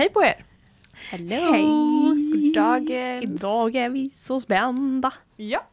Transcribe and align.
Hej 0.00 0.08
på 0.10 0.22
er! 0.24 0.44
Hello! 1.10 1.52
Hej! 1.52 1.64
God! 2.54 2.90
Idag 3.30 3.74
är 3.76 3.90
vi 3.90 4.10
så 4.14 4.40
spända. 4.40 5.12
Ja. 5.36 5.66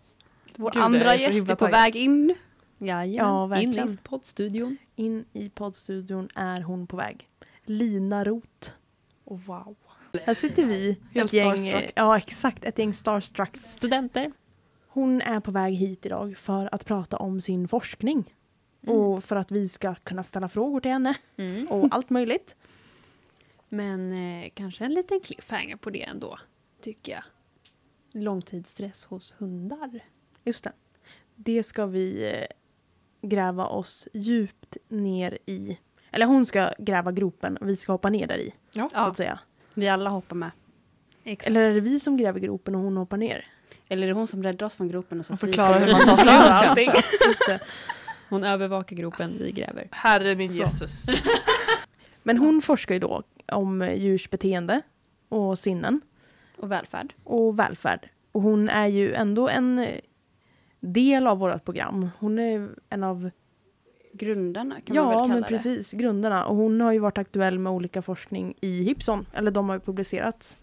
Vår 0.55 0.71
Gud, 0.71 0.83
andra 0.83 1.13
är 1.13 1.19
gäst 1.19 1.39
är 1.39 1.45
på 1.45 1.55
taggad. 1.55 1.71
väg 1.71 1.95
in. 1.95 2.35
Jajamän, 2.77 3.13
Ja, 3.13 3.45
verkligen. 3.45 3.87
in 3.87 3.93
i 3.93 3.97
poddstudion. 4.03 4.77
In 4.95 5.25
i 5.33 5.49
poddstudion 5.49 6.29
är 6.35 6.61
hon 6.61 6.87
på 6.87 6.97
väg. 6.97 7.27
Lina 7.65 8.23
Roth. 8.23 8.71
Oh, 9.25 9.39
wow. 9.45 9.75
Här 10.25 10.33
sitter 10.33 10.65
vi, 10.65 10.97
Helt 11.13 11.33
ett 11.33 11.63
gäng, 11.63 11.89
ja 11.95 12.17
exakt, 12.17 12.65
ett 12.65 12.79
gäng 12.79 12.93
starstruck. 12.93 13.57
Studenter. 13.63 14.31
Hon 14.87 15.21
är 15.21 15.39
på 15.39 15.51
väg 15.51 15.73
hit 15.73 16.05
idag 16.05 16.37
för 16.37 16.69
att 16.71 16.85
prata 16.85 17.17
om 17.17 17.41
sin 17.41 17.67
forskning. 17.67 18.33
Och 18.87 19.23
för 19.23 19.35
att 19.35 19.51
vi 19.51 19.69
ska 19.69 19.95
kunna 19.95 20.23
ställa 20.23 20.49
frågor 20.49 20.79
till 20.79 20.91
henne 20.91 21.13
Mm. 21.37 21.67
och 21.67 21.87
allt 21.91 22.09
möjligt. 22.09 22.55
Men 23.69 24.13
eh, 24.13 24.49
kanske 24.53 24.85
en 24.85 24.93
liten 24.93 25.19
cliffhanger 25.19 25.75
på 25.75 25.89
det 25.89 26.03
ändå, 26.03 26.39
tycker 26.81 27.11
jag. 27.11 27.23
Långtidsstress 28.23 29.05
hos 29.05 29.35
hundar. 29.37 29.99
Just 30.43 30.63
det. 30.63 30.71
Det 31.35 31.63
ska 31.63 31.85
vi 31.85 32.31
eh, 32.33 32.47
gräva 33.29 33.65
oss 33.65 34.07
djupt 34.13 34.77
ner 34.87 35.37
i. 35.45 35.79
Eller 36.11 36.25
hon 36.25 36.45
ska 36.45 36.71
gräva 36.77 37.11
gropen 37.11 37.57
och 37.57 37.69
vi 37.69 37.77
ska 37.77 37.91
hoppa 37.91 38.09
ner 38.09 38.27
där 38.27 38.37
i. 38.37 38.53
Ja. 38.73 38.89
Så 38.89 38.97
att 38.99 39.17
säga. 39.17 39.39
Vi 39.73 39.89
alla 39.89 40.09
hoppar 40.09 40.35
med. 40.35 40.51
Exakt. 41.23 41.49
Eller 41.49 41.61
är 41.61 41.73
det 41.73 41.81
vi 41.81 41.99
som 41.99 42.17
gräver 42.17 42.39
gropen 42.39 42.75
och 42.75 42.81
hon 42.81 42.97
hoppar 42.97 43.17
ner? 43.17 43.45
Eller 43.89 44.03
är 44.03 44.09
det 44.09 44.15
hon 44.15 44.27
som 44.27 44.43
räddar 44.43 44.65
oss 44.65 44.75
från 44.75 44.87
gropen 44.87 45.19
och 45.19 45.25
så 45.25 45.37
förklarar 45.37 45.79
hur 45.79 45.91
man 45.91 46.01
tar 46.01 46.17
sig 46.17 46.35
ur 46.35 46.39
allting. 46.39 46.89
Just 47.25 47.45
det. 47.47 47.59
Hon 48.29 48.43
övervakar 48.43 48.95
gropen, 48.95 49.37
vi 49.39 49.51
gräver. 49.51 49.87
Herre 49.91 50.35
min 50.35 50.49
Så. 50.49 50.63
Jesus. 50.63 51.05
Men 52.23 52.37
hon 52.37 52.61
forskar 52.61 52.93
ju 52.95 52.99
då 52.99 53.23
om 53.51 53.81
djurs 53.95 54.29
beteende 54.29 54.81
och 55.29 55.59
sinnen 55.59 56.01
Och 56.57 56.71
välfärd. 56.71 57.13
och 57.23 57.59
välfärd. 57.59 58.09
Och 58.31 58.41
hon 58.41 58.69
är 58.69 58.87
ju 58.87 59.13
ändå 59.13 59.49
en 59.49 59.87
del 60.79 61.27
av 61.27 61.37
vårt 61.37 61.65
program. 61.65 62.09
Hon 62.19 62.39
är 62.39 62.69
en 62.89 63.03
av, 63.03 63.29
Grundarna 64.13 64.75
kan 64.81 64.95
man 64.95 65.03
ja 65.03 65.09
väl 65.09 65.17
kalla 65.17 65.27
men 65.33 65.41
det. 65.41 65.47
precis, 65.47 65.91
grundarna. 65.91 66.45
Och 66.45 66.55
hon 66.55 66.81
har 66.81 66.91
ju 66.91 66.99
varit 66.99 67.17
aktuell 67.17 67.59
med 67.59 67.71
olika 67.71 68.01
forskning 68.01 68.53
i 68.61 68.83
Hipson. 68.83 69.25
Eller 69.33 69.51
de 69.51 69.69
har 69.69 69.75
ju 69.75 69.79
publicerats 69.79 70.57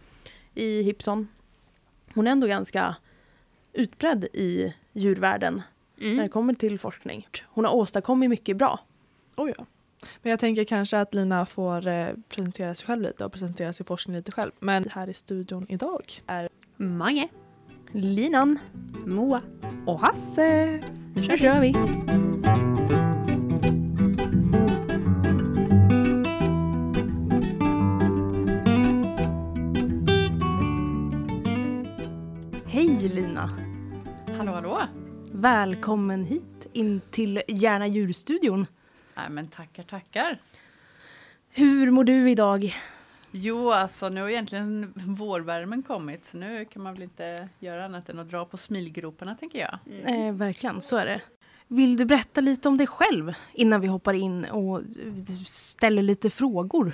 i 0.54 0.82
Hipson. 0.82 1.28
Hon 2.14 2.26
är 2.26 2.30
ändå 2.30 2.46
ganska 2.46 2.96
utbredd 3.72 4.24
i 4.32 4.74
djurvärlden 4.92 5.62
när 5.96 6.06
det 6.08 6.14
Mm. 6.14 6.28
kommer 6.28 6.54
till 6.54 6.78
forskning. 6.78 7.26
Hon 7.46 7.64
har 7.64 7.74
åstadkommit 7.74 8.30
mycket 8.30 8.56
bra. 8.56 8.80
Oh, 9.36 9.50
ja. 9.58 9.66
Men 10.22 10.30
jag 10.30 10.41
tänker 10.41 10.64
kanske 10.64 10.98
att 11.00 11.14
Lina 11.14 11.47
får 11.47 11.86
eh, 11.86 12.06
presentera 12.28 12.74
sig 12.74 12.86
själv 12.86 13.02
lite 13.02 13.24
och 13.24 13.33
presentera 13.33 13.72
sin 13.72 13.86
forskning 13.86 14.16
lite 14.16 14.33
själv. 14.33 14.50
Men 14.60 14.88
här 14.91 15.08
i 15.08 15.14
studion 15.14 15.66
idag 15.69 16.22
är 16.27 16.48
Mange. 16.77 17.28
Linan 17.92 18.58
Moa. 19.06 19.42
och 19.86 20.00
Hasse. 20.00 20.80
Nu 21.14 21.22
Nu 21.28 21.36
kör 21.36 21.60
vi! 21.60 21.75
Hej 32.66 33.08
Lina! 33.08 33.50
Hallå, 34.38 34.52
hallå! 34.52 34.80
Välkommen 35.32 36.25
hit 36.25 36.66
in 36.72 37.00
till 37.10 37.42
Gärna 37.48 37.86
djurstudion. 37.86 38.66
Nej, 39.16 39.30
men 39.30 39.48
tackar, 39.48 39.82
tackar. 39.82 40.38
Hur 41.54 41.90
mår 41.90 42.04
du 42.04 42.30
idag? 42.30 42.74
Jo, 43.30 43.70
alltså 43.70 44.08
nu 44.08 44.20
har 44.20 44.28
egentligen 44.28 44.92
vårvärmen 44.96 45.82
kommit, 45.82 46.24
så 46.24 46.36
nu 46.36 46.64
kan 46.64 46.82
man 46.82 46.94
väl 46.94 47.02
inte 47.02 47.48
göra 47.58 47.84
annat 47.84 48.08
än 48.08 48.18
att 48.18 48.30
dra 48.30 48.44
på 48.44 48.56
smilgroparna, 48.56 49.34
tänker 49.34 49.58
jag. 49.58 49.78
Eh, 50.28 50.34
verkligen, 50.34 50.82
så 50.82 50.96
är 50.96 51.06
det. 51.06 51.20
Vill 51.69 51.97
du 51.97 52.04
berätta 52.04 52.41
lite 52.41 52.69
om 52.69 52.78
dig 52.78 52.86
själv 52.86 53.34
innan 53.53 53.80
vi 53.80 53.86
hoppar 53.86 54.14
in 54.14 54.44
och 54.44 54.80
ställer 55.47 56.03
lite 56.03 56.30
frågor? 56.30 56.92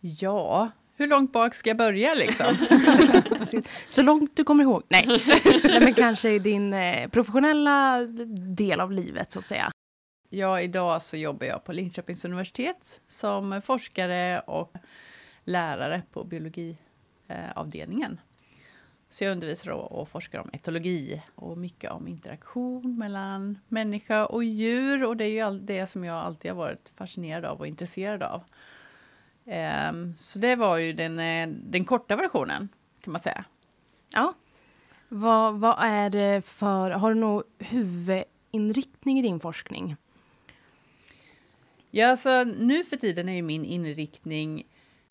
Ja, 0.00 0.70
hur 0.96 1.06
långt 1.06 1.32
bak 1.32 1.54
ska 1.54 1.70
jag 1.70 1.76
börja 1.76 2.14
liksom? 2.14 2.56
Så 3.88 4.02
långt 4.02 4.36
du 4.36 4.44
kommer 4.44 4.64
ihåg. 4.64 4.82
Nej, 4.88 5.06
Nej 5.64 5.80
men 5.80 5.94
kanske 5.94 6.30
i 6.30 6.38
din 6.38 6.72
eh, 6.72 7.08
professionella 7.08 8.04
del 8.56 8.80
av 8.80 8.92
livet 8.92 9.32
så 9.32 9.38
att 9.38 9.48
säga 9.48 9.70
ja, 10.30 10.60
idag 10.60 11.02
så 11.02 11.16
jobbar 11.16 11.46
jag 11.46 11.64
på 11.64 11.72
Linköpings 11.72 12.24
universitet 12.24 13.00
som 13.08 13.62
forskare 13.62 14.40
och 14.40 14.72
lärare 15.44 16.02
på 16.12 16.24
biologiavdelningen. 16.24 18.12
Eh, 18.12 18.18
så 19.10 19.24
jag 19.24 19.32
undervisar 19.32 19.70
och, 19.70 20.08
forskar 20.08 20.38
om 20.38 20.50
etologi 20.52 21.22
och 21.34 21.58
mycket 21.58 21.90
om 21.90 22.08
interaktion 22.08 22.98
mellan 22.98 23.58
människa 23.68 24.26
och 24.26 24.44
djur. 24.44 25.04
Och 25.04 25.16
det 25.16 25.24
är 25.24 25.50
ju 25.50 25.58
det 25.58 25.86
som 25.86 26.04
jag 26.04 26.16
alltid 26.16 26.50
har 26.50 26.58
varit 26.58 26.92
fascinerad 26.94 27.44
av 27.44 27.58
och 27.58 27.66
intresserad 27.66 28.22
av. 28.22 28.42
Ehm, 29.46 30.14
så 30.18 30.38
det 30.38 30.56
var 30.56 30.76
ju 30.76 30.92
den, 30.92 31.18
eh, 31.18 31.48
den 31.48 31.84
korta 31.84 32.16
versionen, 32.16 32.68
kan 33.00 33.12
man 33.12 33.20
säga. 33.20 33.44
Ja. 34.10 34.34
Vad, 35.08 35.54
vad 35.60 35.76
är 35.80 36.10
det 36.10 36.42
för, 36.46 36.90
har 36.90 37.14
du 37.14 37.20
någon 37.20 37.42
huvudinriktning 37.58 39.18
i 39.18 39.22
din 39.22 39.40
forskning? 39.40 39.96
Ja, 41.90 42.06
alltså, 42.06 42.44
nu 42.44 42.84
för 42.84 42.96
tiden 42.96 43.28
är 43.28 43.32
ju 43.32 43.42
min 43.42 43.64
inriktning 43.64 44.66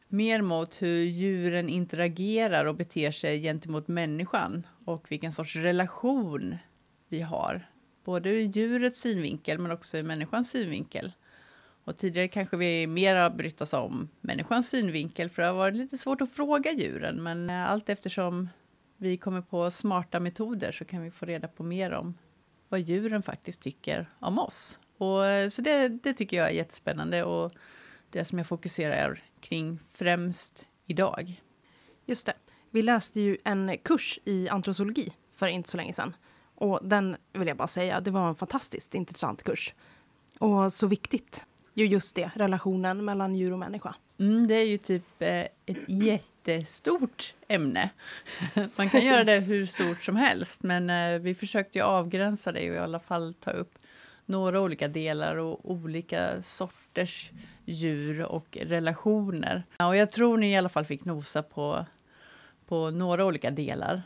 mer 0.07 0.41
mot 0.41 0.81
hur 0.81 1.03
djuren 1.03 1.69
interagerar 1.69 2.65
och 2.65 2.75
beter 2.75 3.11
sig 3.11 3.41
gentemot 3.41 3.87
människan 3.87 4.67
och 4.85 5.11
vilken 5.11 5.33
sorts 5.33 5.55
relation 5.55 6.57
vi 7.07 7.21
har. 7.21 7.69
Både 8.03 8.29
ur 8.29 8.39
djurets 8.39 8.99
synvinkel 8.99 9.59
men 9.59 9.71
också 9.71 9.97
ur 9.97 10.03
människans 10.03 10.49
synvinkel. 10.49 11.11
Och 11.83 11.97
tidigare 11.97 12.27
kanske 12.27 12.57
vi 12.57 12.87
mer 12.87 13.15
har 13.15 13.29
brytt 13.29 13.61
oss 13.61 13.73
om 13.73 14.09
människans 14.21 14.69
synvinkel 14.69 15.29
för 15.29 15.41
det 15.41 15.47
har 15.47 15.55
varit 15.55 15.75
lite 15.75 15.97
svårt 15.97 16.21
att 16.21 16.31
fråga 16.31 16.71
djuren 16.71 17.23
men 17.23 17.49
eh, 17.49 17.69
allt 17.69 17.89
eftersom 17.89 18.49
vi 18.97 19.17
kommer 19.17 19.41
på 19.41 19.71
smarta 19.71 20.19
metoder 20.19 20.71
så 20.71 20.85
kan 20.85 21.01
vi 21.01 21.11
få 21.11 21.25
reda 21.25 21.47
på 21.47 21.63
mer 21.63 21.91
om 21.91 22.17
vad 22.69 22.79
djuren 22.79 23.23
faktiskt 23.23 23.61
tycker 23.61 24.09
om 24.19 24.39
oss. 24.39 24.79
Och, 24.99 25.25
eh, 25.25 25.49
så 25.49 25.61
det, 25.61 25.87
det 25.87 26.13
tycker 26.13 26.37
jag 26.37 26.47
är 26.47 26.51
jättespännande 26.53 27.23
och 27.23 27.51
det 28.09 28.25
som 28.25 28.37
jag 28.37 28.47
fokuserar 28.47 29.23
kring 29.41 29.79
främst 29.91 30.67
idag. 30.85 31.41
Just 32.05 32.25
det. 32.25 32.33
Vi 32.69 32.81
läste 32.81 33.21
ju 33.21 33.37
en 33.43 33.77
kurs 33.83 34.19
i 34.25 34.49
antrozoologi 34.49 35.13
för 35.33 35.47
inte 35.47 35.69
så 35.69 35.77
länge 35.77 35.93
sedan. 35.93 36.15
Och 36.55 36.79
den 36.83 37.17
vill 37.33 37.47
jag 37.47 37.57
bara 37.57 37.67
säga, 37.67 37.99
det 37.99 38.11
var 38.11 38.27
en 38.27 38.35
fantastiskt 38.35 38.95
intressant 38.95 39.43
kurs. 39.43 39.73
Och 40.39 40.73
så 40.73 40.87
viktigt. 40.87 41.45
Ju 41.73 41.85
just 41.85 42.15
det, 42.15 42.31
relationen 42.35 43.05
mellan 43.05 43.35
djur 43.35 43.53
och 43.53 43.59
människa. 43.59 43.95
Mm, 44.19 44.47
det 44.47 44.55
är 44.55 44.65
ju 44.65 44.77
typ 44.77 45.21
eh, 45.21 45.45
ett 45.65 45.87
jättestort 45.87 47.33
ämne. 47.47 47.89
Man 48.75 48.89
kan 48.89 49.01
göra 49.01 49.23
det 49.23 49.39
hur 49.39 49.65
stort 49.65 50.03
som 50.03 50.15
helst, 50.15 50.63
men 50.63 50.89
eh, 50.89 51.19
vi 51.19 51.35
försökte 51.35 51.79
ju 51.79 51.85
avgränsa 51.85 52.51
det 52.51 52.69
och 52.69 52.75
i 52.75 52.79
alla 52.79 52.99
fall 52.99 53.33
ta 53.33 53.51
upp 53.51 53.78
några 54.29 54.61
olika 54.61 54.87
delar 54.87 55.35
och 55.35 55.71
olika 55.71 56.41
sorters 56.41 57.31
djur 57.65 58.21
och 58.21 58.57
relationer. 58.61 59.63
Ja, 59.77 59.87
och 59.87 59.95
jag 59.95 60.11
tror 60.11 60.37
ni 60.37 60.51
i 60.51 60.55
alla 60.55 60.69
fall 60.69 60.85
fick 60.85 61.05
nosa 61.05 61.43
på, 61.43 61.85
på 62.65 62.89
några 62.89 63.25
olika 63.25 63.51
delar. 63.51 64.01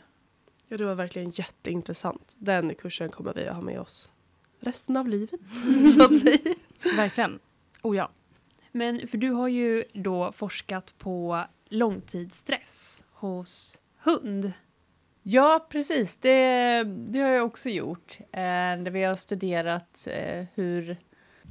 Ja, 0.68 0.76
det 0.76 0.84
var 0.84 0.94
verkligen 0.94 1.30
jätteintressant. 1.30 2.36
Den 2.38 2.74
kursen 2.74 3.08
kommer 3.08 3.34
vi 3.34 3.46
att 3.46 3.54
ha 3.54 3.62
med 3.62 3.80
oss 3.80 4.10
resten 4.64 4.96
av 4.96 5.08
livet, 5.08 5.40
så 5.96 6.04
att 6.04 6.20
säga. 6.20 6.54
Verkligen. 6.96 7.38
Oh 7.82 7.96
ja. 7.96 8.10
Men 8.72 9.08
för 9.08 9.18
du 9.18 9.30
har 9.30 9.48
ju 9.48 9.84
då 9.92 10.32
forskat 10.32 10.94
på 10.98 11.44
långtidsstress 11.68 13.04
hos 13.12 13.78
hund. 13.98 14.52
Ja, 15.26 15.66
precis. 15.68 16.16
Det, 16.16 16.82
det 16.84 17.18
har 17.18 17.30
jag 17.30 17.46
också 17.46 17.68
gjort. 17.68 18.18
Eh, 18.32 18.92
vi 18.92 19.02
har 19.02 19.16
studerat 19.16 20.08
eh, 20.10 20.44
hur 20.54 20.96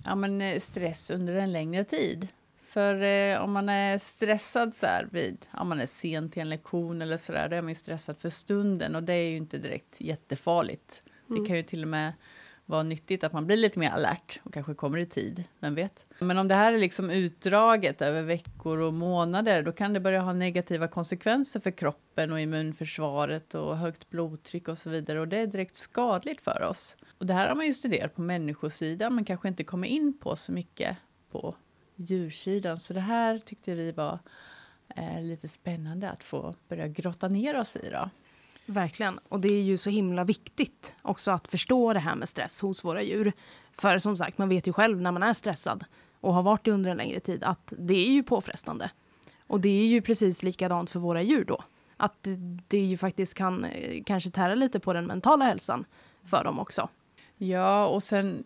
ja, 0.06 0.16
men, 0.16 0.42
eh, 0.42 0.60
stress 0.60 1.12
under 1.12 1.36
en 1.36 1.52
längre 1.52 1.84
tid. 1.84 2.28
För 2.64 3.02
eh, 3.02 3.44
om 3.44 3.52
man 3.52 3.70
är 3.70 3.98
stressad 3.98 4.76
så 4.76 4.86
här 4.86 5.08
vid, 5.12 5.46
om 5.54 5.70
man 5.70 5.80
är 5.80 5.86
sen 5.86 6.30
till 6.30 6.42
en 6.42 6.50
lektion 6.50 7.02
eller 7.02 7.18
så 7.18 7.32
där, 7.32 7.50
då 7.50 7.56
är 7.56 7.62
man 7.62 7.70
ju 7.70 7.76
stressad 7.76 8.18
för 8.18 8.30
stunden 8.30 8.96
och 8.96 9.04
det 9.04 9.14
är 9.14 9.30
ju 9.30 9.38
inte 9.38 9.58
direkt 9.58 10.02
jättefarligt. 10.02 11.02
Det 11.28 11.46
kan 11.48 11.58
ju 11.58 11.64
till 11.64 11.82
och 11.82 11.88
med 11.88 12.14
vara 12.66 12.84
nyttigt 12.84 13.24
att 13.24 13.34
man 13.34 13.46
blir 13.46 13.58
lite 13.58 13.80
mer 13.80 13.90
alert 13.90 14.40
och 14.44 14.54
kanske 14.54 14.74
kommer 14.74 14.98
i 14.98 15.06
tid, 15.06 15.44
vem 15.60 15.76
vet. 15.76 16.06
Men 16.20 16.38
om 16.38 16.48
det 16.48 16.56
här 16.56 16.74
är 16.74 16.78
liksom 16.78 17.10
utdraget 17.10 18.02
över 18.02 18.22
veckor 18.22 18.78
och 18.78 18.94
månader, 18.94 19.64
då 19.64 19.72
kan 19.72 19.94
det 19.94 20.00
börja 20.00 20.22
ha 20.22 20.34
negativa 20.34 20.88
konsekvenser 20.88 21.60
för 21.60 21.72
kroppen 21.72 22.32
och 22.32 22.40
immunförsvaret 22.40 23.56
och 23.56 23.78
högt 23.78 24.10
blodtryck 24.10 24.68
och 24.68 24.78
så 24.78 24.90
vidare. 24.90 25.20
Och 25.20 25.28
det 25.28 25.38
är 25.38 25.48
direkt 25.48 25.76
skadligt 25.76 26.42
för 26.42 26.64
oss. 26.64 26.98
Och 27.18 27.26
det 27.26 27.34
här 27.34 27.48
har 27.48 27.56
man 27.56 27.66
ju 27.66 27.74
studerat 27.74 28.16
på 28.16 28.22
människosidan, 28.22 29.16
men 29.16 29.26
kanske 29.26 29.48
inte 29.48 29.64
kommit 29.64 29.92
in 29.92 30.18
på 30.20 30.36
så 30.36 30.52
mycket 30.52 30.98
på 31.32 31.56
djursidan. 31.96 32.80
Så 32.80 32.94
det 32.94 33.00
här 33.00 33.40
tyckte 33.40 33.76
vi 33.76 33.92
var 33.92 34.20
eh, 34.96 35.24
lite 35.24 35.48
spännande 35.48 36.10
att 36.10 36.24
få 36.24 36.56
börja 36.68 36.88
grotta 36.88 37.28
ner 37.28 37.60
oss 37.60 37.76
i. 37.76 37.90
Då. 37.90 38.10
Verkligen. 38.66 39.20
Och 39.30 39.40
det 39.40 39.54
är 39.54 39.62
ju 39.62 39.78
så 39.78 39.90
himla 39.90 40.24
viktigt 40.24 40.96
också 41.02 41.32
att 41.32 41.48
förstå 41.48 41.94
det 41.94 42.00
här 42.00 42.16
med 42.16 42.30
stress 42.30 42.62
hos 42.62 42.84
våra 42.84 43.02
djur. 43.02 43.34
För 43.72 43.98
som 43.98 44.18
sagt, 44.18 44.38
man 44.38 44.50
vet 44.50 44.68
ju 44.68 44.74
själv 44.74 45.02
när 45.02 45.12
man 45.12 45.24
är 45.24 45.34
stressad 45.34 45.86
och 46.22 46.34
har 46.34 46.44
varit 46.44 46.66
det 46.66 46.72
under 46.72 46.92
en 46.92 46.98
längre 46.98 47.20
tid 47.20 47.44
att 47.44 47.74
det 47.78 48.08
är 48.08 48.12
ju 48.12 48.24
påfrestande. 48.24 48.92
Och 49.48 49.60
det 49.60 49.70
är 49.70 49.86
ju 49.86 50.02
precis 50.02 50.44
likadant 50.44 50.90
för 50.90 51.00
våra 51.00 51.22
djur 51.22 51.46
då. 51.46 51.64
Att 51.98 52.24
det, 52.24 52.36
det 52.68 52.78
ju 52.78 52.98
faktiskt 52.98 53.34
kan 53.34 53.66
eh, 53.66 54.04
kanske 54.06 54.32
tära 54.32 54.56
lite 54.56 54.80
på 54.80 54.94
den 54.94 55.06
mentala 55.06 55.46
hälsan 55.46 55.86
för 56.26 56.44
dem 56.44 56.60
också. 56.60 56.90
Ja, 57.38 57.88
och 57.88 58.04
sen 58.04 58.44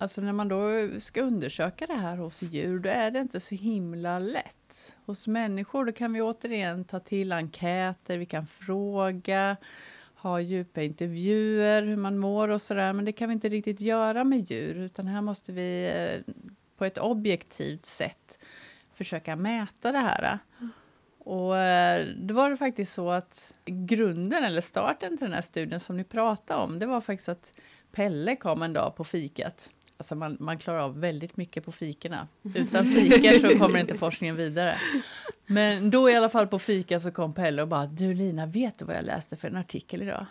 alltså 0.00 0.20
när 0.20 0.32
man 0.32 0.48
då 0.48 0.88
ska 1.00 1.22
undersöka 1.22 1.86
det 1.86 1.94
här 1.94 2.16
hos 2.16 2.42
djur, 2.42 2.78
då 2.78 2.88
är 2.88 3.10
det 3.10 3.18
inte 3.18 3.40
så 3.40 3.54
himla 3.54 4.18
lätt. 4.18 4.96
Hos 5.06 5.26
människor 5.26 5.84
då 5.84 5.92
kan 5.92 6.12
vi 6.12 6.20
återigen 6.20 6.84
ta 6.84 7.00
till 7.00 7.32
enkäter, 7.32 8.18
vi 8.18 8.26
kan 8.26 8.46
fråga, 8.46 9.56
ha 10.14 10.40
djupa 10.40 10.82
intervjuer, 10.82 11.82
hur 11.82 11.96
man 11.96 12.18
mår 12.18 12.48
och 12.48 12.62
sådär. 12.62 12.92
Men 12.92 13.04
det 13.04 13.12
kan 13.12 13.28
vi 13.28 13.32
inte 13.32 13.48
riktigt 13.48 13.80
göra 13.80 14.24
med 14.24 14.50
djur, 14.50 14.74
utan 14.74 15.06
här 15.06 15.20
måste 15.20 15.52
vi 15.52 15.92
eh, 15.94 16.34
på 16.76 16.84
ett 16.84 16.98
objektivt 16.98 17.86
sätt 17.86 18.38
försöka 18.94 19.36
mäta 19.36 19.92
det 19.92 19.98
här. 19.98 20.38
Och 21.18 21.56
eh, 21.56 22.06
då 22.16 22.34
var 22.34 22.50
det 22.50 22.56
faktiskt 22.56 22.92
så 22.92 23.10
att 23.10 23.54
grunden 23.64 24.44
eller 24.44 24.60
starten 24.60 25.16
till 25.18 25.26
den 25.26 25.34
här 25.34 25.42
studien 25.42 25.80
som 25.80 25.96
ni 25.96 26.04
pratade 26.04 26.62
om, 26.62 26.78
det 26.78 26.86
var 26.86 27.00
faktiskt 27.00 27.28
att 27.28 27.52
Pelle 27.92 28.36
kom 28.36 28.62
en 28.62 28.72
dag 28.72 28.96
på 28.96 29.04
fikat. 29.04 29.70
Alltså 30.00 30.14
man, 30.14 30.36
man 30.40 30.58
klarar 30.58 30.78
av 30.78 31.00
väldigt 31.00 31.36
mycket 31.36 31.64
på 31.64 31.72
fikorna. 31.72 32.28
Utan 32.54 32.84
fikor 32.84 33.48
så 33.48 33.58
kommer 33.58 33.78
inte 33.78 33.94
forskningen 33.94 34.36
vidare. 34.36 34.80
Men 35.46 35.90
då 35.90 36.10
i 36.10 36.16
alla 36.16 36.28
fall 36.28 36.46
på 36.46 36.58
fika 36.58 37.00
så 37.00 37.10
kom 37.10 37.32
Pelle 37.32 37.62
och 37.62 37.68
bara, 37.68 37.86
du 37.86 38.14
Lina, 38.14 38.46
vet 38.46 38.78
du 38.78 38.84
vad 38.84 38.96
jag 38.96 39.04
läste 39.04 39.36
för 39.36 39.48
en 39.48 39.56
artikel 39.56 40.02
idag? 40.02 40.26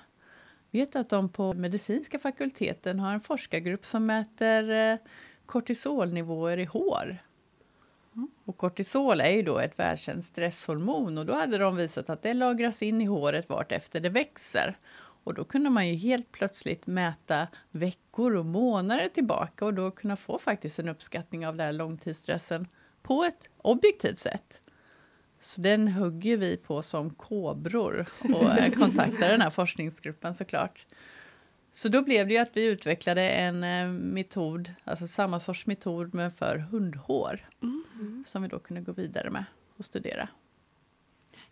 Vet 0.71 0.93
du 0.93 0.99
att 0.99 1.09
de 1.09 1.29
på 1.29 1.53
medicinska 1.53 2.19
fakulteten 2.19 2.99
har 2.99 3.13
en 3.13 3.19
forskargrupp 3.19 3.85
som 3.85 4.05
mäter 4.05 4.71
eh, 4.71 4.97
kortisolnivåer 5.45 6.57
i 6.57 6.65
hår? 6.65 7.17
Och 8.45 8.57
kortisol 8.57 9.21
är 9.21 9.31
ju 9.31 9.43
då 9.43 9.59
ett 9.59 9.79
välkänt 9.79 10.25
stresshormon 10.25 11.17
och 11.17 11.25
då 11.25 11.33
hade 11.33 11.57
de 11.57 11.75
visat 11.75 12.09
att 12.09 12.21
det 12.21 12.33
lagras 12.33 12.83
in 12.83 13.01
i 13.01 13.05
håret 13.05 13.49
vart 13.49 13.71
efter 13.71 13.99
det 13.99 14.09
växer. 14.09 14.75
Och 15.29 15.35
då 15.35 15.43
kunde 15.43 15.69
man 15.69 15.87
ju 15.87 15.95
helt 15.95 16.31
plötsligt 16.31 16.87
mäta 16.87 17.47
veckor 17.71 18.35
och 18.35 18.45
månader 18.45 19.09
tillbaka 19.09 19.65
och 19.65 19.73
då 19.73 19.91
kunna 19.91 20.15
få 20.15 20.39
faktiskt 20.39 20.79
en 20.79 20.89
uppskattning 20.89 21.47
av 21.47 21.55
den 21.55 21.65
här 21.65 21.73
långtidsstressen 21.73 22.67
på 23.01 23.23
ett 23.23 23.49
objektivt 23.57 24.19
sätt. 24.19 24.61
Så 25.39 25.61
den 25.61 25.87
hugger 25.87 26.37
vi 26.37 26.57
på 26.57 26.81
som 26.81 27.09
kobror 27.09 28.05
och 28.19 28.73
kontaktar 28.75 29.29
den 29.29 29.41
här 29.41 29.49
forskningsgruppen 29.49 30.35
såklart. 30.35 30.85
Så 31.71 31.89
då 31.89 32.01
blev 32.01 32.27
det 32.27 32.33
ju 32.33 32.39
att 32.39 32.57
vi 32.57 32.65
utvecklade 32.65 33.29
en 33.29 33.63
eh, 33.63 33.87
metod, 33.87 34.73
alltså 34.83 35.07
samma 35.07 35.39
sorts 35.39 35.65
metod 35.65 36.13
men 36.13 36.31
för 36.31 36.57
hundhår. 36.57 37.49
Mm. 37.61 38.23
Som 38.27 38.41
vi 38.41 38.47
då 38.47 38.59
kunde 38.59 38.81
gå 38.81 38.91
vidare 38.91 39.29
med 39.29 39.45
och 39.77 39.85
studera. 39.85 40.29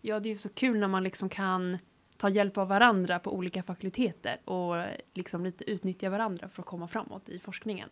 Ja, 0.00 0.20
det 0.20 0.28
är 0.28 0.30
ju 0.30 0.38
så 0.38 0.48
kul 0.48 0.78
när 0.78 0.88
man 0.88 1.04
liksom 1.04 1.28
kan 1.28 1.78
ta 2.18 2.28
hjälp 2.28 2.58
av 2.58 2.68
varandra 2.68 3.18
på 3.18 3.34
olika 3.34 3.62
fakulteter 3.62 4.40
och 4.44 4.84
liksom 5.14 5.44
lite 5.44 5.70
utnyttja 5.70 6.10
varandra 6.10 6.48
för 6.48 6.62
att 6.62 6.66
komma 6.66 6.88
framåt 6.88 7.28
i 7.28 7.38
forskningen. 7.38 7.88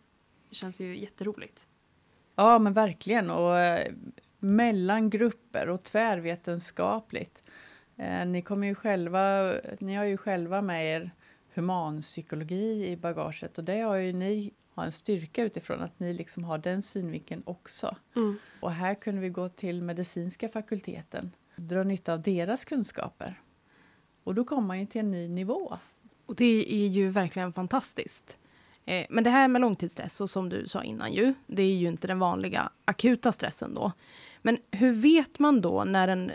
Det 0.49 0.55
känns 0.55 0.81
ju 0.81 0.97
jätteroligt. 0.97 1.67
Ja, 2.35 2.59
men 2.59 2.73
verkligen. 2.73 3.29
Och 3.29 3.59
eh, 3.59 3.93
mellan 4.39 5.09
grupper 5.09 5.69
och 5.69 5.83
tvärvetenskapligt. 5.83 7.43
Eh, 7.95 8.25
ni, 8.25 8.41
kommer 8.41 8.67
ju 8.67 8.75
själva, 8.75 9.53
ni 9.79 9.95
har 9.95 10.05
ju 10.05 10.17
själva 10.17 10.61
med 10.61 10.95
er 10.95 11.11
humanpsykologi 11.53 12.87
i 12.87 12.97
bagaget 12.97 13.57
och 13.57 13.63
det 13.63 13.81
har 13.81 13.95
ju 13.95 14.13
ni 14.13 14.53
har 14.73 14.85
en 14.85 14.91
styrka 14.91 15.43
utifrån 15.43 15.81
att 15.81 15.99
ni 15.99 16.13
liksom 16.13 16.43
har 16.43 16.57
den 16.57 16.81
synvinkeln 16.81 17.43
också. 17.45 17.95
Mm. 18.15 18.37
Och 18.59 18.71
här 18.71 18.95
kunde 18.95 19.21
vi 19.21 19.29
gå 19.29 19.49
till 19.49 19.81
medicinska 19.81 20.49
fakulteten 20.49 21.31
dra 21.55 21.83
nytta 21.83 22.13
av 22.13 22.21
deras 22.21 22.65
kunskaper. 22.65 23.41
Och 24.27 24.35
då 24.35 24.43
kommer 24.43 24.67
man 24.67 24.79
ju 24.79 24.85
till 24.85 25.01
en 25.01 25.11
ny 25.11 25.27
nivå. 25.27 25.77
Och 26.25 26.35
det 26.35 26.73
är 26.73 26.87
ju 26.87 27.09
verkligen 27.09 27.53
fantastiskt. 27.53 28.39
Eh, 28.85 29.05
men 29.09 29.23
det 29.23 29.29
här 29.29 29.47
med 29.47 29.61
långtidsstress, 29.61 30.21
och 30.21 30.29
som 30.29 30.49
du 30.49 30.67
sa 30.67 30.83
innan 30.83 31.13
ju, 31.13 31.33
det 31.47 31.63
är 31.63 31.75
ju 31.75 31.87
inte 31.87 32.07
den 32.07 32.19
vanliga 32.19 32.69
akuta 32.85 33.31
stressen 33.31 33.73
då. 33.73 33.91
Men 34.41 34.57
hur 34.71 34.91
vet 34.91 35.39
man 35.39 35.61
då 35.61 35.83
när 35.83 36.07
den 36.07 36.31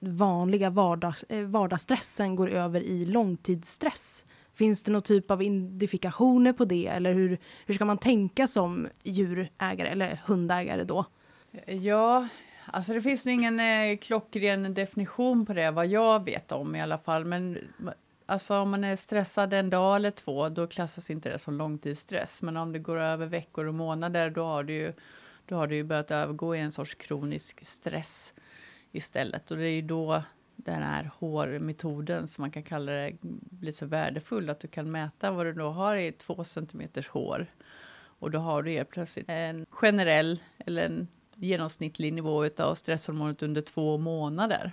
vanliga 0.00 0.70
vardags, 0.70 1.22
eh, 1.28 1.46
vardagsstressen 1.46 2.36
går 2.36 2.50
över 2.50 2.80
i 2.80 3.04
långtidsstress? 3.04 4.24
Finns 4.54 4.82
det 4.82 4.92
någon 4.92 5.02
typ 5.02 5.30
av 5.30 5.42
identifikationer 5.42 6.52
på 6.52 6.64
det 6.64 6.86
eller 6.86 7.14
hur, 7.14 7.38
hur 7.66 7.74
ska 7.74 7.84
man 7.84 7.98
tänka 7.98 8.46
som 8.46 8.88
djurägare 9.02 9.88
eller 9.88 10.20
hundägare 10.26 10.84
då? 10.84 11.04
Ja, 11.66 12.28
alltså 12.74 12.92
det 12.92 13.00
finns 13.00 13.26
nog 13.26 13.34
ingen 13.34 13.60
eh, 13.60 13.96
klockren 13.96 14.74
definition 14.74 15.46
på 15.46 15.54
det 15.54 15.70
vad 15.70 15.86
jag 15.86 16.24
vet 16.24 16.52
om 16.52 16.76
i 16.76 16.80
alla 16.80 16.98
fall. 16.98 17.24
Men 17.24 17.58
alltså 18.26 18.56
om 18.56 18.70
man 18.70 18.84
är 18.84 18.96
stressad 18.96 19.54
en 19.54 19.70
dag 19.70 19.96
eller 19.96 20.10
två 20.10 20.48
då 20.48 20.66
klassas 20.66 21.10
inte 21.10 21.30
det 21.30 21.38
som 21.38 21.58
långtidsstress. 21.58 22.42
Men 22.42 22.56
om 22.56 22.72
det 22.72 22.78
går 22.78 22.96
över 22.96 23.26
veckor 23.26 23.66
och 23.66 23.74
månader 23.74 24.30
då 24.30 24.44
har 24.44 24.64
det 24.64 24.72
ju, 24.72 24.92
då 25.46 25.56
har 25.56 25.66
det 25.66 25.74
ju 25.74 25.84
börjat 25.84 26.10
övergå 26.10 26.56
i 26.56 26.60
en 26.60 26.72
sorts 26.72 26.94
kronisk 26.94 27.64
stress 27.64 28.32
istället. 28.92 29.50
Och 29.50 29.56
det 29.56 29.66
är 29.66 29.74
ju 29.74 29.82
då 29.82 30.22
den 30.56 30.82
här 30.82 31.10
hårmetoden 31.18 32.28
som 32.28 32.42
man 32.42 32.50
kan 32.50 32.62
kalla 32.62 32.92
det 32.92 33.12
blir 33.20 33.72
så 33.72 33.86
värdefull 33.86 34.50
att 34.50 34.60
du 34.60 34.68
kan 34.68 34.90
mäta 34.90 35.30
vad 35.30 35.46
du 35.46 35.52
då 35.52 35.68
har 35.68 35.96
i 35.96 36.12
två 36.12 36.44
centimeters 36.44 37.08
hår. 37.08 37.46
Och 38.18 38.30
då 38.30 38.38
har 38.38 38.62
du 38.62 38.70
helt 38.70 38.90
plötsligt 38.90 39.28
en 39.28 39.66
generell 39.70 40.40
eller 40.58 40.86
en 40.86 41.08
genomsnittlig 41.36 42.12
nivå 42.12 42.48
av 42.58 42.74
stresshormonet 42.74 43.42
under 43.42 43.62
två 43.62 43.98
månader. 43.98 44.72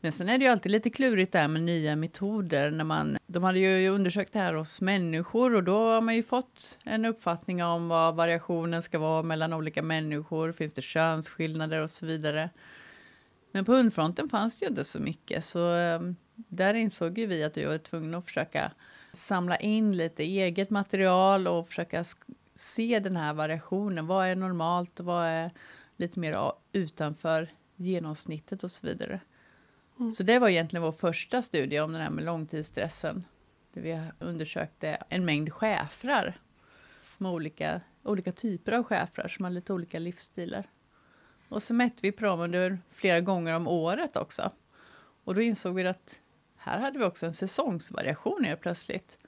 Men 0.00 0.12
sen 0.12 0.28
är 0.28 0.38
det 0.38 0.44
ju 0.44 0.50
alltid 0.50 0.72
lite 0.72 0.90
klurigt 0.90 1.32
där 1.32 1.48
med 1.48 1.62
nya 1.62 1.96
metoder. 1.96 2.70
När 2.70 2.84
man, 2.84 3.18
de 3.26 3.44
hade 3.44 3.58
ju 3.58 3.88
undersökt 3.88 4.32
det 4.32 4.38
här 4.38 4.54
hos 4.54 4.80
människor 4.80 5.54
och 5.54 5.64
då 5.64 5.78
har 5.78 6.00
man 6.00 6.16
ju 6.16 6.22
fått 6.22 6.78
en 6.84 7.04
uppfattning 7.04 7.64
om 7.64 7.88
vad 7.88 8.16
variationen 8.16 8.82
ska 8.82 8.98
vara 8.98 9.22
mellan 9.22 9.52
olika 9.52 9.82
människor. 9.82 10.52
Finns 10.52 10.74
det 10.74 10.82
könsskillnader 10.82 11.80
och 11.80 11.90
så 11.90 12.06
vidare. 12.06 12.50
Men 13.52 13.64
på 13.64 13.72
hundfronten 13.72 14.28
fanns 14.28 14.58
det 14.58 14.64
ju 14.64 14.68
inte 14.70 14.84
så 14.84 15.00
mycket 15.00 15.44
så 15.44 15.76
eh, 15.76 16.00
där 16.34 16.74
insåg 16.74 17.18
ju 17.18 17.26
vi 17.26 17.44
att 17.44 17.56
vi 17.56 17.64
var 17.64 17.78
tvungna 17.78 18.18
att 18.18 18.26
försöka 18.26 18.72
samla 19.12 19.56
in 19.56 19.96
lite 19.96 20.22
eget 20.22 20.70
material 20.70 21.48
och 21.48 21.68
försöka 21.68 22.04
se 22.56 23.00
den 23.00 23.16
här 23.16 23.34
variationen. 23.34 24.06
Vad 24.06 24.26
är 24.26 24.36
normalt 24.36 25.00
och 25.00 25.06
vad 25.06 25.26
är 25.26 25.50
lite 25.96 26.20
mer 26.20 26.52
utanför 26.72 27.48
genomsnittet 27.76 28.64
och 28.64 28.70
så 28.70 28.86
vidare. 28.86 29.20
Mm. 29.98 30.10
Så 30.10 30.22
det 30.22 30.38
var 30.38 30.48
egentligen 30.48 30.82
vår 30.82 30.92
första 30.92 31.42
studie 31.42 31.80
om 31.80 31.92
den 31.92 32.02
här 32.02 32.10
med 32.10 32.24
långtidsstressen. 32.24 33.24
Där 33.72 33.82
vi 33.82 34.00
undersökte 34.18 34.98
en 35.08 35.24
mängd 35.24 35.52
schäfrar 35.52 36.36
med 37.18 37.32
olika, 37.32 37.80
olika 38.02 38.32
typer 38.32 38.72
av 38.72 38.84
schäfrar 38.84 39.28
som 39.28 39.44
har 39.44 39.52
lite 39.52 39.72
olika 39.72 39.98
livsstilar. 39.98 40.68
Och 41.48 41.62
så 41.62 41.74
mätte 41.74 41.96
vi 42.02 42.12
på 42.12 42.24
dem 42.24 42.40
under 42.40 42.78
flera 42.92 43.20
gånger 43.20 43.54
om 43.54 43.68
året 43.68 44.16
också. 44.16 44.50
Och 45.24 45.34
då 45.34 45.40
insåg 45.40 45.74
vi 45.74 45.86
att 45.86 46.18
här 46.56 46.78
hade 46.78 46.98
vi 46.98 47.04
också 47.04 47.26
en 47.26 47.34
säsongsvariation 47.34 48.44
helt 48.44 48.60
plötsligt. 48.60 49.18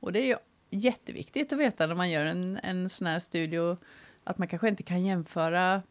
Och 0.00 0.12
det 0.12 0.20
är 0.20 0.26
ju 0.26 0.36
jätteviktigt 0.70 1.52
att 1.52 1.58
veta 1.58 1.86
när 1.86 1.94
man 1.94 2.10
gör 2.10 2.24
en, 2.24 2.58
en 2.62 2.90
sån 2.90 3.06
här 3.06 3.18
studie 3.18 3.76
att 4.24 4.38
man 4.38 4.48
kanske 4.48 4.68
inte 4.68 4.82
kan 4.82 5.04
jämföra 5.04 5.82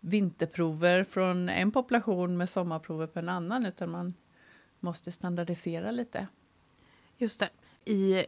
vinterprover 0.00 1.04
från 1.04 1.48
en 1.48 1.72
population 1.72 2.36
med 2.36 2.48
sommarprover 2.48 3.06
på 3.06 3.18
en 3.18 3.28
annan 3.28 3.66
utan 3.66 3.90
man 3.90 4.14
måste 4.80 5.12
standardisera 5.12 5.90
lite. 5.90 6.26
Just 7.16 7.40
det. 7.40 7.48
I 7.92 8.24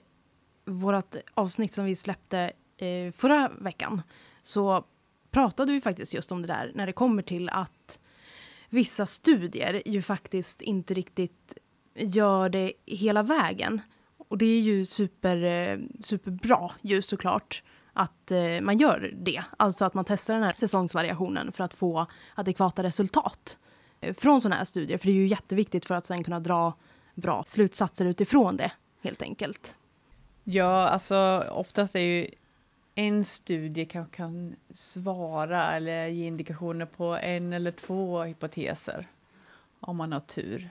vårt 0.64 1.16
avsnitt 1.34 1.72
som 1.72 1.84
vi 1.84 1.96
släppte 1.96 2.52
eh, 2.76 3.12
förra 3.12 3.48
veckan 3.60 4.02
så 4.42 4.84
pratade 5.30 5.72
vi 5.72 5.80
faktiskt 5.80 6.14
just 6.14 6.32
om 6.32 6.42
det 6.42 6.48
där 6.48 6.72
när 6.74 6.86
det 6.86 6.92
kommer 6.92 7.22
till 7.22 7.48
att 7.48 7.98
vissa 8.68 9.06
studier 9.06 9.82
ju 9.86 10.02
faktiskt 10.02 10.62
inte 10.62 10.94
riktigt 10.94 11.58
gör 11.94 12.48
det 12.48 12.72
hela 12.86 13.22
vägen. 13.22 13.80
Och 14.30 14.38
det 14.38 14.46
är 14.46 14.60
ju 14.60 14.84
super, 14.84 15.42
eh, 15.44 15.78
superbra 16.00 16.70
ju 16.80 17.02
såklart 17.02 17.62
att 17.92 18.30
eh, 18.30 18.60
man 18.60 18.78
gör 18.78 19.14
det. 19.16 19.42
Alltså 19.56 19.84
att 19.84 19.94
man 19.94 20.04
testar 20.04 20.34
den 20.34 20.42
här 20.42 20.54
säsongsvariationen 20.58 21.52
för 21.52 21.64
att 21.64 21.74
få 21.74 22.06
adekvata 22.34 22.82
resultat 22.82 23.58
eh, 24.00 24.14
från 24.14 24.40
sådana 24.40 24.56
här 24.56 24.64
studier. 24.64 24.98
För 24.98 25.06
det 25.06 25.12
är 25.12 25.16
ju 25.16 25.26
jätteviktigt 25.26 25.86
för 25.86 25.94
att 25.94 26.06
sen 26.06 26.24
kunna 26.24 26.40
dra 26.40 26.74
bra 27.14 27.44
slutsatser 27.46 28.06
utifrån 28.06 28.56
det 28.56 28.72
helt 29.02 29.22
enkelt. 29.22 29.76
Ja, 30.44 30.88
alltså 30.88 31.44
oftast 31.52 31.94
är 31.94 32.00
ju 32.00 32.28
en 32.94 33.24
studie 33.24 33.84
kanske 33.84 34.16
kan 34.16 34.56
svara 34.74 35.72
eller 35.72 36.06
ge 36.06 36.26
indikationer 36.26 36.86
på 36.86 37.04
en 37.04 37.52
eller 37.52 37.70
två 37.70 38.22
hypoteser 38.22 39.06
om 39.80 39.96
man 39.96 40.12
har 40.12 40.20
tur. 40.20 40.70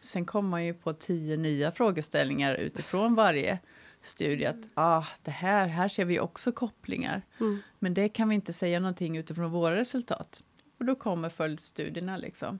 Sen 0.00 0.24
kommer 0.24 0.48
man 0.48 0.64
ju 0.64 0.74
på 0.74 0.92
tio 0.92 1.36
nya 1.36 1.72
frågeställningar 1.72 2.54
utifrån 2.54 3.14
varje 3.14 3.58
studie. 4.02 4.46
Att 4.46 4.68
ah, 4.74 5.06
det 5.22 5.30
här, 5.30 5.66
här 5.66 5.88
ser 5.88 6.04
vi 6.04 6.20
också 6.20 6.52
kopplingar. 6.52 7.22
Mm. 7.40 7.58
Men 7.78 7.94
det 7.94 8.08
kan 8.08 8.28
vi 8.28 8.34
inte 8.34 8.52
säga 8.52 8.80
någonting 8.80 9.16
utifrån 9.16 9.50
våra 9.50 9.76
resultat. 9.76 10.42
Och 10.78 10.84
då 10.84 10.94
kommer 10.94 11.28
följdstudierna. 11.28 12.16
Liksom. 12.16 12.58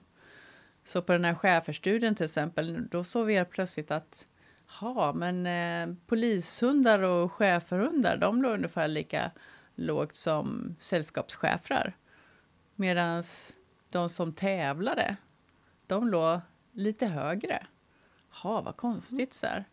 Så 0.83 1.01
på 1.01 1.11
den 1.11 1.25
här 1.25 1.35
schäferstudien 1.35 2.15
till 2.15 2.25
exempel, 2.25 2.87
då 2.91 3.03
såg 3.03 3.25
vi 3.25 3.45
plötsligt 3.45 3.91
att 3.91 4.25
Ja, 4.81 5.13
men 5.13 5.45
eh, 5.45 5.95
polishundar 6.07 6.99
och 7.01 7.31
schäferhundar, 7.31 8.17
de 8.17 8.41
låg 8.41 8.53
ungefär 8.53 8.87
lika 8.87 9.31
lågt 9.75 10.15
som 10.15 10.75
sällskapsschäfrar. 10.79 11.97
Medan 12.75 13.23
de 13.89 14.09
som 14.09 14.33
tävlade, 14.33 15.15
de 15.87 16.07
låg 16.07 16.39
lite 16.73 17.05
högre. 17.05 17.67
Ja, 18.43 18.61
vad 18.61 18.77
konstigt 18.77 19.33
så 19.33 19.47
här. 19.47 19.65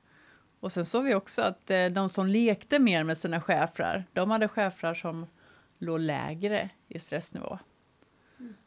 Och 0.61 0.73
sen 0.73 0.87
såg 0.87 1.05
vi 1.05 1.15
också 1.15 1.43
att 1.43 1.71
eh, 1.71 1.87
de 1.87 2.09
som 2.09 2.27
lekte 2.27 2.79
mer 2.79 3.05
med 3.05 3.19
sina 3.19 3.41
schäfrar, 3.41 4.05
de 4.13 4.31
hade 4.31 4.49
schäfrar 4.49 4.95
som 4.95 5.27
låg 5.79 6.01
lägre 6.01 6.71
i 6.89 6.99
stressnivå. 6.99 7.59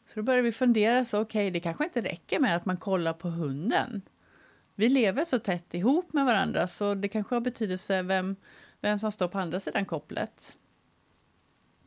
Så 0.06 0.12
då 0.14 0.22
började 0.22 0.42
vi 0.42 0.52
fundera, 0.52 1.04
så 1.04 1.20
okej, 1.20 1.46
okay, 1.46 1.50
det 1.50 1.60
kanske 1.60 1.84
inte 1.84 2.02
räcker 2.02 2.40
med 2.40 2.56
att 2.56 2.64
man 2.64 2.76
kollar 2.76 3.12
på 3.12 3.28
hunden 3.28 4.02
vi 4.74 4.88
lever 4.88 5.24
så 5.24 5.38
tätt 5.38 5.74
ihop 5.74 6.12
med 6.12 6.24
varandra 6.24 6.66
så 6.66 6.94
det 6.94 7.08
kanske 7.08 7.34
har 7.34 7.40
betydelse 7.40 8.02
vem, 8.02 8.36
vem 8.80 8.98
som 8.98 9.12
står 9.12 9.28
på 9.28 9.38
andra 9.38 9.60
sidan 9.60 9.84
kopplet. 9.84 10.54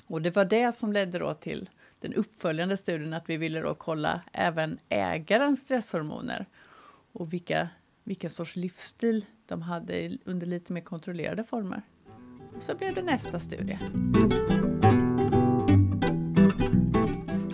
Och 0.08 0.22
det 0.22 0.36
var 0.36 0.46
det 0.46 0.76
som 0.76 0.94
ledde 0.94 1.20
då 1.20 1.34
till 1.34 1.70
den 2.00 2.14
uppföljande 2.14 2.78
studien 2.78 3.14
att 3.14 3.30
vi 3.30 3.38
ville 3.38 3.62
då 3.62 3.76
kolla 3.76 4.22
även 4.32 4.80
ägarens 4.90 5.62
stresshormoner 5.62 6.46
och 7.12 7.34
vilka, 7.34 7.70
vilken 8.04 8.30
sorts 8.30 8.56
livsstil 8.56 9.26
de 9.46 9.62
hade 9.62 10.18
under 10.26 10.48
lite 10.48 10.74
mer 10.74 10.82
kontrollerade 10.82 11.44
former. 11.44 11.82
Och 12.56 12.64
så 12.64 12.76
blev 12.76 12.96
det 12.96 13.02
nästa 13.02 13.40
studie. 13.40 13.80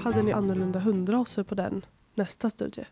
Hade 0.03 0.24
ni 0.24 0.31
annorlunda 0.31 0.79
hundraser 0.79 1.43
på 1.43 1.55
den 1.55 1.86
nästa 2.15 2.50
studie? 2.50 2.86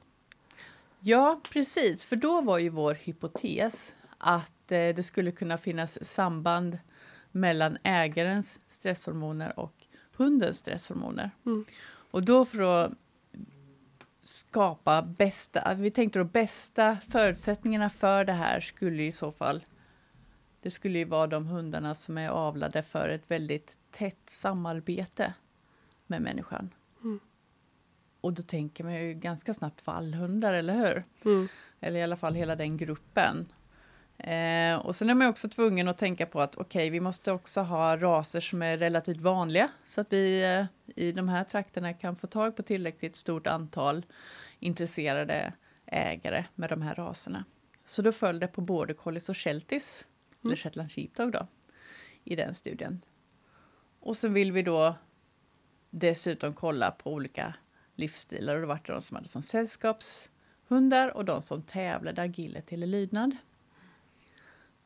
Ja, 0.99 1.41
precis. 1.51 2.03
För 2.03 2.15
då 2.15 2.41
var 2.41 2.57
ju 2.57 2.69
vår 2.69 2.93
hypotes 2.93 3.93
att 4.17 4.71
eh, 4.71 4.95
det 4.95 5.03
skulle 5.03 5.31
kunna 5.31 5.57
finnas 5.57 6.05
samband 6.05 6.77
mellan 7.31 7.77
ägarens 7.83 8.59
stresshormoner 8.67 9.59
och 9.59 9.78
hundens 10.19 10.57
stresshormoner. 10.57 11.31
Mm. 11.45 11.65
Och 12.11 12.23
då 12.23 12.45
för 12.45 12.61
att 12.61 12.91
skapa 14.19 15.01
bästa, 15.01 15.73
vi 15.73 15.91
tänkte 15.91 16.19
då 16.19 16.25
bästa 16.25 16.97
förutsättningarna 17.09 17.89
för 17.89 18.25
det 18.25 18.33
här 18.33 18.59
skulle 18.59 19.03
i 19.03 19.11
så 19.11 19.31
fall, 19.31 19.63
det 20.61 20.71
skulle 20.71 20.97
ju 20.97 21.05
vara 21.05 21.27
de 21.27 21.47
hundarna 21.47 21.95
som 21.95 22.17
är 22.17 22.29
avlade 22.29 22.81
för 22.81 23.09
ett 23.09 23.31
väldigt 23.31 23.77
tätt 23.91 24.29
samarbete 24.29 25.33
med 26.07 26.21
människan. 26.21 26.69
Mm. 27.03 27.19
Och 28.21 28.33
då 28.33 28.41
tänker 28.43 28.83
man 28.83 28.93
ju 28.93 29.13
ganska 29.13 29.53
snabbt 29.53 29.87
vallhundar, 29.87 30.53
eller 30.53 30.73
hur? 30.73 31.03
Mm. 31.31 31.47
Eller 31.79 31.99
i 31.99 32.03
alla 32.03 32.17
fall 32.17 32.35
hela 32.35 32.55
den 32.55 32.77
gruppen. 32.77 33.45
Eh, 34.19 34.77
och 34.77 34.95
sen 34.95 35.09
är 35.09 35.15
man 35.15 35.27
också 35.27 35.49
tvungen 35.49 35.87
att 35.87 35.97
tänka 35.97 36.25
på 36.25 36.41
att 36.41 36.55
okej, 36.55 36.63
okay, 36.65 36.89
vi 36.89 36.99
måste 36.99 37.31
också 37.31 37.61
ha 37.61 37.97
raser 37.97 38.39
som 38.39 38.61
är 38.61 38.77
relativt 38.77 39.21
vanliga 39.21 39.69
så 39.85 40.01
att 40.01 40.13
vi 40.13 40.43
eh, 40.43 40.65
i 40.95 41.11
de 41.11 41.29
här 41.29 41.43
trakterna 41.43 41.93
kan 41.93 42.15
få 42.15 42.27
tag 42.27 42.55
på 42.55 42.63
tillräckligt 42.63 43.15
stort 43.15 43.47
antal 43.47 44.05
intresserade 44.59 45.53
ägare 45.85 46.45
med 46.55 46.69
de 46.69 46.81
här 46.81 46.95
raserna. 46.95 47.45
Så 47.85 48.01
då 48.01 48.11
föll 48.11 48.39
det 48.39 48.47
på 48.47 48.61
border 48.61 48.93
collies 48.93 49.29
och 49.29 49.37
shelties, 49.37 50.05
Mm. 50.41 50.49
eller 50.49 50.55
shetland 50.55 50.91
sheepdog 50.91 51.31
då, 51.31 51.47
i 52.23 52.35
den 52.35 52.55
studien. 52.55 53.01
Och 53.99 54.17
så 54.17 54.27
vill 54.27 54.51
vi 54.51 54.61
då 54.61 54.95
dessutom 55.89 56.53
kolla 56.53 56.91
på 56.91 57.13
olika 57.13 57.53
livsstilar 57.95 58.55
och 58.55 58.61
det 58.61 58.67
var 58.67 58.79
de 58.85 59.01
som 59.01 59.15
hade 59.15 59.27
som 59.27 59.41
sällskapshundar 59.41 61.17
och 61.17 61.25
de 61.25 61.41
som 61.41 61.61
tävlade 61.61 62.21
agility 62.21 62.75
eller 62.75 62.87
lydnad. 62.87 63.37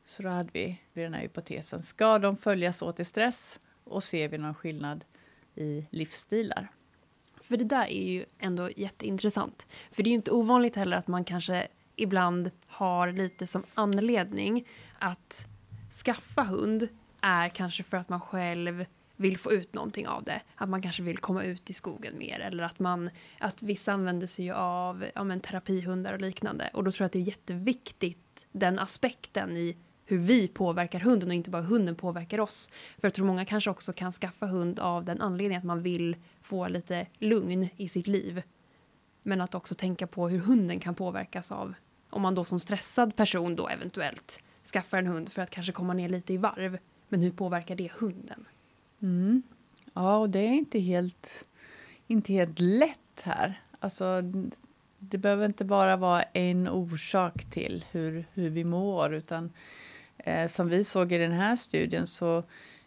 Så 0.04 0.22
då 0.22 0.28
hade 0.28 0.50
vi 0.52 0.78
den 0.92 1.14
här 1.14 1.20
hypotesen. 1.20 1.82
Ska 1.82 2.18
de 2.18 2.36
följas 2.36 2.82
åt 2.82 3.00
i 3.00 3.04
stress 3.04 3.60
och 3.84 4.02
ser 4.02 4.28
vi 4.28 4.38
någon 4.38 4.54
skillnad 4.54 5.04
i 5.54 5.86
livsstilar? 5.90 6.68
För 7.40 7.56
det 7.56 7.64
där 7.64 7.86
är 7.86 8.12
ju 8.12 8.24
ändå 8.38 8.70
jätteintressant. 8.76 9.66
För 9.90 10.02
det 10.02 10.08
är 10.08 10.10
ju 10.10 10.14
inte 10.14 10.30
ovanligt 10.30 10.76
heller 10.76 10.96
att 10.96 11.08
man 11.08 11.24
kanske 11.24 11.68
ibland 11.96 12.50
har 12.66 13.12
lite 13.12 13.46
som 13.46 13.64
anledning 13.74 14.68
att 14.98 15.48
skaffa 16.04 16.42
hund 16.42 16.88
är 17.20 17.48
kanske 17.48 17.82
för 17.82 17.96
att 17.96 18.08
man 18.08 18.20
själv 18.20 18.84
vill 19.16 19.38
få 19.38 19.52
ut 19.52 19.74
någonting 19.74 20.08
av 20.08 20.24
det. 20.24 20.40
Att 20.54 20.68
man 20.68 20.82
kanske 20.82 21.02
vill 21.02 21.18
komma 21.18 21.42
ut 21.42 21.70
i 21.70 21.72
skogen 21.72 22.18
mer 22.18 22.40
eller 22.40 22.64
att 22.64 22.78
man 22.78 23.10
att 23.38 23.62
vissa 23.62 23.92
använder 23.92 24.26
sig 24.26 24.50
av 24.50 25.04
ja, 25.14 25.24
men, 25.24 25.40
terapihundar 25.40 26.12
och 26.12 26.20
liknande. 26.20 26.70
Och 26.72 26.84
då 26.84 26.92
tror 26.92 27.04
jag 27.04 27.06
att 27.06 27.12
det 27.12 27.18
är 27.18 27.20
jätteviktigt 27.20 28.46
den 28.52 28.78
aspekten 28.78 29.56
i 29.56 29.76
hur 30.14 30.22
vi 30.22 30.48
påverkar 30.48 31.00
hunden 31.00 31.28
och 31.28 31.34
inte 31.34 31.50
bara 31.50 31.62
hunden 31.62 31.96
påverkar 31.96 32.40
oss. 32.40 32.70
För 32.98 33.06
jag 33.06 33.14
tror 33.14 33.26
många 33.26 33.44
kanske 33.44 33.70
också 33.70 33.92
kan 33.92 34.12
skaffa 34.12 34.46
hund 34.46 34.78
av 34.78 35.04
den 35.04 35.20
anledningen 35.20 35.58
att 35.58 35.66
man 35.66 35.82
vill 35.82 36.16
få 36.42 36.68
lite 36.68 37.06
lugn 37.18 37.68
i 37.76 37.88
sitt 37.88 38.06
liv. 38.06 38.42
Men 39.22 39.40
att 39.40 39.54
också 39.54 39.74
tänka 39.74 40.06
på 40.06 40.28
hur 40.28 40.38
hunden 40.38 40.80
kan 40.80 40.94
påverkas 40.94 41.52
av 41.52 41.74
om 42.10 42.22
man 42.22 42.34
då 42.34 42.44
som 42.44 42.60
stressad 42.60 43.16
person 43.16 43.56
då 43.56 43.68
eventuellt 43.68 44.40
skaffar 44.72 44.98
en 44.98 45.06
hund 45.06 45.32
för 45.32 45.42
att 45.42 45.50
kanske 45.50 45.72
komma 45.72 45.92
ner 45.92 46.08
lite 46.08 46.32
i 46.32 46.36
varv. 46.36 46.78
Men 47.08 47.22
hur 47.22 47.30
påverkar 47.30 47.76
det 47.76 47.92
hunden? 47.92 48.46
Mm. 49.02 49.42
Ja, 49.94 50.18
och 50.18 50.30
det 50.30 50.38
är 50.38 50.52
inte 50.52 50.78
helt, 50.78 51.48
inte 52.06 52.32
helt 52.32 52.58
lätt 52.58 53.20
här. 53.22 53.60
Alltså, 53.80 54.22
det 54.98 55.18
behöver 55.18 55.46
inte 55.46 55.64
bara 55.64 55.96
vara 55.96 56.22
en 56.22 56.68
orsak 56.68 57.44
till 57.44 57.84
hur, 57.90 58.26
hur 58.32 58.50
vi 58.50 58.64
mår, 58.64 59.14
utan 59.14 59.52
eh, 60.18 60.48
som 60.48 60.68
vi 60.68 60.84
såg 60.84 61.12
i 61.12 61.18
den 61.18 61.32
här 61.32 61.56
studien 61.56 62.06
så 62.06 62.42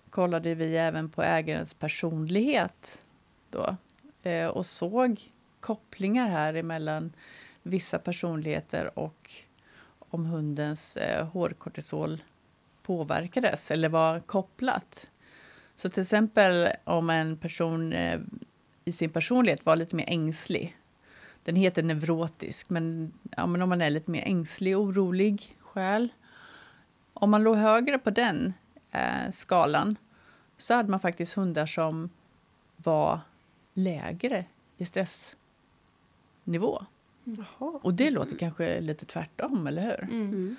kollade 0.09 0.55
vi 0.55 0.77
även 0.77 1.09
på 1.09 1.23
ägarens 1.23 1.73
personlighet 1.73 3.05
då, 3.49 3.75
eh, 4.23 4.47
och 4.47 4.65
såg 4.65 5.21
kopplingar 5.59 6.27
här 6.27 6.53
emellan 6.53 7.13
vissa 7.63 7.99
personligheter 7.99 8.99
och 8.99 9.31
om 9.99 10.25
hundens 10.25 10.97
eh, 10.97 11.27
hårkortisol 11.27 12.21
påverkades 12.83 13.71
eller 13.71 13.89
var 13.89 14.19
kopplat. 14.19 15.09
Så 15.75 15.89
till 15.89 16.01
exempel 16.01 16.69
om 16.83 17.09
en 17.09 17.37
person 17.37 17.93
eh, 17.93 18.19
i 18.85 18.91
sin 18.91 19.09
personlighet 19.09 19.65
var 19.65 19.75
lite 19.75 19.95
mer 19.95 20.05
ängslig. 20.07 20.77
Den 21.43 21.55
heter 21.55 21.83
neurotisk, 21.83 22.69
men, 22.69 23.13
ja, 23.37 23.47
men 23.47 23.61
om 23.61 23.69
man 23.69 23.81
är 23.81 23.89
lite 23.89 24.11
mer 24.11 24.23
ängslig, 24.23 24.77
orolig 24.77 25.55
själ. 25.59 26.09
Om 27.19 27.31
man 27.31 27.43
låg 27.43 27.55
högre 27.55 27.97
på 27.99 28.09
den 28.09 28.53
eh, 28.91 29.31
skalan 29.31 29.95
så 30.57 30.73
hade 30.73 30.89
man 30.89 30.99
faktiskt 30.99 31.33
hundar 31.33 31.65
som 31.65 32.09
var 32.77 33.19
lägre 33.73 34.45
i 34.77 34.85
stressnivå. 34.85 35.35
Jaha. 37.23 37.79
Och 37.83 37.93
det 37.93 38.11
låter 38.11 38.35
kanske 38.35 38.81
lite 38.81 39.05
tvärtom, 39.05 39.67
eller 39.67 39.81
hur? 39.81 40.03
Mm. 40.03 40.55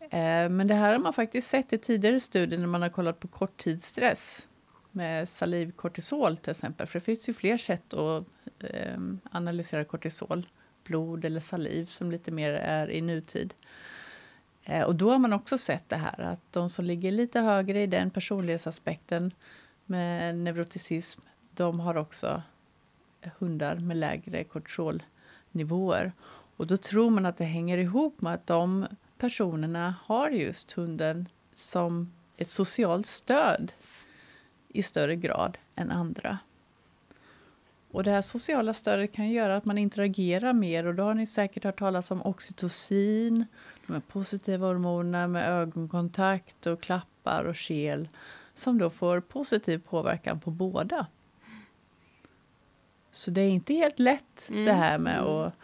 Eh, 0.00 0.50
men 0.50 0.66
det 0.66 0.74
här 0.74 0.92
har 0.92 0.98
man 0.98 1.12
faktiskt 1.12 1.48
sett 1.48 1.72
i 1.72 1.78
tidigare 1.78 2.20
studier 2.20 2.58
när 2.58 2.66
man 2.66 2.82
har 2.82 2.88
kollat 2.88 3.20
på 3.20 3.28
korttidsstress 3.28 4.48
med 4.90 5.28
salivkortisol 5.28 6.36
till 6.36 6.50
exempel. 6.50 6.86
För 6.86 6.98
det 6.98 7.04
finns 7.04 7.28
ju 7.28 7.34
fler 7.34 7.56
sätt 7.56 7.94
att 7.94 8.26
eh, 8.60 8.98
analysera 9.30 9.84
kortisol, 9.84 10.46
blod 10.84 11.24
eller 11.24 11.40
saliv 11.40 11.86
som 11.86 12.10
lite 12.10 12.30
mer 12.30 12.52
är 12.52 12.90
i 12.90 13.00
nutid. 13.00 13.54
Eh, 13.54 13.97
Eh, 14.68 14.82
och 14.84 14.94
då 14.94 15.10
har 15.10 15.18
man 15.18 15.32
också 15.32 15.58
sett 15.58 15.88
det 15.88 15.96
här 15.96 16.20
att 16.20 16.52
de 16.52 16.70
som 16.70 16.84
ligger 16.84 17.10
lite 17.10 17.40
högre 17.40 17.82
i 17.82 17.86
den 17.86 18.10
personlighetsaspekten 18.10 19.30
med 19.86 20.36
neuroticism, 20.36 21.20
de 21.54 21.80
har 21.80 21.96
också 21.96 22.42
hundar 23.38 23.76
med 23.76 23.96
lägre 23.96 24.44
kortisolnivåer. 24.44 26.12
Och 26.56 26.66
då 26.66 26.76
tror 26.76 27.10
man 27.10 27.26
att 27.26 27.36
det 27.36 27.44
hänger 27.44 27.78
ihop 27.78 28.20
med 28.20 28.34
att 28.34 28.46
de 28.46 28.86
personerna 29.18 29.94
har 30.04 30.30
just 30.30 30.72
hunden 30.72 31.28
som 31.52 32.12
ett 32.36 32.50
socialt 32.50 33.06
stöd 33.06 33.72
i 34.68 34.82
större 34.82 35.16
grad 35.16 35.58
än 35.74 35.90
andra. 35.90 36.38
Och 37.90 38.04
det 38.04 38.10
här 38.10 38.22
sociala 38.22 38.74
stödet 38.74 39.12
kan 39.12 39.30
göra 39.30 39.56
att 39.56 39.64
man 39.64 39.78
interagerar 39.78 40.52
mer 40.52 40.86
och 40.86 40.94
då 40.94 41.02
har 41.02 41.14
ni 41.14 41.26
säkert 41.26 41.64
hört 41.64 41.78
talas 41.78 42.10
om 42.10 42.22
oxytocin, 42.22 43.46
de 43.86 43.92
här 43.92 44.00
positiva 44.00 44.66
hormonerna 44.66 45.26
med 45.26 45.48
ögonkontakt 45.48 46.66
och 46.66 46.80
klappar 46.80 47.44
och 47.44 47.56
kel 47.56 48.08
som 48.54 48.78
då 48.78 48.90
får 48.90 49.20
positiv 49.20 49.78
påverkan 49.78 50.40
på 50.40 50.50
båda. 50.50 51.06
Så 53.10 53.30
det 53.30 53.40
är 53.40 53.48
inte 53.48 53.74
helt 53.74 53.98
lätt 53.98 54.48
Mm. 54.48 54.64
det 54.64 54.72
här 54.72 54.98
med 54.98 55.20
att... 55.20 55.54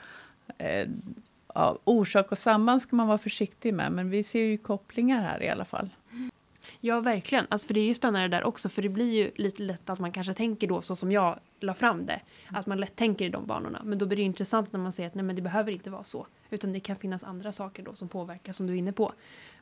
Eh, 0.59 0.89
ja, 1.55 1.79
orsak 1.85 2.33
och 2.33 2.39
samband 2.39 2.83
ska 2.83 2.97
man 2.97 3.07
vara 3.07 3.19
försiktig 3.19 3.75
med, 3.75 3.93
men 3.93 4.11
vi 4.11 4.23
ser 4.23 4.41
ju 4.45 4.59
kopplingar 4.59 5.23
här 5.23 5.43
i 5.43 5.49
alla 5.49 5.65
fall. 5.65 5.91
Ja, 6.87 7.01
verkligen. 7.01 7.47
Alltså, 7.49 7.67
för 7.67 7.75
det 7.75 7.81
är 7.81 7.85
ju 7.87 7.95
spännande 7.95 8.29
där 8.29 8.45
också, 8.45 8.69
för 8.69 8.83
det 8.83 8.89
blir 8.89 9.13
ju 9.13 9.31
lite 9.35 9.63
lätt 9.63 9.91
att 9.91 9.99
man 9.99 10.13
kanske 10.13 10.35
tänker 10.35 10.67
då 10.69 10.81
så 10.81 10.97
som 10.97 11.13
jag 11.13 11.39
la 11.61 11.75
fram 11.75 12.07
det. 12.07 12.21
Att 12.49 12.67
man 12.67 12.81
lätt 12.81 12.97
tänker 12.97 13.25
i 13.25 13.29
de 13.29 13.47
banorna. 13.47 13.83
Men 13.85 13.99
då 13.99 14.07
blir 14.07 14.17
det 14.17 14.23
intressant 14.23 14.73
när 14.73 14.81
man 14.81 14.93
ser 14.93 15.07
att 15.07 15.15
nej, 15.15 15.25
men 15.25 15.37
det 15.37 15.43
behöver 15.43 15.73
inte 15.73 15.91
vara 15.91 16.05
så. 16.05 16.27
Utan 16.51 16.73
det 16.73 16.81
kan 16.81 16.97
finnas 16.97 17.25
andra 17.25 17.53
saker 17.53 17.83
då 17.83 17.95
som 17.95 18.09
påverkar, 18.09 18.53
som 18.53 18.67
du 18.67 18.73
är 18.73 18.77
inne 18.77 18.93
på. 18.93 19.13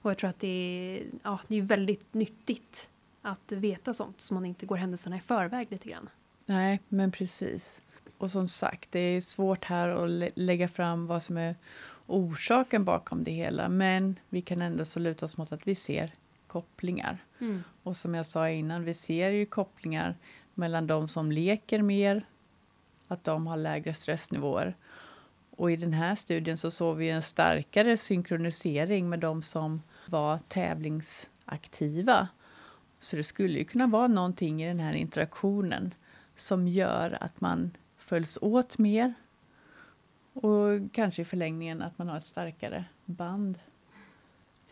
Och 0.03 0.11
jag 0.11 0.19
tror 0.19 0.31
att 0.31 0.41
det 0.41 0.49
är, 0.49 1.03
ja, 1.23 1.41
det 1.49 1.57
är 1.57 1.63
väldigt 1.63 2.15
nyttigt 2.15 2.89
att 3.23 3.53
veta 3.53 3.95
sånt, 3.95 4.21
så 4.21 4.35
man 4.35 4.45
inte 4.47 4.67
går 4.67 4.77
händelserna 4.77 5.17
i 5.17 5.21
förväg 5.21 5.67
lite 5.71 5.89
grann. 5.89 6.09
Nej, 6.47 6.81
men 6.89 7.13
precis. 7.13 7.83
Och 8.19 8.31
som 8.31 8.49
sagt, 8.49 8.93
det 8.93 9.01
är 9.01 9.21
svårt 9.21 9.65
här 9.65 9.89
att 9.89 10.11
lä- 10.11 10.31
lägga 10.35 10.69
fram 10.69 11.07
vad 11.07 11.23
som 11.23 11.37
är 11.37 11.55
orsaken 12.07 12.85
bakom 12.85 13.25
det 13.25 13.33
hela. 13.33 13.69
Men 13.69 14.19
vi 14.29 14.43
kan 14.43 14.63
ändå 14.63 14.85
så 14.85 14.99
luta 15.01 15.25
oss 15.27 15.37
mot 15.37 15.53
att 15.53 15.67
vi 15.67 15.75
ser 15.75 16.13
kopplingar. 16.53 17.19
Och 17.83 17.97
som 17.97 18.15
jag 18.15 18.27
sa 18.27 18.49
innan, 18.49 18.85
vi 18.85 18.95
ser 18.95 19.31
ju 19.31 19.47
kopplingar 19.47 20.17
mellan 20.55 20.87
de 20.87 21.09
som 21.09 21.33
leker 21.33 21.83
mer, 21.83 22.27
att 23.09 23.25
de 23.25 23.47
har 23.47 23.57
lägre 23.57 23.95
stressnivåer. 23.95 24.77
Och 25.57 25.71
i 25.71 25.77
den 25.77 25.93
här 25.93 26.15
studien 26.15 26.59
så 26.59 26.71
såg 26.71 26.97
vi 26.97 27.11
en 27.11 27.23
starkare 27.23 27.97
synkronisering 27.97 29.09
med 29.09 29.19
de 29.19 29.43
som 29.43 29.83
var 30.07 30.39
tävlingsaktiva. 30.49 32.29
Så 32.99 33.17
det 33.17 33.23
skulle 33.23 33.59
ju 33.59 33.65
kunna 33.65 33.87
vara 33.87 34.09
någonting 34.09 34.63
i 34.63 34.69
den 34.69 34.81
här 34.81 34.95
interaktionen 34.95 35.95
som 36.35 36.69
gör 36.69 37.19
att 37.21 37.41
man 37.41 37.71
följs 37.97 38.39
åt 38.41 38.79
mer 38.79 39.15
och 40.33 40.93
kanske 40.93 41.23
i 41.23 41.25
förlängningen 41.25 41.83
att 41.83 41.99
man 41.99 42.09
har 42.09 42.17
ett 42.17 42.25
starkare 42.25 42.85
band 43.05 43.59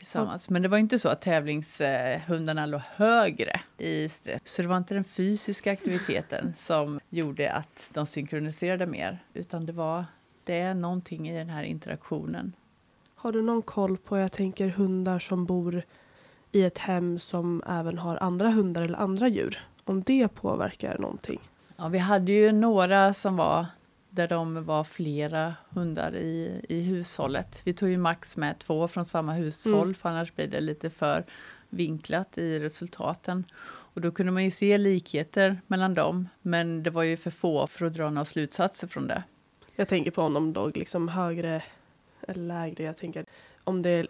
tillsammans. 0.01 0.51
Men 0.51 0.63
det 0.63 0.69
var 0.69 0.79
inte 0.79 0.99
så 0.99 1.09
att 1.09 1.21
tävlingshundarna 1.21 2.67
låg 2.67 2.81
högre 2.81 3.61
i 3.79 4.09
stress. 4.09 4.41
Så 4.45 4.63
det 4.63 4.69
var 4.69 4.77
inte 4.77 4.95
den 4.95 5.05
fysiska 5.05 5.73
aktiviteten 5.73 6.55
som 6.59 7.01
gjorde 7.09 7.53
att 7.53 7.91
de 7.95 8.07
synkroniserade 8.07 8.87
mer. 8.87 9.19
Utan 9.35 9.67
det 9.67 9.73
var 9.73 10.05
det 10.45 10.61
är 10.61 10.75
någonting 10.75 11.29
i 11.29 11.39
den 11.39 11.51
här 11.51 11.63
interaktionen. 11.63 12.53
Har 13.15 13.33
du 13.33 13.43
någon 13.43 13.63
koll 13.63 13.97
på, 13.97 14.19
jag 14.19 14.33
tänker 14.33 14.69
hundar 14.69 15.19
som 15.19 15.47
bor 15.47 15.83
i 16.53 16.65
ett 16.65 16.79
hem 16.79 17.19
som 17.19 17.63
även 17.69 17.99
har 17.99 18.17
andra 18.17 18.51
hundar 18.51 18.83
eller 18.83 18.99
andra 18.99 19.29
djur? 19.29 19.67
Om 19.85 20.03
det 20.03 20.29
påverkar 20.29 20.99
någonting? 20.99 21.41
Ja, 21.77 21.89
vi 21.89 21.99
hade 21.99 22.33
ju 22.33 22.53
några 22.53 23.15
som 23.15 23.37
var 23.37 23.67
där 24.11 24.29
de 24.29 24.65
var 24.65 24.85
flera 24.85 25.55
hundar 25.69 26.17
i, 26.17 26.65
i 26.69 26.81
hushållet. 26.81 27.61
Vi 27.65 27.73
tog 27.73 27.89
ju 27.89 27.99
max 27.99 28.37
med 28.37 28.59
två 28.59 28.89
från 28.89 29.05
samma 29.05 29.33
hushåll 29.33 29.83
Mm. 29.83 29.95
för 29.95 30.09
annars 30.09 30.35
blir 30.35 30.47
det 30.47 30.61
lite 30.61 30.91
för 30.91 31.25
vinklat 31.69 32.39
i 32.39 32.59
resultaten. 32.59 33.45
Och 33.93 34.01
då 34.01 34.11
kunde 34.11 34.33
man 34.33 34.45
ju 34.45 34.51
se 34.51 34.79
likheter 34.79 35.61
mellan 35.67 35.95
dem 35.95 36.29
men 36.43 36.83
det 36.83 36.91
var 36.91 37.03
ju 37.03 37.17
för 37.17 37.31
få 37.31 37.67
för 37.67 37.87
att 37.87 37.93
dra 37.95 38.11
några 38.11 38.25
slutsatser 38.25 38.87
från 38.87 39.07
det. 39.07 39.23
Jag 39.77 39.89
tänker 39.89 40.11
på 40.11 40.23
om 40.23 40.35
de 40.35 40.53
låg 40.53 40.77
liksom 40.77 41.09
högre 41.09 41.63
eller 42.29 42.43
lägre. 42.47 42.85
Jag 42.85 42.97
tänker 42.97 43.25
om 43.65 43.83
det 43.83 44.07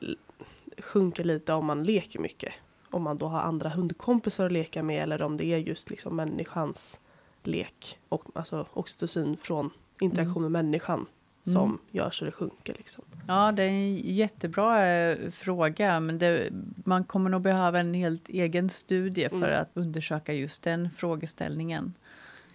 sjunker 0.79 1.25
lite 1.25 1.53
om 1.53 1.67
man 1.67 1.85
leker 1.85 2.19
mycket. 2.19 2.53
Om 2.91 3.03
man 3.03 3.17
då 3.17 3.27
har 3.27 3.41
andra 3.41 3.69
hundkompisar 3.69 4.47
att 4.47 4.53
leka 4.53 4.83
med 4.83 5.03
eller 5.03 5.23
om 5.23 5.37
det 5.37 5.45
är 5.45 5.59
just 5.59 5.91
liksom 5.91 6.17
människans 6.17 7.01
lek 7.43 7.99
och 8.09 8.25
alltså 8.35 8.67
oxytocin 8.73 9.37
från 9.37 9.71
interaktion 10.01 10.43
med 10.43 10.51
människan 10.53 11.07
som 11.43 11.65
Mm. 11.65 11.79
gör 11.91 12.11
så 12.11 12.25
det 12.25 12.33
sjunker. 12.33 12.75
Liksom. 12.79 13.05
Ja, 13.29 13.53
det 13.53 13.63
är 13.63 13.69
en 13.69 13.97
jättebra 13.97 14.87
eh, 14.87 15.31
fråga 15.31 16.01
men 16.01 16.19
det, 16.19 16.49
man 16.85 17.05
kommer 17.05 17.31
nog 17.31 17.43
behöva 17.43 17.81
en 17.81 17.95
helt 17.95 18.29
egen 18.29 18.71
studie 18.71 19.29
för 19.29 19.37
Mm. 19.37 19.61
att 19.63 19.71
undersöka 19.75 20.33
just 20.33 20.63
den 20.63 20.91
frågeställningen. 20.97 21.95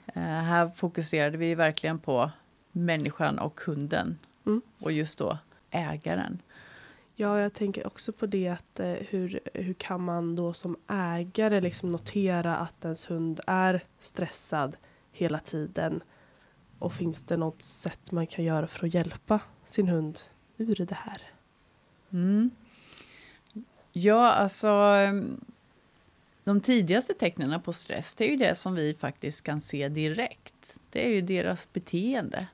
Eh, 0.06 0.22
här 0.22 0.70
fokuserade 0.76 1.38
vi 1.38 1.56
verkligen 1.56 2.00
på 2.00 2.32
människan 2.72 3.40
och 3.40 3.62
hunden 3.66 4.18
Mm. 4.46 4.62
och 4.80 4.92
just 4.92 5.18
då 5.18 5.38
ägaren. 5.72 6.42
Ja, 7.16 7.40
jag 7.40 7.54
tänker 7.54 7.88
också 7.88 8.12
på 8.12 8.26
det 8.26 8.48
att 8.48 8.80
eh, 8.80 8.94
hur, 9.10 9.40
hur 9.54 9.74
kan 9.74 10.02
man 10.02 10.36
då 10.36 10.54
som 10.54 10.76
ägare 10.88 11.62
liksom 11.62 11.92
notera 11.92 12.56
att 12.58 12.86
ens 12.86 13.10
hund 13.12 13.40
är 13.48 13.84
stressad 14.00 14.76
hela 15.12 15.38
tiden? 15.40 16.02
Och 16.86 16.94
finns 16.94 17.24
det 17.24 17.38
något 17.38 17.62
sätt 17.62 18.12
man 18.12 18.28
kan 18.28 18.46
göra 18.46 18.68
för 18.68 18.88
att 18.88 18.94
hjälpa 18.94 19.40
sin 19.64 19.88
hund 19.88 20.20
ur 20.58 20.76
det 20.76 20.96
här? 20.96 21.22
Mm. 22.14 22.52
Ja, 23.92 24.32
alltså 24.32 24.68
ehm, 24.68 25.46
de 26.44 26.62
tidigaste 26.62 27.14
tecknen 27.14 27.62
på 27.62 27.74
stress 27.74 28.16
det 28.16 28.26
är 28.26 28.30
ju 28.30 28.36
det 28.36 28.56
som 28.56 28.76
vi 28.76 28.94
faktiskt 28.94 29.44
kan 29.44 29.62
se 29.62 29.90
direkt. 29.90 30.80
Det 30.90 31.06
är 31.06 31.10
ju 31.10 31.22
deras 31.22 31.74
beteende. 31.74 32.48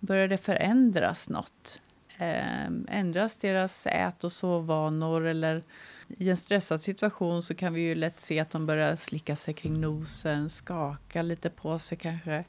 Börjar 0.00 0.28
det 0.28 0.38
förändras 0.38 1.28
något? 1.28 1.82
Ehm, 2.18 2.86
ändras 2.90 3.36
deras 3.36 3.86
ät 3.86 4.24
och 4.24 4.32
sovvanor 4.32 5.26
eller 5.26 5.62
i 6.08 6.30
en 6.30 6.36
stressad 6.36 6.80
situation 6.80 7.42
så 7.42 7.54
kan 7.54 7.74
vi 7.74 7.80
ju 7.80 7.94
lätt 7.94 8.20
se 8.20 8.40
att 8.40 8.50
de 8.50 8.66
börjar 8.66 8.96
slicka 8.96 9.36
sig 9.36 9.54
kring 9.54 9.80
nosen, 9.80 10.50
skaka 10.50 11.22
lite 11.22 11.50
på 11.50 11.78
sig 11.78 11.98
kanske, 11.98 12.44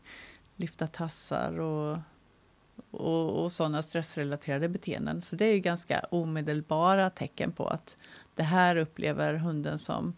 lyfta 0.58 0.88
tassar 0.88 1.60
och 1.60 2.00
och, 2.92 3.44
och 3.44 3.52
sådana 3.52 3.84
stressrelaterade 3.84 4.70
beteenden. 4.70 5.22
Så 5.22 5.36
det 5.36 5.46
är 5.46 5.54
ju 5.54 5.60
ganska 5.60 6.00
omedelbara 6.00 7.10
tecken 7.10 7.52
på 7.52 7.68
att 7.68 7.98
det 8.36 8.44
här 8.44 8.76
upplever 8.76 9.34
hunden 9.34 9.80
som 9.80 10.14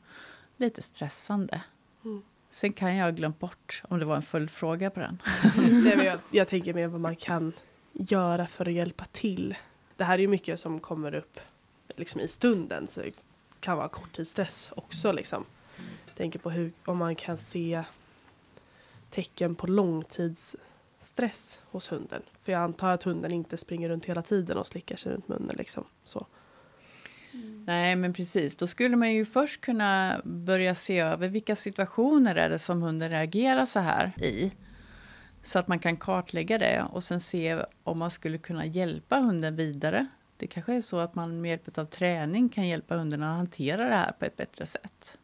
lite 0.58 0.82
stressande. 0.82 1.62
Mm. 2.06 2.22
Sen 2.50 2.74
kan 2.74 2.96
jag 2.96 3.06
ha 3.06 3.12
glömt 3.12 3.40
bort 3.40 3.84
om 3.90 4.00
det 4.00 4.06
var 4.06 4.16
en 4.16 4.22
följdfråga 4.22 4.90
på 4.90 5.00
den. 5.00 5.22
Nej, 5.58 6.06
jag, 6.06 6.20
jag 6.32 6.48
tänker 6.48 6.74
mer 6.74 6.88
vad 6.88 7.02
man 7.02 7.16
kan 7.16 7.54
göra 7.94 8.48
för 8.48 8.66
att 8.66 8.74
hjälpa 8.74 9.06
till. 9.06 9.56
Det 9.98 10.04
här 10.04 10.14
är 10.14 10.22
ju 10.22 10.28
mycket 10.28 10.60
som 10.60 10.80
kommer 10.80 11.16
upp 11.16 11.40
liksom 11.96 12.22
i 12.22 12.28
stunden, 12.28 12.88
så 12.88 13.02
det 13.02 13.12
kan 13.60 13.78
vara 13.78 13.88
korttidsstress 13.88 14.72
också. 14.76 15.12
Liksom. 15.12 15.46
Tänker 16.16 16.40
på 16.40 16.50
hur, 16.50 16.72
om 16.86 16.98
man 16.98 17.16
kan 17.16 17.38
se 17.38 17.84
tecken 19.10 19.56
på 19.56 19.68
långtidsstress 19.68 21.62
hos 21.66 21.92
hunden. 21.92 22.22
För 22.42 22.52
jag 22.52 22.62
antar 22.62 22.90
att 22.90 23.04
hunden 23.04 23.32
inte 23.32 23.58
springer 23.58 23.90
runt 23.90 24.06
hela 24.06 24.22
tiden 24.22 24.58
och 24.58 24.68
slickar 24.68 24.96
sig 24.96 25.12
runt 25.12 25.28
munnen. 25.28 25.56
Liksom. 25.58 25.86
Så. 26.04 26.28
Nej, 27.66 27.96
men 27.96 28.14
precis. 28.14 28.56
Då 28.56 28.68
skulle 28.68 28.96
man 28.96 29.14
ju 29.14 29.26
först 29.26 29.62
kunna 29.62 30.22
börja 30.24 30.76
se 30.76 31.00
över 31.00 31.28
vilka 31.28 31.56
situationer 31.56 32.36
är 32.36 32.50
det 32.50 32.60
som 32.60 32.82
hunden 32.82 33.10
reagerar 33.10 33.66
så 33.66 33.80
här 33.80 34.14
i. 34.18 34.52
Så 35.44 35.60
att 35.60 35.68
man 35.68 35.80
kan 35.80 35.98
kartlägga 35.98 36.58
det 36.58 36.86
och 36.92 37.04
sen 37.04 37.22
se 37.22 37.62
om 37.84 38.00
man 38.00 38.12
skulle 38.12 38.38
kunna 38.38 38.66
hjälpa 38.66 39.18
hunden 39.20 39.56
vidare. 39.56 40.08
Det 40.38 40.48
kanske 40.48 40.74
är 40.74 40.82
så 40.82 40.98
att 40.98 41.16
man 41.16 41.42
med 41.42 41.50
hjälp 41.50 41.78
av 41.78 41.86
träning 41.86 42.50
kan 42.50 42.68
hjälpa 42.68 42.98
hunden 42.98 43.24
att 43.24 43.38
hantera 43.38 43.90
det 43.90 43.96
här 43.96 44.12
på 44.12 44.26
ett 44.26 44.38
bättre 44.38 44.66
sätt. 44.66 45.18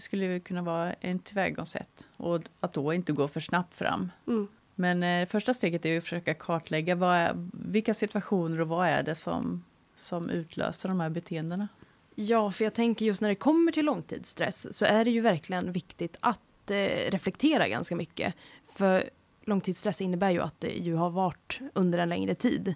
Det 0.00 0.04
skulle 0.04 0.40
kunna 0.40 0.62
vara 0.62 0.92
en 0.92 1.18
tillvägagångssätt 1.18 2.08
och 2.16 2.40
att 2.60 2.72
då 2.72 2.92
inte 2.94 3.12
gå 3.12 3.28
för 3.28 3.40
snabbt 3.40 3.74
fram. 3.74 4.12
Mm. 4.26 4.48
Men 4.74 5.02
eh, 5.02 5.28
första 5.28 5.54
steget 5.54 5.84
är 5.84 5.88
ju 5.88 5.98
att 5.98 6.04
försöka 6.04 6.34
kartlägga 6.34 6.94
vad 6.94 7.16
är, 7.16 7.48
vilka 7.52 7.94
situationer 7.94 8.60
och 8.60 8.68
vad 8.68 8.88
är 8.88 9.02
det 9.02 9.14
som, 9.14 9.64
som 9.94 10.30
utlöser 10.30 10.88
de 10.88 11.00
här 11.00 11.10
beteendena. 11.10 11.68
Ja, 12.14 12.52
för 12.52 12.64
jag 12.64 12.74
tänker 12.74 13.04
just 13.06 13.22
när 13.22 13.28
det 13.28 13.34
kommer 13.34 13.72
till 13.72 13.84
långtidsstress 13.84 14.76
så 14.76 14.84
är 14.84 15.04
det 15.04 15.10
ju 15.10 15.20
verkligen 15.20 15.72
viktigt 15.72 16.16
att 16.20 16.70
eh, 16.70 17.10
reflektera 17.10 17.68
ganska 17.68 17.96
mycket. 17.96 18.34
För 18.72 19.10
långtidsstress 19.44 20.00
innebär 20.00 20.30
ju 20.30 20.40
att 20.40 20.60
det 20.60 20.72
ju 20.72 20.94
har 20.94 21.10
varit 21.10 21.60
under 21.74 21.98
en 21.98 22.08
längre 22.08 22.34
tid. 22.34 22.74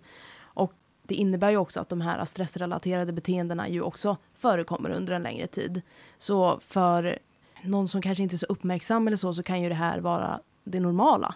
Det 1.06 1.14
innebär 1.14 1.50
ju 1.50 1.56
också 1.56 1.80
att 1.80 1.88
de 1.88 2.00
här 2.00 2.24
stressrelaterade 2.24 3.12
beteendena 3.12 3.68
ju 3.68 3.82
också 3.82 4.16
förekommer 4.34 4.90
under 4.90 5.12
en 5.12 5.22
längre 5.22 5.46
tid. 5.46 5.82
Så 6.18 6.60
för 6.60 7.18
någon 7.62 7.88
som 7.88 8.02
kanske 8.02 8.22
inte 8.22 8.34
är 8.34 8.38
så 8.38 8.46
uppmärksam 8.46 9.06
eller 9.06 9.16
så, 9.16 9.34
så 9.34 9.42
kan 9.42 9.62
ju 9.62 9.68
det 9.68 9.74
här 9.74 10.00
vara 10.00 10.40
det 10.64 10.80
normala. 10.80 11.34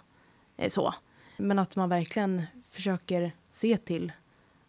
Eh, 0.57 0.69
så. 0.69 0.95
Men 1.37 1.59
att 1.59 1.77
man 1.77 1.89
verkligen 1.89 2.43
försöker 2.71 3.33
se 3.51 3.77
till 3.77 4.13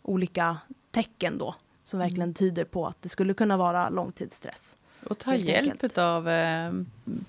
olika 0.02 0.58
tecken 0.92 1.38
då 1.38 1.56
som 1.84 2.00
verkligen 2.00 2.34
tyder 2.34 2.64
på 2.64 2.88
att 2.88 3.02
det 3.02 3.10
skulle 3.10 3.34
kunna 3.34 3.58
vara 3.58 3.90
långtidsstress. 3.90 4.78
Och 5.04 5.18
ta 5.18 5.36
hjälp 5.36 5.98
av 5.98 6.30
eh, 6.30 6.72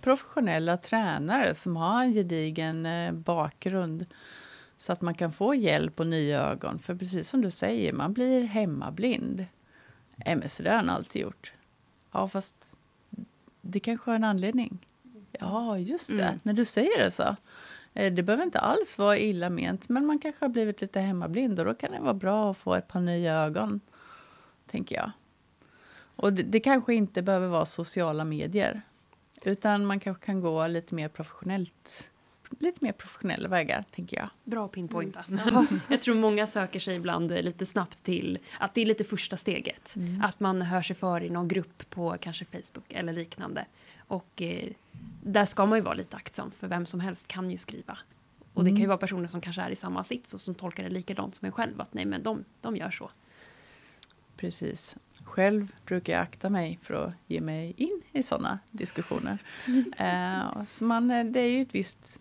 professionella 0.01 0.77
tränare 0.77 1.55
som 1.55 1.77
har 1.77 2.03
en 2.03 2.13
gedigen 2.13 2.87
eh, 2.87 3.13
bakgrund 3.13 4.07
så 4.81 4.93
att 4.93 5.01
man 5.01 5.15
kan 5.15 5.33
få 5.33 5.55
hjälp 5.55 6.01
och 6.01 6.07
nya 6.07 6.41
ögon. 6.43 6.79
För 6.79 6.95
precis 6.95 7.29
som 7.29 7.41
du 7.41 7.51
säger, 7.51 7.93
man 7.93 8.13
blir 8.13 8.45
hemmablind. 8.45 9.47
Nej, 10.17 10.37
men 10.37 10.49
så 10.49 10.63
det 10.63 10.71
har 10.71 10.77
han 10.77 10.91
alltid 10.91 11.23
gjort. 11.23 11.53
Ja, 12.13 12.29
fast 12.29 12.77
det 13.61 13.81
kanske 13.81 14.11
har 14.11 14.17
en 14.17 14.25
anledning. 14.25 14.87
Ja, 15.33 15.79
just 15.79 16.09
det. 16.09 16.23
Mm. 16.25 16.41
När 16.43 16.53
du 16.53 16.65
säger 16.65 17.05
det 17.05 17.11
så. 17.11 17.37
Eh, 17.95 18.13
Det 18.13 18.23
behöver 18.23 18.45
inte 18.45 18.59
alls 18.59 18.99
vara 18.99 19.19
illa 19.19 19.51
ment, 19.51 19.89
men 19.89 20.07
man 20.07 20.19
kanske 20.19 20.45
har 20.45 20.51
blivit 20.51 20.81
lite 20.81 21.01
hemmablind 21.01 21.59
och 21.59 21.65
då 21.65 21.75
kan 21.75 21.93
det 21.93 22.01
vara 22.01 22.15
bra 22.15 22.51
att 22.51 22.57
få 22.57 22.75
ett 22.75 22.89
par 22.89 23.01
nya 23.01 23.35
ögon, 23.35 23.81
tänker 24.67 24.97
jag. 24.97 25.11
Och 26.17 26.33
det, 26.33 26.43
det 26.43 26.61
kanske 26.61 26.95
inte 26.95 27.23
behöver 27.23 27.49
vara 27.49 27.67
sociala 27.67 28.25
medier, 28.25 28.83
utan 29.45 29.87
man 29.87 30.01
kanske 30.01 30.27
kan 30.27 30.41
gå 30.41 30.67
lite 30.67 30.95
mer 30.95 31.09
professionellt, 31.09 32.11
lite 32.59 32.85
mer 32.85 32.93
professionella 32.93 33.49
vägar, 33.49 33.85
tänker 33.95 34.17
jag. 34.17 34.29
Bra 34.45 34.69
pinpointa. 34.69 35.25
Jag 35.89 36.01
tror 36.01 36.15
många 36.15 36.47
söker 36.47 36.81
sig 36.81 36.97
ibland 36.97 37.33
eh, 37.33 37.43
lite 37.43 37.67
snabbt 37.67 38.03
till 38.03 38.39
att 38.59 38.75
det 38.75 38.81
är 38.81 38.87
lite 38.87 39.05
första 39.05 39.37
steget. 39.37 39.97
Att 40.23 40.41
man 40.41 40.63
hör 40.63 40.83
sig 40.83 40.97
för 40.97 41.23
i 41.23 41.31
någon 41.31 41.49
grupp 41.49 41.91
på 41.91 42.17
kanske 42.21 42.45
Facebook 42.45 42.93
eller 42.93 43.13
liknande. 43.13 43.67
Och 43.99 44.43
eh, 44.43 44.69
där 45.23 45.45
ska 45.45 45.67
man 45.67 45.79
ju 45.79 45.83
vara 45.83 45.95
lite 45.95 46.17
aktsam 46.17 46.51
för 46.51 46.69
vem 46.69 46.87
som 46.87 47.01
helst 47.01 47.29
kan 47.29 47.51
ju 47.51 47.59
skriva. 47.59 47.99
Och 48.55 48.65
det 48.65 48.71
kan 48.71 48.81
ju 48.81 48.87
vara 48.87 48.99
personer 48.99 49.27
som 49.27 49.41
kanske 49.41 49.63
är 49.63 49.71
i 49.71 49.77
samma 49.77 50.05
sits 50.05 50.35
och 50.35 50.41
som 50.41 50.55
tolkar 50.55 50.83
det 50.83 50.91
likadant 50.91 51.35
som 51.35 51.47
en 51.47 51.53
själv. 51.53 51.81
Att 51.81 51.95
nej 51.95 52.05
men 52.05 52.23
de, 52.23 52.45
de 52.61 52.77
gör 52.77 52.91
så. 52.91 53.11
Precis. 54.37 54.97
Själv 55.25 55.75
brukar 55.85 56.13
jag 56.13 56.23
akta 56.23 56.49
mig 56.49 56.79
för 56.83 56.95
att 56.95 57.15
ge 57.27 57.41
mig 57.41 57.75
in 57.77 58.03
i 58.13 58.23
såna 58.23 58.59
diskussioner. 58.71 59.39
Eh, 59.97 60.65
så 60.67 60.85
man, 60.85 61.11
eh, 61.11 61.25
det 61.25 61.41
är 61.41 61.49
ju 61.49 61.63
ett 61.63 61.75
visst 61.75 62.21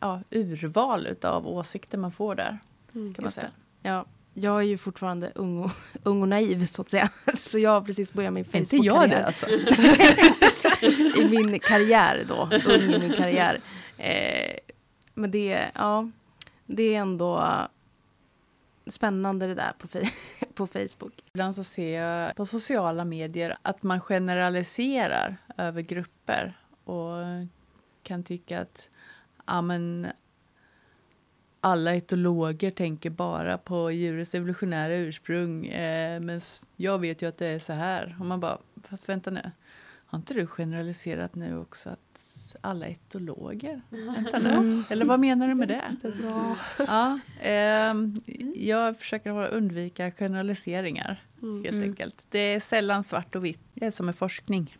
ja, 0.00 0.20
urval 0.30 1.08
av 1.22 1.46
åsikter 1.46 1.98
man 1.98 2.12
får 2.12 2.34
där. 2.34 2.58
Kan 2.92 3.14
man 3.18 3.30
säga. 3.30 3.50
Ja, 3.82 4.04
jag 4.34 4.58
är 4.58 4.62
ju 4.62 4.78
fortfarande 4.78 5.32
ung 5.34 5.58
och, 5.58 5.70
ung 6.02 6.22
och 6.22 6.28
naiv 6.28 6.66
så 6.66 6.82
att 6.82 6.90
säga. 6.90 7.10
Så 7.34 7.58
jag 7.58 7.70
har 7.70 7.80
precis 7.80 8.12
börjat 8.12 8.32
min 8.32 8.44
Är 8.52 8.56
inte 8.56 8.76
jag 8.76 8.96
Facebook-karriär. 8.96 9.18
det 9.18 9.26
alltså? 9.26 9.48
I 11.20 11.28
min 11.28 11.60
karriär 11.60 12.24
då, 12.28 12.48
ung 12.66 12.94
i 12.94 12.98
min 12.98 13.12
karriär. 13.12 13.60
Eh, 13.98 14.56
men 15.14 15.30
det, 15.30 15.70
ja, 15.74 16.10
det 16.66 16.94
är 16.94 16.98
ändå 16.98 17.56
spännande 18.86 19.46
det 19.46 19.54
där 19.54 19.72
på, 19.78 19.88
på 20.54 20.66
Facebook. 20.66 21.12
Ibland 21.32 21.54
så 21.54 21.64
ser 21.64 22.00
jag 22.00 22.36
på 22.36 22.46
sociala 22.46 23.04
medier 23.04 23.56
att 23.62 23.82
man 23.82 24.00
generaliserar 24.00 25.36
över 25.56 25.82
grupper 25.82 26.52
och 26.84 27.16
kan 28.02 28.22
tycka 28.22 28.60
att 28.60 28.88
ja, 29.50 29.62
men, 29.62 30.06
alla 31.60 31.94
etologer 31.94 32.70
tänker 32.70 33.10
bara 33.10 33.58
på 33.58 33.90
djurets 33.90 34.34
evolutionära 34.34 34.94
ursprung. 34.96 35.66
Eh, 35.66 36.20
men 36.20 36.40
jag 36.76 36.98
vet 36.98 37.22
ju 37.22 37.28
att 37.28 37.36
det 37.38 37.48
är 37.48 37.58
så 37.58 37.72
här. 37.72 38.16
Och 38.20 38.26
man 38.26 38.40
bara, 38.40 38.58
fast 38.88 39.08
vänta 39.08 39.30
nu. 39.30 39.50
Har 40.06 40.18
inte 40.18 40.34
du 40.34 40.46
generaliserat 40.46 41.34
nu 41.34 41.58
också 41.58 41.88
att 41.90 42.56
alla 42.60 42.86
etologer? 42.86 43.80
Vänta 44.16 44.38
nu. 44.38 44.82
Eller 44.90 45.04
vad 45.04 45.20
menar 45.20 45.48
du 45.48 45.54
med 45.54 45.68
det? 45.68 45.96
Det 46.02 46.08
är 46.08 46.12
bra. 46.12 46.56
Ja, 46.78 47.18
ehm, 47.40 48.16
jag 48.54 48.96
försöker 48.98 49.48
undvika 49.54 50.10
generaliseringar, 50.10 51.24
Mm. 51.42 51.62
helt 51.64 51.76
Mm. 51.76 51.88
enkelt. 51.90 52.16
Det 52.30 52.38
är 52.38 52.60
sällan 52.60 53.04
svart 53.04 53.34
och 53.34 53.44
vitt. 53.44 53.60
Det 53.74 53.86
är 53.86 53.90
som 53.90 54.06
med 54.06 54.16
forskning. 54.16 54.76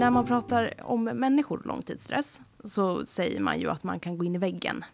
När 0.00 0.10
man 0.10 0.26
pratar 0.26 0.74
om 0.82 1.04
människor 1.04 1.58
och 1.58 1.66
långtidsstress 1.66 2.40
så 2.64 3.04
säger 3.04 3.40
man 3.40 3.60
ju 3.60 3.70
att 3.70 3.84
man 3.84 4.00
kan 4.00 4.18
gå 4.18 4.24
in 4.24 4.34
i 4.34 4.38
väggen. 4.38 4.84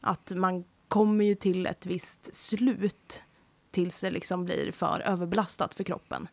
Att 0.00 0.32
man 0.36 0.64
kommer 0.88 1.24
ju 1.24 1.34
till 1.34 1.66
ett 1.66 1.86
visst 1.86 2.34
slut 2.34 3.22
tills 3.70 4.00
det 4.00 4.10
liksom 4.10 4.44
blir 4.44 4.72
för 4.72 5.00
överbelastat 5.00 5.74
för 5.74 5.84
kroppen. 5.84 6.28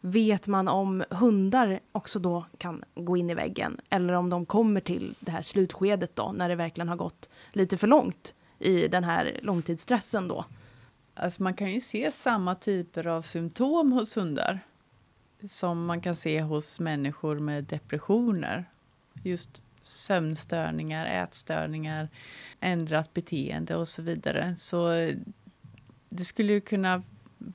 Vet 0.00 0.46
man 0.46 0.68
om 0.68 1.04
hundar 1.10 1.80
också 1.92 2.18
då 2.18 2.46
kan 2.58 2.84
gå 2.94 3.16
in 3.16 3.30
i 3.30 3.34
väggen 3.34 3.80
eller 3.90 4.12
om 4.12 4.30
de 4.30 4.46
kommer 4.46 4.80
till 4.80 5.14
det 5.20 5.30
här 5.30 5.42
slutskedet 5.42 6.16
då 6.16 6.32
när 6.32 6.48
det 6.48 6.54
verkligen 6.54 6.88
har 6.88 6.96
gått 6.96 7.28
lite 7.52 7.76
för 7.76 7.86
långt 7.86 8.34
i 8.58 8.88
den 8.88 9.04
här 9.04 9.40
långtidsstressen 9.42 10.28
då? 10.28 10.44
Alltså 11.14 11.42
man 11.42 11.54
kan 11.54 11.72
ju 11.72 11.80
se 11.80 12.10
samma 12.10 12.54
typer 12.54 13.06
av 13.06 13.22
symptom 13.22 13.92
hos 13.92 14.16
hundar 14.16 14.60
som 15.48 15.86
man 15.86 16.00
kan 16.00 16.16
se 16.16 16.42
hos 16.42 16.80
människor 16.80 17.38
med 17.38 17.64
depressioner. 17.64 18.64
Just 19.22 19.62
sömnstörningar, 19.82 21.06
ätstörningar, 21.06 22.08
ändrat 22.60 23.14
beteende 23.14 23.76
och 23.76 23.88
så 23.88 24.02
vidare. 24.02 24.56
Så 24.56 25.12
det 26.08 26.24
skulle 26.24 26.52
ju 26.52 26.60
kunna 26.60 27.02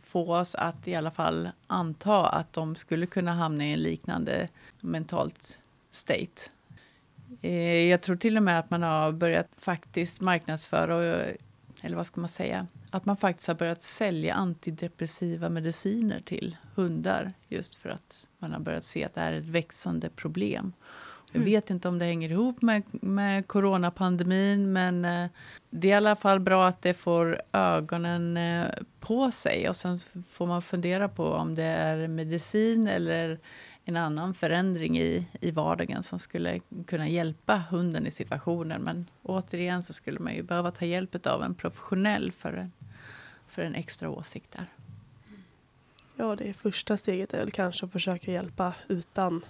få 0.03 0.35
oss 0.35 0.55
att 0.55 0.87
i 0.87 0.95
alla 0.95 1.11
fall 1.11 1.49
anta 1.67 2.25
att 2.25 2.53
de 2.53 2.75
skulle 2.75 3.05
kunna 3.05 3.33
hamna 3.33 3.65
i 3.65 3.73
en 3.73 3.79
liknande 3.79 4.49
mentalt 4.79 5.57
state. 5.91 6.41
Eh, 7.41 7.89
jag 7.89 8.01
tror 8.01 8.15
till 8.15 8.37
och 8.37 8.43
med 8.43 8.59
att 8.59 8.69
man 8.69 8.83
har 8.83 9.11
börjat 9.11 9.47
faktiskt 9.57 10.21
marknadsföra, 10.21 11.25
eller 11.81 11.95
vad 11.95 12.07
ska 12.07 12.21
man 12.21 12.29
säga, 12.29 12.67
att 12.95 13.05
man 13.05 13.17
faktiskt 13.17 13.47
har 13.47 13.55
börjat 13.55 13.81
sälja 13.81 14.33
antidepressiva 14.33 15.49
mediciner 15.49 16.19
till 16.19 16.57
hundar 16.75 17.33
just 17.47 17.75
för 17.75 17.89
att 17.89 18.27
man 18.39 18.51
har 18.51 18.59
börjat 18.59 18.83
se 18.83 19.03
att 19.03 19.13
det 19.13 19.21
är 19.21 19.33
ett 19.33 19.45
växande 19.45 20.09
problem. 20.09 20.73
Jag 21.31 21.41
vet 21.41 21.69
inte 21.69 21.87
om 21.87 21.99
det 21.99 22.05
hänger 22.05 22.31
ihop 22.31 22.61
med, 22.61 22.83
med 22.91 23.47
coronapandemin 23.47 24.73
men 24.73 25.05
eh, 25.05 25.29
det 25.69 25.87
är 25.87 25.91
i 25.91 25.93
alla 25.93 26.15
fall 26.15 26.39
bra 26.39 26.67
att 26.67 26.81
det 26.81 26.93
får 26.93 27.41
ögonen 27.51 28.37
eh, 28.37 28.67
på 28.99 29.31
sig 29.31 29.69
och 29.69 29.75
sen 29.75 29.99
får 30.29 30.47
man 30.47 30.61
fundera 30.61 31.09
på 31.09 31.25
om 31.25 31.55
det 31.55 31.63
är 31.63 32.07
medicin 32.07 32.87
eller 32.87 33.39
en 33.85 33.97
annan 33.97 34.33
förändring 34.33 34.97
i, 34.97 35.27
i 35.41 35.51
vardagen 35.51 36.03
som 36.03 36.19
skulle 36.19 36.59
kunna 36.87 37.07
hjälpa 37.07 37.63
hunden 37.69 38.07
i 38.07 38.11
situationen. 38.11 38.81
Men 38.81 39.09
återigen 39.23 39.83
så 39.83 39.93
skulle 39.93 40.19
man 40.19 40.35
ju 40.35 40.43
behöva 40.43 40.71
ta 40.71 40.85
hjälp 40.85 41.27
av 41.27 41.43
en 41.43 41.55
professionell 41.55 42.31
för 42.31 42.53
en, 42.53 42.71
för 43.53 43.61
en 43.61 43.75
extra 43.75 44.09
åsikt 44.09 44.51
där. 44.51 44.65
Ja, 46.15 46.35
det 46.35 46.49
är 46.49 46.53
första 46.53 46.97
steget 46.97 47.33
är 47.33 47.37
väl 47.39 47.51
kanske 47.51 47.85
att 47.85 47.91
försöka 47.91 48.31
hjälpa 48.31 48.73
utan 48.87 49.45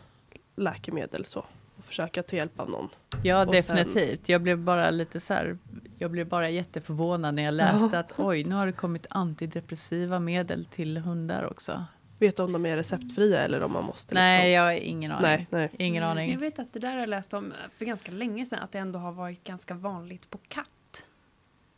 läkemedel 0.56 1.26
så. 1.26 1.46
Och 1.78 1.84
försöka 1.84 2.24
ta 2.24 2.36
hjälp 2.36 2.60
av 2.60 2.70
någon. 2.70 2.89
Ja, 3.24 3.46
Och 3.46 3.52
definitivt. 3.52 4.30
Jag 4.30 4.42
blev 4.42 4.58
bara 4.58 4.89
lite 4.92 5.20
så 5.20 5.34
här, 5.34 5.58
jag 5.98 6.12
blev 6.12 6.28
bara 6.28 6.50
jätteförvånad 6.50 7.36
när 7.36 7.44
jag 7.44 7.54
läste 7.54 8.00
att 8.00 8.13
oj, 8.18 8.44
nu 8.44 8.56
har 8.56 8.66
det 8.66 8.72
kommit 8.72 9.08
antidepressiva 9.10 10.20
medel 10.20 10.66
till 10.66 10.98
hundar 10.98 11.44
också. 11.52 11.86
Vet 12.20 12.38
du 12.38 12.44
om 12.44 12.52
de 12.52 12.66
är 12.66 12.76
receptfria 12.78 13.39
eller 13.42 13.63
om 13.63 13.72
man 13.74 13.84
måste 13.84 14.16
Nej, 14.16 14.38
liksom... 14.38 14.52
jag 14.52 14.62
har 14.63 14.72
ingen 14.72 15.12
aning. 15.12 15.24
Nej, 15.24 15.48
nej. 15.50 15.70
Ingen 15.78 16.04
Jag 16.04 16.12
aning. 16.12 16.39
vet 16.39 16.60
att 16.60 16.74
det 16.74 16.80
där 16.80 16.92
har 16.92 17.00
jag 17.00 17.10
läst 17.10 17.34
om 17.34 17.54
för 17.78 17.86
ganska 17.86 18.12
länge 18.12 18.46
sedan, 18.46 18.60
att 18.60 18.72
det 18.72 18.80
ändå 18.80 19.00
har 19.00 19.12
varit 19.12 19.44
ganska 19.44 19.74
vanligt 19.74 20.30
på 20.30 20.38
katt 20.48 21.08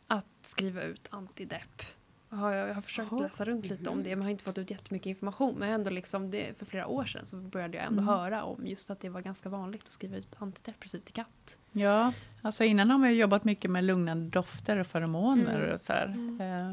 att 0.06 0.26
skriva 0.42 0.82
ut 0.82 1.08
antidepp. 1.10 1.82
Har 2.30 2.52
jag, 2.52 2.68
jag 2.68 2.74
har 2.74 2.82
försökt 2.82 3.12
Jaha. 3.12 3.20
läsa 3.22 3.44
runt 3.44 3.66
lite 3.66 3.90
om 3.90 4.02
det, 4.02 4.16
men 4.16 4.22
har 4.22 4.30
inte 4.30 4.44
fått 4.44 4.58
ut 4.58 4.70
jättemycket 4.70 5.06
information. 5.06 5.54
Men 5.58 5.68
ändå 5.70 5.90
liksom 5.90 6.30
det, 6.30 6.58
för 6.58 6.66
flera 6.66 6.86
år 6.86 7.04
sedan 7.04 7.26
så 7.26 7.36
började 7.36 7.76
jag 7.76 7.86
ändå 7.86 8.02
Mm. 8.02 8.14
höra 8.14 8.44
om 8.44 8.66
just 8.66 8.90
att 8.90 9.00
det 9.00 9.08
var 9.08 9.20
ganska 9.20 9.48
vanligt 9.48 9.82
att 9.84 9.92
skriva 9.92 10.16
ut 10.16 10.28
antidepressivt 10.38 11.04
till 11.04 11.14
katt. 11.14 11.58
Ja, 11.72 12.12
alltså 12.42 12.64
innan 12.64 12.90
har 12.90 12.98
man 12.98 13.08
ju 13.10 13.20
jobbat 13.20 13.44
mycket 13.44 13.70
med 13.70 13.84
lugnande 13.84 14.30
dofter 14.30 14.78
och 14.78 14.86
feromoner 14.86 15.60
Mm. 15.60 15.74
och 15.74 15.80
så 15.80 15.92
här. 15.92 16.06
Eh, 16.40 16.72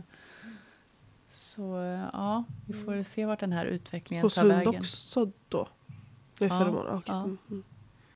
Så 1.31 1.61
ja, 2.13 2.43
vi 2.67 2.73
får 2.73 3.03
se 3.03 3.25
vart 3.25 3.39
den 3.39 3.51
här 3.51 3.65
utvecklingen 3.65 4.21
Hos 4.23 4.35
tar 4.35 4.41
hund 4.41 4.53
vägen. 4.53 4.75
också 4.81 5.31
då? 5.49 5.67
Med 6.39 6.51
Ja, 6.51 6.59
feromoner? 6.59 6.95
Okej. 6.95 7.15
ja. 7.15 7.55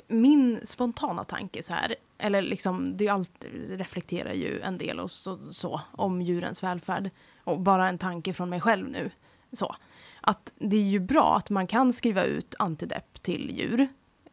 Min 0.07 0.59
spontana 0.63 1.23
tanke 1.23 1.63
så 1.63 1.73
här, 1.73 1.95
eller 2.17 2.41
liksom, 2.41 2.97
det 2.97 3.07
är 3.07 3.11
allt, 3.11 3.45
reflekterar 3.67 4.33
ju 4.33 4.61
en 4.61 4.77
del 4.77 4.99
och 4.99 5.11
så, 5.11 5.37
så 5.51 5.81
om 5.91 6.21
djurens 6.21 6.63
välfärd. 6.63 7.09
Och 7.43 7.59
bara 7.59 7.89
en 7.89 7.97
tanke 7.97 8.33
från 8.33 8.49
mig 8.49 8.61
själv 8.61 8.89
nu. 8.89 9.11
Så. 9.51 9.75
Att 10.21 10.53
det 10.55 10.77
är 10.77 10.81
ju 10.81 10.99
bra 10.99 11.37
att 11.37 11.49
man 11.49 11.67
kan 11.67 11.93
skriva 11.93 12.23
ut 12.23 12.55
antidepp 12.59 13.23
till 13.23 13.51
djur. 13.57 13.87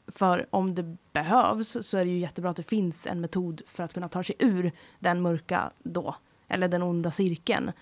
För 0.07 0.47
om 0.51 0.75
det 0.75 0.97
behövs 1.13 1.77
så 1.81 1.99
är 1.99 2.05
det 2.05 2.11
ju 2.11 2.19
jättebra 2.19 2.51
att 2.51 2.57
det 2.57 2.63
finns 2.63 3.07
en 3.07 3.21
metod 3.21 3.63
för 3.67 3.83
att 3.83 3.95
kunna 3.95 4.09
ta 4.09 4.23
sig 4.23 4.37
ur 4.39 4.73
den 4.99 5.23
mörka 5.23 5.71
då, 5.79 6.17
eller 6.49 6.69
den 6.69 6.83
onda 6.83 7.11
cirkeln. 7.11 7.73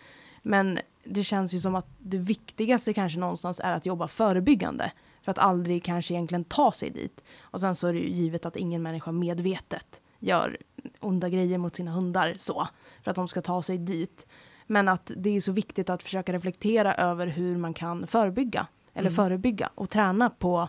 Men 0.43 0.79
det 1.05 1.25
känns 1.25 1.55
ju 1.55 1.61
som 1.61 1.75
att 1.75 1.87
det 1.99 2.19
viktigaste 2.19 2.93
kanske 2.93 3.19
någonstans 3.19 3.61
är 3.61 3.73
att 3.73 3.87
jobba 3.87 4.09
förebyggande. 4.09 4.93
För 5.23 5.31
att 5.31 5.39
aldrig 5.39 5.85
kanske 5.85 6.15
egentligen 6.15 6.45
ta 6.45 6.73
sig 6.73 6.91
dit. 6.91 7.25
Och 7.41 7.61
sen 7.61 7.75
så 7.75 7.89
är 7.89 7.93
det 7.93 7.99
ju 7.99 8.09
givet 8.09 8.47
att 8.47 8.57
ingen 8.57 8.83
människa 8.83 9.13
medvetet 9.13 10.03
gör 10.19 10.57
onda 11.01 11.29
grejer 11.29 11.59
mot 11.59 11.77
sina 11.77 11.91
hundar 11.91 12.35
så. 12.39 12.69
För 13.03 13.11
att 13.11 13.17
de 13.17 13.29
ska 13.29 13.43
ta 13.43 13.63
sig 13.63 13.79
dit. 13.79 14.27
Men 14.67 14.89
att 14.89 15.11
det 15.17 15.31
är 15.37 15.41
så 15.41 15.53
viktigt 15.53 15.91
att 15.91 16.03
försöka 16.03 16.33
reflektera 16.33 16.95
över 16.95 17.27
hur 17.27 17.57
man 17.57 17.75
kan 17.75 18.07
förebygga. 18.07 18.67
Eller 18.95 19.11
Mm. 19.11 19.17
förebygga 19.17 19.71
och 19.75 19.91
träna 19.91 20.31
på 20.31 20.69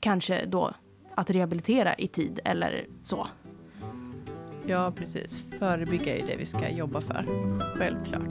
kanske 0.00 0.44
då 0.46 0.72
att 1.14 1.30
rehabilitera 1.30 1.94
i 1.94 2.08
tid 2.08 2.40
eller 2.44 2.86
så. 3.02 3.26
Ja, 4.66 4.92
precis. 4.96 5.42
Förebygga 5.58 6.16
är 6.16 6.26
det 6.26 6.36
vi 6.36 6.46
ska 6.46 6.68
jobba 6.70 7.00
för. 7.00 7.24
Självklart. 7.78 8.28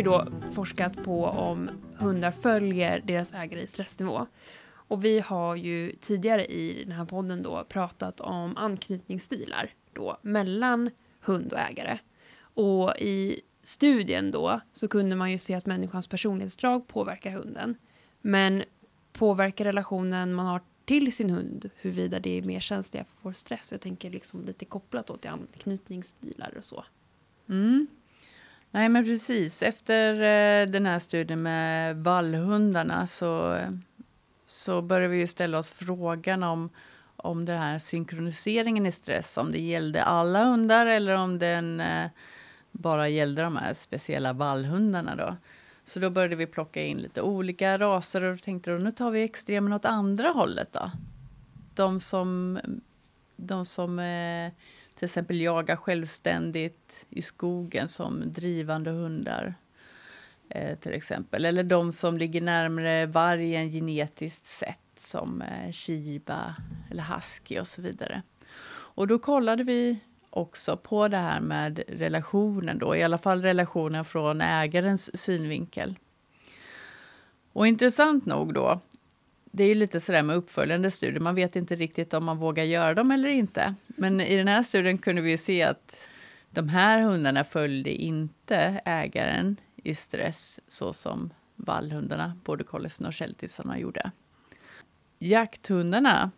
Ju 0.00 0.04
då 0.04 0.26
forskat 0.52 1.04
på 1.04 1.24
om 1.24 1.70
hundar 1.96 2.30
följer 2.30 3.00
deras 3.00 3.32
ägare 3.32 3.62
i 3.62 3.66
stressnivå. 3.66 4.26
Och 4.72 5.04
vi 5.04 5.20
har 5.20 5.56
ju 5.56 5.92
tidigare 6.00 6.46
i 6.46 6.84
den 6.84 6.92
här 6.92 7.04
podden 7.04 7.42
då 7.42 7.64
pratat 7.64 8.20
om 8.20 8.56
anknytningsstilar 8.56 9.70
då 9.92 10.18
mellan 10.22 10.90
hund 11.20 11.52
och 11.52 11.58
ägare. 11.58 11.98
Och 12.40 12.96
i 12.98 13.40
studien 13.62 14.30
då 14.30 14.60
så 14.72 14.88
kunde 14.88 15.16
man 15.16 15.30
ju 15.30 15.38
se 15.38 15.54
att 15.54 15.66
människans 15.66 16.08
personlighetsdrag 16.08 16.86
påverkar 16.86 17.30
hunden. 17.30 17.74
Men 18.20 18.64
påverkar 19.12 19.64
relationen 19.64 20.34
man 20.34 20.46
har 20.46 20.60
till 20.84 21.12
sin 21.12 21.30
hund 21.30 21.70
huruvida 21.76 22.20
det 22.20 22.38
är 22.38 22.42
mer 22.42 22.60
känsliga 22.60 23.04
för 23.22 23.32
stress. 23.32 23.72
Jag 23.72 23.80
tänker 23.80 24.10
liksom 24.10 24.44
lite 24.44 24.64
kopplat 24.64 25.06
då 25.06 25.16
till 25.16 25.30
anknytningsstilar 25.30 26.54
och 26.58 26.64
så. 26.64 26.84
Mm. 27.48 27.86
Nej, 28.70 28.88
men 28.88 29.04
precis. 29.04 29.62
Efter 29.62 30.14
eh, 30.14 30.66
den 30.66 30.86
här 30.86 30.98
studien 30.98 31.42
med 31.42 31.96
vallhundarna 31.96 33.06
så, 33.06 33.58
så 34.46 34.82
började 34.82 35.08
vi 35.08 35.18
ju 35.18 35.26
ställa 35.26 35.58
oss 35.58 35.70
frågan 35.70 36.42
om, 36.42 36.70
om 37.16 37.44
den 37.44 37.58
här 37.58 37.78
synkroniseringen 37.78 38.86
i 38.86 38.92
stress, 38.92 39.36
om 39.36 39.52
det 39.52 39.60
gällde 39.60 40.02
alla 40.02 40.44
hundar 40.44 40.86
eller 40.86 41.14
om 41.14 41.38
den 41.38 41.80
eh, 41.80 42.06
bara 42.72 43.08
gällde 43.08 43.42
de 43.42 43.56
här 43.56 43.74
speciella 43.74 44.32
vallhundarna. 44.32 45.16
Då. 45.16 45.36
Så 45.84 46.00
då 46.00 46.10
började 46.10 46.36
vi 46.36 46.46
plocka 46.46 46.82
in 46.82 46.98
lite 46.98 47.22
olika 47.22 47.78
raser 47.78 48.22
och 48.22 48.42
tänkte 48.42 48.70
då, 48.70 48.78
nu 48.78 48.92
tar 48.92 49.10
vi 49.10 49.22
extremen 49.22 49.72
åt 49.72 49.84
andra 49.84 50.28
hållet. 50.28 50.72
Då. 50.72 50.90
De 51.74 52.00
som, 52.00 52.58
de 53.36 53.66
som 53.66 53.98
eh, 53.98 54.52
till 55.00 55.06
exempel 55.06 55.40
jagar 55.40 55.76
självständigt 55.76 57.06
i 57.10 57.22
skogen 57.22 57.88
som 57.88 58.32
drivande 58.32 58.90
hundar. 58.90 59.54
Eh, 60.48 60.78
till 60.78 60.92
exempel. 60.92 61.44
Eller 61.44 61.62
de 61.62 61.92
som 61.92 62.18
ligger 62.18 62.40
närmare 62.40 63.06
vargen 63.06 63.72
genetiskt 63.72 64.46
sett 64.46 64.78
som 64.96 65.42
eh, 65.42 65.72
shiba 65.72 66.56
eller 66.90 67.02
husky 67.02 67.60
och 67.60 67.66
så 67.66 67.82
vidare. 67.82 68.22
Och 68.70 69.06
då 69.06 69.18
kollade 69.18 69.64
vi 69.64 69.98
också 70.30 70.76
på 70.76 71.08
det 71.08 71.16
här 71.16 71.40
med 71.40 71.82
relationen 71.88 72.78
då, 72.78 72.96
i 72.96 73.02
alla 73.02 73.18
fall 73.18 73.42
relationen 73.42 74.04
från 74.04 74.40
ägarens 74.40 75.20
synvinkel. 75.20 75.98
Och 77.52 77.66
intressant 77.66 78.26
nog 78.26 78.54
då, 78.54 78.80
det 79.50 79.64
är 79.64 79.68
ju 79.68 79.74
lite 79.74 80.00
sådär 80.00 80.22
med 80.22 80.36
uppföljande 80.36 80.90
studier, 80.90 81.20
man 81.20 81.34
vet 81.34 81.56
inte 81.56 81.76
riktigt 81.76 82.14
om 82.14 82.24
man 82.24 82.38
vågar 82.38 82.64
göra 82.64 82.94
dem 82.94 83.10
eller 83.10 83.28
inte. 83.28 83.74
Men 83.86 84.20
i 84.20 84.36
den 84.36 84.48
här 84.48 84.62
studien 84.62 84.98
kunde 84.98 85.22
vi 85.22 85.30
ju 85.30 85.36
se 85.36 85.62
att 85.62 86.08
de 86.50 86.68
här 86.68 87.00
hundarna 87.00 87.44
följde 87.44 87.90
inte 87.90 88.80
ägaren 88.84 89.56
i 89.76 89.94
stress 89.94 90.60
så 90.68 90.92
som 90.92 91.30
vallhundarna, 91.56 92.36
både 92.44 92.64
collien 92.64 93.06
och 93.06 93.14
sheltisarna 93.14 93.78
gjorde. 93.78 94.10
Jakthundarna 95.18 96.30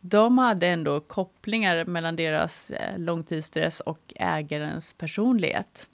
de 0.00 0.38
hade 0.38 0.66
ändå 0.66 1.00
kopplingar 1.00 1.84
mellan 1.84 2.16
deras 2.16 2.70
eh, 2.70 2.98
långtidsstress 2.98 3.80
och 3.80 4.12
ägarens 4.16 4.92
personlighet. 4.92 5.88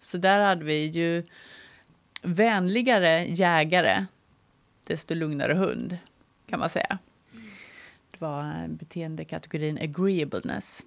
Så 0.00 0.18
där 0.18 0.40
hade 0.40 0.64
vi 0.64 0.86
ju 0.86 1.24
vänligare 2.22 3.24
jägare, 3.24 4.06
desto 4.86 5.14
lugnare 5.14 5.54
hund, 5.54 5.98
kan 6.46 6.60
man 6.60 6.70
säga. 6.70 6.98
Det 8.10 8.20
var 8.20 8.68
beteendekategorin 8.68 9.78
agreeableness, 9.78 10.82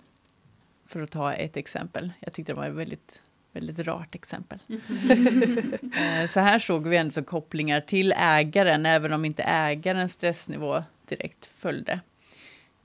för 0.90 1.02
att 1.02 1.12
ta 1.12 1.34
ett 1.34 1.58
exempel. 1.58 2.12
Jag 2.20 2.34
tyckte 2.34 2.52
det 2.52 2.58
var 2.58 2.68
ett 2.68 2.76
väldigt, 2.76 3.22
väldigt 3.52 3.80
rart 3.80 4.16
exempel. 4.16 4.60
Eh, 6.00 6.28
så 6.28 6.40
här 6.40 6.60
såg 6.60 6.88
vi 6.88 6.98
ändå 6.98 7.24
kopplingar 7.24 7.82
till 7.82 8.14
ägaren, 8.18 8.86
även 8.86 9.14
om 9.14 9.26
inte 9.26 9.44
ägarens 9.44 10.14
stressnivå 10.14 10.84
direkt 11.06 11.46
följde. 11.46 12.00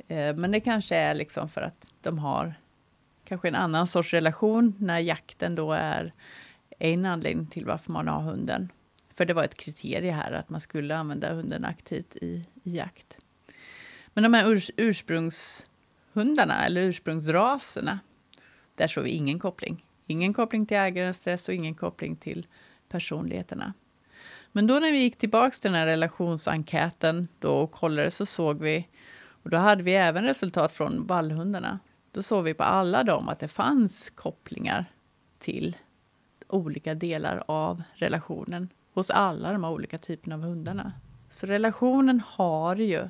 Eh, 0.09 0.37
men 0.37 0.50
det 0.50 0.61
kanske 0.61 0.96
är 0.96 1.14
liksom 1.14 1.48
för 1.48 1.62
att 1.62 1.87
de 2.03 2.18
har 2.18 2.55
kanske 3.24 3.48
en 3.48 3.55
annan 3.55 3.87
sorts 3.87 4.12
relation 4.12 4.74
när 4.79 4.98
jakten 4.98 5.55
då 5.55 5.72
är 5.72 6.12
en 6.79 7.07
anledning 7.07 7.46
till 7.46 7.66
varför 7.66 7.92
man 7.92 8.09
har 8.09 8.20
hunden. 8.20 8.68
För 9.14 9.24
det 9.24 9.35
var 9.35 9.44
ett 9.44 9.55
kriterie 9.55 10.12
här 10.12 10.33
att 10.33 10.50
man 10.50 10.61
skulle 10.61 10.96
använda 10.96 11.35
hunden 11.35 11.64
aktivt 11.64 12.16
i, 12.16 12.46
i 12.64 12.77
jakt. 12.77 13.16
Men 14.14 14.22
de 14.22 14.35
här 14.35 14.50
urs, 14.50 14.70
ursprungshundarna 14.77 16.64
eller 16.66 16.81
ursprungsraserna, 16.81 17.98
där 18.74 18.88
såg 18.88 19.05
vi 19.05 19.11
ingen 19.11 19.38
koppling. 19.38 19.85
Ingen 20.07 20.35
koppling 20.35 20.66
till 20.66 20.77
ägarens 20.77 21.16
stress 21.16 21.48
och 21.48 21.55
ingen 21.55 21.74
koppling 21.74 22.16
till 22.16 22.46
personligheterna. 22.88 23.72
Men 24.53 24.66
då 24.66 24.74
när 24.74 24.92
vi 24.92 24.98
gick 24.98 25.16
tillbaka 25.16 25.50
till 25.50 25.70
den 25.70 25.81
här 25.81 25.87
relationsenkäten 25.87 27.29
då 27.38 27.50
och 27.50 27.72
kollade 27.72 28.11
så 28.11 28.27
såg 28.27 28.61
vi 28.61 28.88
och 29.42 29.50
då 29.50 29.57
hade 29.57 29.83
vi 29.83 29.94
även 29.94 30.24
resultat 30.24 30.72
från 30.72 31.07
vallhundarna. 31.07 31.79
Då 32.12 32.22
såg 32.22 32.44
vi 32.44 32.55
på 32.55 32.62
alla 32.62 33.05
dem 33.05 33.29
att 33.29 33.38
det 33.38 33.48
fanns 33.48 34.11
kopplingar 34.11 34.85
till 35.38 35.77
olika 36.48 36.94
delar 36.94 37.44
av 37.46 37.83
relationen 37.94 38.68
hos 38.95 39.11
alla 39.11 39.53
de 39.53 39.65
här 39.65 39.71
olika 39.71 39.99
typerna 39.99 40.35
av 40.35 40.41
hundarna. 40.41 40.93
Så 41.31 41.47
relationen 41.47 42.23
har 42.27 42.77
ju 42.77 43.09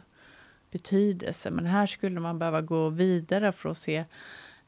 betydelse, 0.70 1.51
men 1.51 1.66
här 1.66 1.87
skulle 1.87 2.20
man 2.20 2.38
behöva 2.38 2.61
gå 2.61 2.88
vidare 2.88 3.53
för 3.53 3.68
att 3.68 3.77
se 3.77 4.05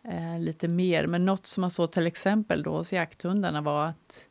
eh, 0.03 0.41
lite 0.41 0.69
mer. 0.69 1.07
Men 1.07 1.25
något 1.25 1.47
som 1.47 1.61
man 1.61 1.71
såg 1.71 1.93
till 1.93 2.07
exempel 2.07 2.63
då 2.63 2.71
hos 2.71 2.93
jakthundarna 2.93 3.61
var 3.61 3.87
att 3.87 4.29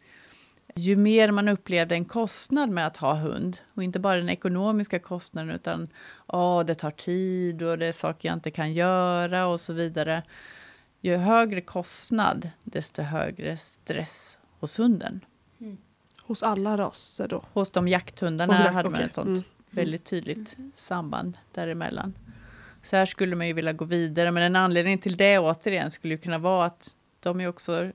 ju 0.75 0.95
mer 0.95 1.31
man 1.31 1.47
upplevde 1.47 1.95
en 1.95 2.05
kostnad 2.05 2.69
med 2.69 2.87
att 2.87 2.97
ha 2.97 3.13
hund, 3.13 3.57
och 3.73 3.83
inte 3.83 3.99
bara 3.99 4.17
den 4.17 4.29
ekonomiska 4.29 4.99
kostnaden 4.99 5.55
utan 5.55 5.87
oh, 6.27 6.65
det 6.65 6.75
tar 6.75 6.91
tid 6.91 7.63
och 7.63 7.77
det 7.77 7.85
är 7.85 7.91
saker 7.91 8.29
jag 8.29 8.35
inte 8.35 8.51
kan 8.51 8.73
göra 8.73 9.47
och 9.47 9.59
så 9.59 9.73
vidare. 9.73 10.23
Ju 11.01 11.15
högre 11.15 11.61
kostnad, 11.61 12.49
desto 12.63 13.01
högre 13.01 13.57
stress 13.57 14.37
hos 14.59 14.79
hunden. 14.79 15.25
Mm. 16.25 16.27
Hos 16.27 16.43
alla 16.43 16.77
raser 16.77 17.27
då? 17.27 17.43
Hos 17.53 17.69
de 17.69 17.87
jakthundarna 17.87 18.55
hos 18.55 18.73
hade 18.73 18.89
man 18.89 19.01
ett 19.01 19.13
sånt 19.13 19.27
mm. 19.27 19.43
väldigt 19.69 20.05
tydligt 20.05 20.57
samband 20.75 21.37
däremellan. 21.51 22.13
Så 22.83 22.95
här 22.95 23.05
skulle 23.05 23.35
man 23.35 23.47
ju 23.47 23.53
vilja 23.53 23.73
gå 23.73 23.85
vidare, 23.85 24.31
men 24.31 24.43
en 24.43 24.55
anledning 24.55 24.97
till 24.97 25.17
det 25.17 25.39
återigen 25.39 25.91
skulle 25.91 26.13
ju 26.13 26.17
kunna 26.17 26.37
vara 26.37 26.65
att 26.65 26.95
de 27.19 27.41
är 27.41 27.47
också 27.47 27.91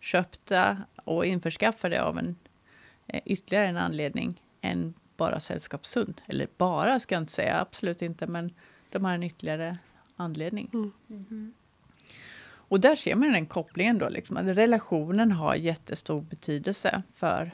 köpta 0.00 0.76
och 1.04 1.26
införskaffade 1.26 2.02
av 2.02 2.18
en 2.18 2.36
eh, 3.06 3.20
ytterligare 3.24 3.66
en 3.66 3.76
anledning 3.76 4.42
än 4.60 4.94
bara 5.16 5.40
sällskapshund. 5.40 6.20
Eller 6.26 6.48
bara 6.56 7.00
ska 7.00 7.14
jag 7.14 7.22
inte 7.22 7.32
säga, 7.32 7.60
absolut 7.60 8.02
inte, 8.02 8.26
men 8.26 8.52
de 8.90 9.04
har 9.04 9.12
en 9.12 9.22
ytterligare 9.22 9.78
anledning. 10.16 10.70
Mm. 10.74 10.92
Mm. 11.10 11.54
Och 12.68 12.80
där 12.80 12.96
ser 12.96 13.14
man 13.14 13.32
den 13.32 13.46
kopplingen 13.46 13.98
då, 13.98 14.08
liksom, 14.08 14.36
att 14.36 14.46
relationen 14.46 15.32
har 15.32 15.54
jättestor 15.54 16.20
betydelse 16.20 17.02
för 17.14 17.50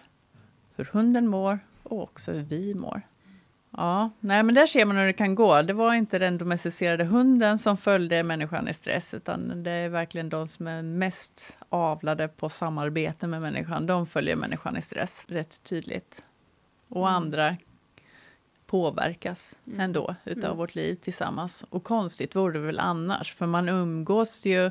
hur 0.82 0.90
hunden 0.92 1.26
mår 1.26 1.58
och 1.82 2.02
också 2.02 2.32
hur 2.32 2.42
vi 2.42 2.74
mår. 2.74 3.02
Ja, 3.76 4.10
nej, 4.20 4.42
men 4.42 4.54
där 4.54 4.66
ser 4.66 4.84
man 4.84 4.96
hur 4.96 5.06
det 5.06 5.12
kan 5.12 5.34
gå. 5.34 5.62
Det 5.62 5.72
var 5.72 5.94
inte 5.94 6.18
den 6.18 6.38
domesticerade 6.38 7.04
hunden 7.04 7.58
som 7.58 7.76
följde 7.76 8.22
människan 8.22 8.68
i 8.68 8.74
stress, 8.74 9.14
utan 9.14 9.62
det 9.62 9.70
är 9.70 9.88
verkligen 9.88 10.28
de 10.28 10.48
som 10.48 10.66
är 10.66 10.82
mest 10.82 11.56
avlade 11.68 12.28
på 12.28 12.48
samarbete 12.48 13.26
med 13.26 13.40
människan. 13.40 13.86
De 13.86 14.06
följer 14.06 14.36
människan 14.36 14.76
i 14.76 14.82
stress 14.82 15.24
rätt 15.28 15.62
tydligt. 15.62 16.22
Och 16.88 17.08
mm. 17.08 17.14
andra 17.14 17.56
påverkas 18.66 19.58
mm. 19.66 19.80
ändå 19.80 20.14
utav 20.24 20.44
mm. 20.44 20.56
vårt 20.56 20.74
liv 20.74 20.94
tillsammans. 20.94 21.64
Och 21.70 21.84
konstigt 21.84 22.36
vore 22.36 22.52
det 22.52 22.66
väl 22.66 22.78
annars, 22.78 23.34
för 23.34 23.46
man 23.46 23.68
umgås 23.68 24.46
ju 24.46 24.70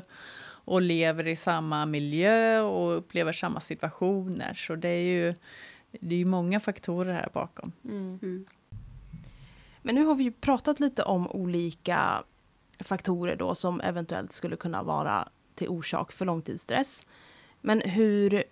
och 0.64 0.82
lever 0.82 1.26
i 1.26 1.36
samma 1.36 1.86
miljö 1.86 2.60
och 2.60 2.96
upplever 2.96 3.32
samma 3.32 3.60
situationer. 3.60 4.54
Så 4.54 4.74
det 4.74 4.88
är 4.88 5.02
ju 5.02 5.34
det 6.00 6.20
är 6.20 6.24
många 6.24 6.60
faktorer 6.60 7.14
här 7.14 7.28
bakom. 7.32 7.72
Mm. 7.84 8.18
mm. 8.22 8.46
Men 9.82 9.94
nu 9.94 10.04
har 10.04 10.14
vi 10.14 10.24
ju 10.24 10.32
pratat 10.32 10.80
lite 10.80 11.02
om 11.02 11.30
olika 11.30 12.24
faktorer 12.78 13.36
då 13.36 13.54
som 13.54 13.80
eventuellt 13.80 14.32
skulle 14.32 14.56
kunna 14.56 14.82
vara 14.82 15.28
till 15.54 15.68
orsak 15.68 16.12
för 16.12 16.24
långtidsstress. 16.24 17.06
Men 17.60 17.80
hur 17.80 18.44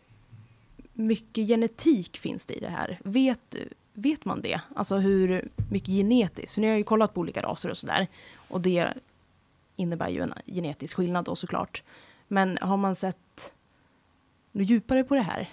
mycket 0.92 1.48
genetik 1.48 2.16
finns 2.16 2.46
det 2.46 2.54
i 2.54 2.60
det 2.60 2.68
här? 2.68 2.98
Vet, 3.04 3.56
vet 3.92 4.24
man 4.24 4.40
det? 4.40 4.60
Alltså 4.74 4.96
hur 4.96 5.48
mycket 5.70 5.88
genetiskt? 5.88 6.54
För 6.54 6.60
ni 6.60 6.68
har 6.68 6.76
ju 6.76 6.82
kollat 6.82 7.14
på 7.14 7.20
olika 7.20 7.42
raser 7.42 7.70
och 7.70 7.78
sådär. 7.78 8.06
Och 8.34 8.60
det 8.60 8.92
innebär 9.76 10.08
ju 10.08 10.22
en 10.22 10.34
genetisk 10.46 10.96
skillnad 10.96 11.24
då 11.24 11.36
såklart. 11.36 11.82
Men 12.28 12.58
har 12.60 12.76
man 12.76 12.94
sett 12.94 13.54
något 14.52 14.68
djupare 14.68 15.04
på 15.04 15.14
det 15.14 15.22
här? 15.22 15.48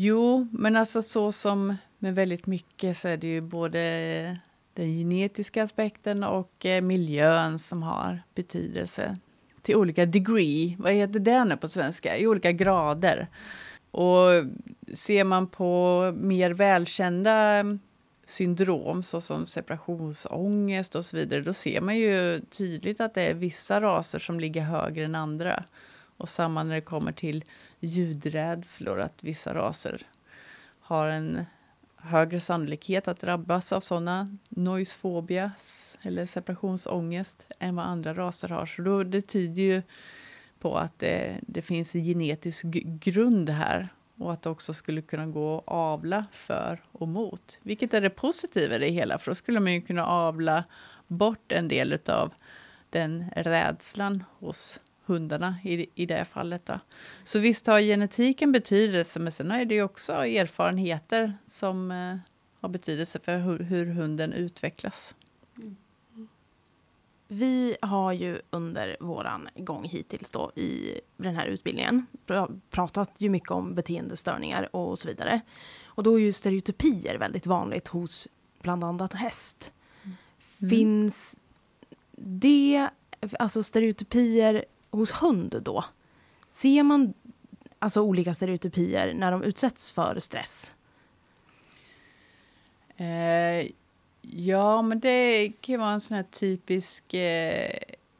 Jo, 0.00 0.48
men 0.52 0.76
alltså 0.76 1.02
så 1.02 1.32
som 1.32 1.76
med 1.98 2.14
väldigt 2.14 2.46
mycket 2.46 2.98
så 2.98 3.08
är 3.08 3.16
det 3.16 3.26
ju 3.26 3.40
både 3.40 4.38
den 4.74 4.86
genetiska 4.86 5.64
aspekten 5.64 6.24
och 6.24 6.66
eh, 6.66 6.82
miljön 6.82 7.58
som 7.58 7.82
har 7.82 8.22
betydelse. 8.34 9.18
till 9.62 9.76
olika 9.76 10.06
degree, 10.06 10.76
vad 10.78 10.92
heter 10.92 11.20
det 11.20 11.44
nu 11.44 11.56
på 11.56 11.68
svenska, 11.68 12.18
i 12.18 12.26
olika 12.26 12.52
grader. 12.52 13.28
Och 13.90 14.28
ser 14.94 15.24
man 15.24 15.46
på 15.46 16.02
mer 16.16 16.50
välkända 16.50 17.64
syndrom 18.26 19.02
såsom 19.02 19.46
separationsångest 19.46 20.94
och 20.94 21.04
så 21.04 21.16
vidare, 21.16 21.40
då 21.40 21.52
ser 21.52 21.80
man 21.80 21.96
ju 21.96 22.40
tydligt 22.40 23.00
att 23.00 23.14
det 23.14 23.22
är 23.22 23.34
vissa 23.34 23.80
raser 23.80 24.18
som 24.18 24.40
ligger 24.40 24.62
högre 24.62 25.04
än 25.04 25.14
andra. 25.14 25.64
Och 26.16 26.28
samma 26.28 26.62
när 26.62 26.74
det 26.74 26.80
kommer 26.80 27.12
till 27.12 27.44
ljudrädslor, 27.80 29.00
att 29.00 29.24
vissa 29.24 29.54
raser 29.54 30.02
har 30.80 31.08
en 31.08 31.44
högre 31.96 32.40
sannolikhet 32.40 33.08
att 33.08 33.20
drabbas 33.20 33.72
av 33.72 33.80
sådana 33.80 34.36
noisefobias 34.48 35.94
eller 36.02 36.26
separationsångest 36.26 37.46
än 37.58 37.76
vad 37.76 37.86
andra 37.86 38.14
raser 38.14 38.48
har. 38.48 38.66
Så 38.66 38.82
då, 38.82 39.02
det 39.02 39.20
tyder 39.20 39.62
ju 39.62 39.82
på 40.58 40.76
att 40.76 40.98
det, 40.98 41.40
det 41.42 41.62
finns 41.62 41.94
en 41.94 42.04
genetisk 42.04 42.64
grund 42.84 43.50
här 43.50 43.88
och 44.16 44.32
att 44.32 44.42
det 44.42 44.50
också 44.50 44.74
skulle 44.74 45.02
kunna 45.02 45.26
gå 45.26 45.58
att 45.58 45.64
avla 45.66 46.26
för 46.32 46.82
och 46.92 47.08
mot. 47.08 47.58
Vilket 47.62 47.94
är 47.94 48.00
det 48.00 48.10
positiva 48.10 48.76
i 48.76 48.78
det 48.78 48.88
hela, 48.88 49.18
för 49.18 49.30
då 49.30 49.34
skulle 49.34 49.60
man 49.60 49.72
ju 49.72 49.80
kunna 49.80 50.06
avla 50.06 50.64
bort 51.06 51.52
en 51.52 51.68
del 51.68 51.98
av 52.06 52.34
den 52.90 53.30
rädslan 53.36 54.24
hos 54.38 54.80
hundarna 55.08 55.54
i, 55.64 55.86
i 55.94 56.06
det 56.06 56.24
fallet. 56.24 56.66
Då. 56.66 56.80
Så 57.24 57.38
visst 57.38 57.66
har 57.66 57.80
genetiken 57.80 58.52
betydelse, 58.52 59.20
men 59.20 59.32
sen 59.32 59.50
är 59.50 59.64
det 59.64 59.74
ju 59.74 59.82
också 59.82 60.12
erfarenheter 60.12 61.34
som 61.44 61.90
eh, 61.90 62.16
har 62.60 62.68
betydelse 62.68 63.18
för 63.18 63.38
hur, 63.38 63.58
hur 63.58 63.86
hunden 63.86 64.32
utvecklas. 64.32 65.14
Vi 67.28 67.76
har 67.82 68.12
ju 68.12 68.40
under 68.50 68.96
våran 69.00 69.48
gång 69.56 69.84
hittills 69.84 70.30
då 70.30 70.52
i 70.54 71.00
den 71.16 71.36
här 71.36 71.46
utbildningen 71.46 72.06
pr 72.26 72.46
pratat 72.70 73.10
ju 73.18 73.28
mycket 73.28 73.50
om 73.50 73.74
beteendestörningar 73.74 74.76
och 74.76 74.98
så 74.98 75.08
vidare. 75.08 75.40
Och 75.84 76.02
då 76.02 76.14
är 76.14 76.18
ju 76.18 76.32
stereotypier 76.32 77.18
väldigt 77.18 77.46
vanligt 77.46 77.88
hos 77.88 78.28
bland 78.62 78.84
annat 78.84 79.12
häst. 79.12 79.72
Mm. 80.04 80.70
Finns 80.70 81.40
det, 82.16 82.88
alltså 83.38 83.62
stereotypier 83.62 84.64
hos 84.90 85.12
hund 85.12 85.60
då? 85.62 85.84
Ser 86.48 86.82
man 86.82 87.14
alltså 87.78 88.00
olika 88.00 88.34
stereotypier 88.34 89.14
när 89.14 89.32
de 89.32 89.42
utsätts 89.42 89.90
för 89.90 90.18
stress? 90.18 90.74
Eh, 92.96 93.70
ja, 94.20 94.82
men 94.82 95.00
det 95.00 95.48
kan 95.60 95.72
ju 95.72 95.78
vara 95.78 95.90
en 95.92 96.00
sån 96.00 96.16
här 96.16 96.24
typisk 96.30 97.14
eh, 97.14 97.70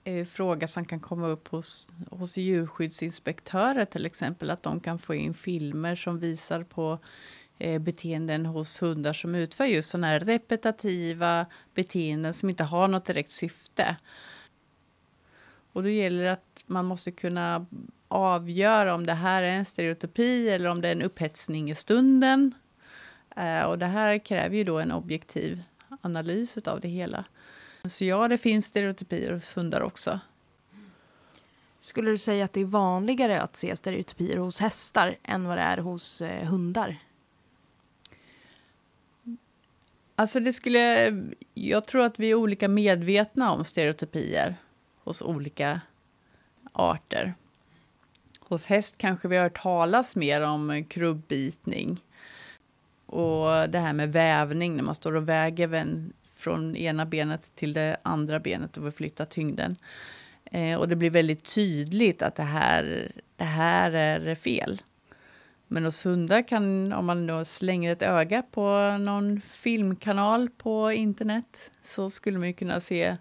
eh, 0.05 0.25
fråga 0.27 0.69
som 0.69 0.85
kan 0.85 1.01
komma 1.01 1.27
upp 1.27 1.49
hos, 1.49 1.93
hos 2.11 2.37
djurskyddsinspektörer 2.37 3.85
till 3.85 4.07
exempel. 4.07 4.51
Att 4.51 4.63
de 4.63 4.81
kan 4.81 4.99
få 4.99 5.15
in 5.15 5.35
filmer 5.35 5.95
som 5.95 6.19
visar 6.19 6.63
på 6.63 6.99
eh, 7.59 7.79
beteenden 7.79 8.47
hos 8.47 8.83
hundar 8.83 9.13
som 9.13 9.35
utför 9.35 9.65
just 9.65 9.91
sådana 9.91 10.07
här 10.07 10.21
repetitiva 10.21 11.47
beteenden 11.75 12.35
som 12.35 12.51
inte 12.51 12.65
har 12.65 12.89
något 12.89 13.05
direkt 13.05 13.31
syfte. 13.31 13.97
Och 15.73 15.83
då 15.83 15.89
gäller 15.89 16.25
det 16.25 16.33
att 16.33 16.65
man 16.67 16.85
måste 16.85 17.11
kunna 17.11 17.67
avgöra 18.09 18.95
om 18.95 19.07
det 19.07 19.15
här 19.15 19.43
är 19.43 19.53
en 19.53 19.65
stereotypi 19.65 20.49
eller 20.49 20.69
om 20.69 20.81
det 20.81 20.89
är 20.89 20.93
en 20.93 21.03
upphetsning 21.03 21.71
i 21.71 21.75
stunden. 21.75 22.55
Eh, 23.37 23.63
och 23.63 23.79
det 23.79 23.87
här 23.87 24.19
kräver 24.19 24.57
ju 24.57 24.65
då 24.65 24.79
en 24.79 24.93
objektiv 24.93 25.63
analys 26.01 26.57
av 26.57 26.81
det 26.81 26.89
hela. 26.89 27.25
Så 27.85 28.05
ja, 28.05 28.29
det 28.29 28.39
finns 28.39 28.67
stereotypier 28.67 29.33
hos 29.33 29.57
hundar 29.57 29.81
också. 29.81 30.21
Skulle 31.79 32.11
du 32.11 32.19
säga 32.19 32.45
att 32.45 32.53
det 32.53 32.61
är 32.61 32.65
vanligare 32.65 33.41
att 33.41 33.57
se 33.57 33.77
stereotypier 33.77 34.37
hos 34.37 34.61
hästar 34.61 35.17
än 35.23 35.45
vad 35.45 35.59
det 35.59 35.63
är 35.63 35.79
hos 35.79 36.21
eh, 36.21 36.49
hundar? 36.49 36.97
Alltså 40.15 40.41
det 40.41 40.53
skulle... 40.53 41.13
Jag 41.55 41.85
tror 41.85 42.05
att 42.05 42.19
vi 42.19 42.31
är 42.31 42.35
olika 42.35 42.69
medvetna 42.69 43.53
om 43.53 43.65
stereotypier 43.65 44.57
hos 45.09 45.23
olika 45.23 45.81
arter. 46.73 47.35
Hos 48.41 48.67
häst 48.67 48.99
kanske 48.99 49.29
vi 49.29 49.37
har 49.37 49.43
hört 49.43 49.63
talas 49.63 50.17
mer 50.17 50.41
om 50.41 50.85
krubbitning. 50.89 52.01
Och 53.07 53.71
det 53.71 53.79
här 53.79 53.93
med 53.93 54.13
vävning, 54.13 54.77
när 54.77 54.83
man 54.83 54.95
står 54.95 55.17
och 55.17 55.29
väger 55.29 55.95
från 56.37 56.77
ena 56.77 57.07
benet 57.07 57.53
till 57.55 57.73
det 57.73 57.97
andra 58.03 58.41
benet 58.41 58.77
och 58.77 58.83
förflyttar 58.83 59.25
tyngden. 59.25 59.77
Eh, 60.45 60.79
och 60.79 60.89
det 60.89 60.97
blir 60.97 61.11
väldigt 61.11 61.55
tydligt 61.55 62.23
att 62.23 62.35
det 62.35 62.43
här, 62.43 63.13
det 63.37 63.45
här 63.45 63.93
är 63.93 64.35
fel. 64.35 64.83
Men 65.67 65.85
hos 65.85 66.07
hundar 66.07 66.43
kan, 66.49 66.93
om 66.93 67.07
man 67.07 67.27
då 67.27 67.45
slänger 67.45 67.93
ett 67.93 68.03
öga 68.03 68.43
på 68.43 68.97
någon 69.01 69.41
filmkanal 69.41 70.51
på 70.51 70.93
internet, 70.93 71.71
så 71.83 72.11
skulle 72.11 72.39
man 72.39 72.55
kunna 72.55 72.81
se 72.81 73.17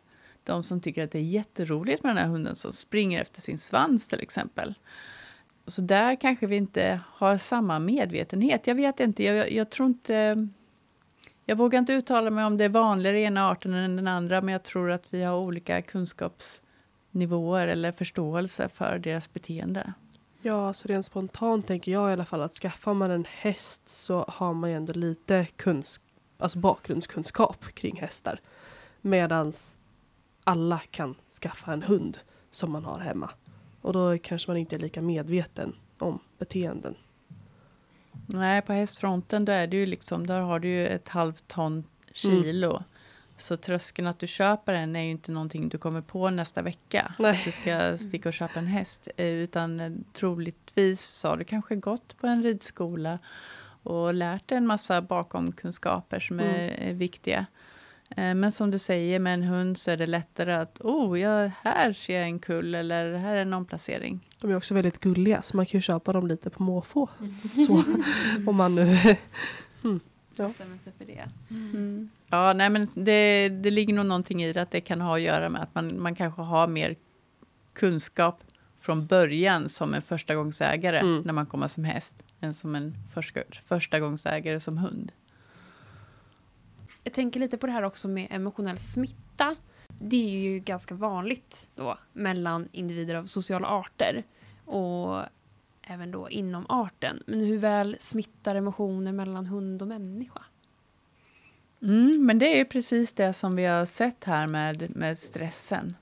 de 0.47 0.63
som 0.63 0.81
tycker 0.81 1.03
att 1.03 1.11
det 1.11 1.19
är 1.19 1.23
jätteroligt 1.23 2.03
med 2.03 2.09
den 2.09 2.23
här 2.23 2.29
hunden 2.29 2.55
som 2.55 2.73
springer 2.73 3.21
efter 3.21 3.41
sin 3.41 3.57
svans 3.57 4.07
till 4.07 4.21
exempel. 4.21 4.73
Så 5.67 5.81
där 5.81 6.15
kanske 6.15 6.47
vi 6.47 6.55
inte 6.55 7.01
har 7.05 7.37
samma 7.37 7.79
medvetenhet. 7.79 8.67
Jag 8.67 8.75
vet 8.75 8.99
inte, 8.99 9.23
jag, 9.23 9.51
jag 9.51 9.69
tror 9.69 9.87
inte... 9.87 10.47
Jag 11.45 11.55
vågar 11.55 11.79
inte 11.79 11.93
uttala 11.93 12.29
mig 12.29 12.45
om 12.45 12.57
det 12.57 12.65
är 12.65 12.69
vanligare 12.69 13.19
i 13.19 13.23
ena 13.23 13.49
arten 13.49 13.73
än 13.73 13.95
den 13.95 14.07
andra, 14.07 14.41
men 14.41 14.51
jag 14.51 14.63
tror 14.63 14.91
att 14.91 15.03
vi 15.09 15.23
har 15.23 15.37
olika 15.37 15.81
kunskapsnivåer 15.81 17.67
eller 17.67 17.91
förståelse 17.91 18.69
för 18.69 18.99
deras 18.99 19.33
beteende. 19.33 19.93
Ja, 20.41 20.73
så 20.73 20.87
rent 20.87 21.05
spontant 21.05 21.67
tänker 21.67 21.91
jag 21.91 22.09
i 22.09 22.13
alla 22.13 22.25
fall 22.25 22.41
att 22.41 22.53
skaffar 22.53 22.93
man 22.93 23.11
en 23.11 23.25
häst 23.29 23.89
så 23.89 24.25
har 24.27 24.53
man 24.53 24.69
ju 24.69 24.75
ändå 24.75 24.93
lite 24.93 25.47
kunsk 25.55 26.01
alltså 26.37 26.59
bakgrundskunskap 26.59 27.65
kring 27.73 28.01
hästar. 28.01 28.39
Medans 29.01 29.76
alla 30.47 30.79
kan 30.91 31.15
skaffa 31.41 31.73
en 31.73 31.83
hund 31.83 32.19
som 32.51 32.71
man 32.71 32.85
har 32.85 32.99
hemma. 32.99 33.29
Och 33.81 33.93
då 33.93 34.17
kanske 34.17 34.49
man 34.49 34.57
inte 34.57 34.75
är 34.75 34.79
lika 34.79 35.01
medveten 35.01 35.75
om 35.97 36.19
beteenden. 36.37 36.95
Nej, 38.25 38.61
på 38.61 38.73
hästfronten 38.73 39.45
då 39.45 39.51
är 39.51 39.67
det 39.67 39.77
ju 39.77 39.85
liksom, 39.85 40.27
där 40.27 40.39
har 40.39 40.59
du 40.59 40.67
ju 40.67 40.87
ett 40.87 41.09
halvt 41.09 41.47
ton 41.47 41.83
kilo. 42.11 42.69
Mm. 42.69 42.83
Så 43.37 43.57
tröskeln 43.57 44.07
att 44.07 44.19
du 44.19 44.27
köper 44.27 44.73
en 44.73 44.95
är 44.95 45.01
ju 45.01 45.11
inte 45.11 45.31
någonting 45.31 45.69
du 45.69 45.77
kommer 45.77 46.01
på 46.01 46.29
nästa 46.29 46.61
vecka. 46.61 47.13
Nej. 47.19 47.31
Att 47.31 47.45
du 47.45 47.51
ska 47.51 47.97
sticka 47.97 48.29
och 48.29 48.33
köpa 48.33 48.59
en 48.59 48.67
häst. 48.67 49.07
Eh, 49.17 49.25
utan 49.25 49.79
eh, 49.79 49.91
troligtvis 50.13 51.01
så 51.01 51.27
har 51.27 51.37
du 51.37 51.43
kanske 51.43 51.75
gått 51.75 52.17
på 52.17 52.27
en 52.27 52.43
ridskola 52.43 53.19
och 53.83 54.13
lärt 54.13 54.47
dig 54.47 54.57
en 54.57 54.67
massa 54.67 55.01
bakomkunskaper 55.01 56.19
som 56.19 56.39
mm. 56.39 56.71
är 56.77 56.93
viktiga. 56.93 57.45
Eh, 58.09 58.35
men 58.35 58.51
som 58.51 58.71
du 58.71 58.77
säger, 58.77 59.19
med 59.19 59.33
en 59.33 59.43
hund 59.43 59.77
så 59.77 59.91
är 59.91 59.97
det 59.97 60.07
lättare 60.07 60.53
att 60.53 60.81
oh, 60.81 61.19
ja, 61.19 61.51
här 61.63 61.93
ser 61.93 62.19
jag 62.19 62.23
en 62.23 62.39
kull 62.39 62.75
eller 62.75 63.13
här 63.13 63.35
är 63.35 63.41
en 63.41 63.53
omplacering. 63.53 64.27
De 64.41 64.51
är 64.51 64.55
också 64.55 64.73
väldigt 64.73 64.99
gulliga 64.99 65.41
så 65.41 65.57
man 65.57 65.65
kan 65.65 65.77
ju 65.77 65.81
köpa 65.81 66.13
dem 66.13 66.27
lite 66.27 66.49
på 66.49 66.63
måfå. 66.63 67.09
Så, 67.67 67.83
om 68.47 68.55
man 68.55 68.75
nu... 68.75 68.81
mm. 69.83 69.99
Ja. 70.39 70.51
sig 70.83 70.93
för 70.97 71.05
det. 71.05 71.29
Mm. 71.49 72.09
Ja, 72.27 72.53
nej 72.53 72.69
men 72.69 72.87
det, 72.95 73.49
det 73.49 73.69
ligger 73.69 73.93
nog 73.93 74.05
någonting 74.05 74.43
i 74.43 74.53
det 74.53 74.61
att 74.61 74.71
det 74.71 74.81
kan 74.81 75.01
ha 75.01 75.15
att 75.15 75.21
göra 75.21 75.49
med 75.49 75.61
att 75.63 75.75
man, 75.75 76.01
man 76.01 76.15
kanske 76.15 76.41
har 76.41 76.67
mer 76.67 76.95
kunskap 77.73 78.43
från 78.79 79.07
början 79.07 79.69
som 79.69 79.93
en 79.93 80.01
förstagångsägare 80.01 80.99
mm. 80.99 81.21
när 81.21 81.33
man 81.33 81.45
kommer 81.45 81.67
som 81.67 81.83
häst 81.83 82.23
än 82.41 82.53
som 82.53 82.75
en 82.75 82.95
första, 83.13 83.39
förstagångsägare 83.63 84.59
som 84.59 84.77
hund. 84.77 85.11
Jag 87.07 87.13
tänker 87.13 87.39
lite 87.39 87.57
på 87.57 87.67
det 87.67 87.73
här 87.73 87.83
också 87.83 88.07
med 88.07 88.27
emotionell 88.29 88.77
smitta. 88.77 89.55
Det 89.87 90.15
är 90.15 90.39
ju 90.39 90.59
ganska 90.59 90.95
vanligt 90.95 91.69
då 91.75 91.97
mellan 92.13 92.69
individer 92.71 93.15
av 93.15 93.25
sociala 93.25 93.67
arter 93.67 94.23
och 94.65 95.23
även 95.81 96.11
då 96.11 96.29
inom 96.29 96.65
arten. 96.69 97.23
Men 97.25 97.39
hur 97.39 97.57
väl 97.57 97.95
smittar 97.99 98.55
emotioner 98.55 99.11
mellan 99.11 99.45
hund 99.45 99.81
och 99.81 99.87
människa? 99.87 100.41
Mm, 101.81 102.25
men 102.25 102.39
det 102.39 102.53
är 102.53 102.57
ju 102.57 102.65
precis 102.65 103.13
det 103.13 103.33
som 103.33 103.55
vi 103.55 103.65
har 103.65 103.85
sett 103.85 104.23
här 104.23 104.47
med, 104.47 104.95
med 104.95 105.17
stressen. 105.17 105.95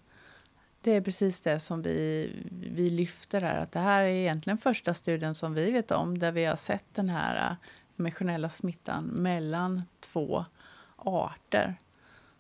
Det 0.82 0.92
är 0.92 1.02
precis 1.02 1.42
det 1.42 1.60
som 1.60 1.82
vi, 1.82 2.32
vi 2.74 2.90
lyfter 2.90 3.42
här. 3.42 3.62
Att 3.62 3.72
det 3.72 3.80
här 3.80 4.02
är 4.02 4.08
egentligen 4.08 4.58
första 4.58 4.94
studien 4.94 5.36
som 5.36 5.54
vi 5.54 5.72
vet 5.72 5.92
om 5.92 6.18
där 6.18 6.32
vi 6.32 6.46
har 6.46 6.56
sett 6.56 6.86
den 6.94 7.10
här 7.10 7.52
äh, 7.52 7.56
emotionella 7.98 8.50
smittan 8.50 9.06
mellan 9.06 9.82
två 10.00 10.46
arter. 11.06 11.76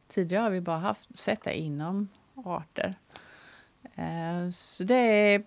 Tidigare 0.08 0.44
har 0.44 0.50
vi 0.50 0.62
bara 0.62 0.78
haft, 0.78 1.18
sett 1.18 1.44
det 1.44 1.58
inom 1.58 2.10
arter. 2.36 2.96
Eh, 3.96 4.50
så 4.52 4.84
det 4.84 4.96
är 4.96 5.44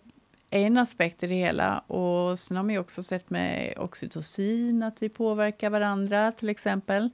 en 0.50 0.76
aspekt 0.76 1.22
i 1.22 1.26
det 1.26 1.34
hela. 1.34 1.78
Och 1.78 2.38
sen 2.38 2.56
har 2.56 2.64
man 2.64 2.78
också 2.78 3.02
sett 3.02 3.30
med 3.30 3.74
oxytocin 3.78 4.82
att 4.82 5.02
vi 5.02 5.08
påverkar 5.08 5.70
varandra 5.70 6.32
till 6.32 6.48
exempel. 6.48 7.10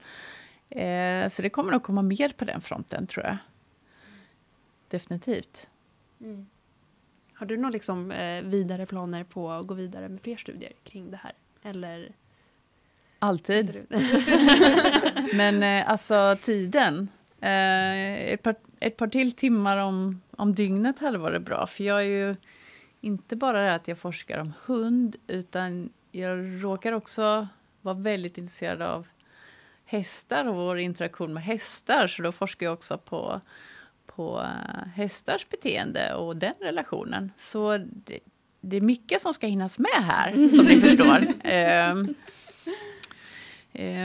Eh, 0.70 1.28
så 1.28 1.42
det 1.42 1.50
kommer 1.50 1.72
nog 1.72 1.82
komma 1.82 2.02
mer 2.02 2.28
på 2.28 2.44
den 2.44 2.60
fronten 2.60 3.06
tror 3.06 3.24
jag. 3.24 3.36
Definitivt. 4.88 5.68
Mm. 6.20 6.46
Har 7.34 7.46
du 7.46 7.56
några 7.56 7.70
liksom, 7.70 8.10
eh, 8.10 8.42
vidare 8.42 8.86
planer 8.86 9.24
på 9.24 9.50
att 9.50 9.66
gå 9.66 9.74
vidare 9.74 10.08
med 10.08 10.20
fler 10.20 10.36
studier 10.36 10.72
kring 10.84 11.10
det 11.10 11.16
här? 11.16 11.32
Eller? 11.62 12.12
Alltid. 13.24 13.86
Men 15.34 15.62
eh, 15.62 15.90
alltså 15.90 16.36
tiden. 16.42 17.08
Eh, 17.40 18.32
ett, 18.32 18.42
par, 18.42 18.54
ett 18.80 18.96
par 18.96 19.06
till 19.06 19.32
timmar 19.32 19.76
om, 19.76 20.20
om 20.36 20.54
dygnet 20.54 20.98
hade 20.98 21.18
varit 21.18 21.42
bra. 21.42 21.66
För 21.66 21.84
jag 21.84 22.00
är 22.00 22.06
ju 22.06 22.36
inte 23.00 23.36
bara 23.36 23.62
det 23.62 23.74
att 23.74 23.88
jag 23.88 23.98
forskar 23.98 24.38
om 24.38 24.52
hund 24.66 25.16
utan 25.26 25.90
jag 26.12 26.64
råkar 26.64 26.92
också 26.92 27.48
vara 27.82 27.94
väldigt 27.94 28.38
intresserad 28.38 28.82
av 28.82 29.06
hästar 29.84 30.48
och 30.48 30.54
vår 30.54 30.78
interaktion 30.78 31.34
med 31.34 31.42
hästar. 31.42 32.06
Så 32.06 32.22
då 32.22 32.32
forskar 32.32 32.66
jag 32.66 32.72
också 32.72 32.98
på, 32.98 33.40
på 34.06 34.38
uh, 34.38 34.86
hästars 34.94 35.48
beteende 35.48 36.14
och 36.14 36.36
den 36.36 36.54
relationen. 36.60 37.32
Så 37.36 37.78
det, 37.78 38.18
det, 38.60 38.76
är 38.76 38.80
mycket 38.80 39.20
som 39.20 39.34
ska 39.34 39.46
hinnas 39.46 39.78
med 39.78 40.04
här, 40.04 40.48
som 40.48 40.64
ni 40.66 40.80
förstår. 40.88 41.20
Uh, 41.20 42.14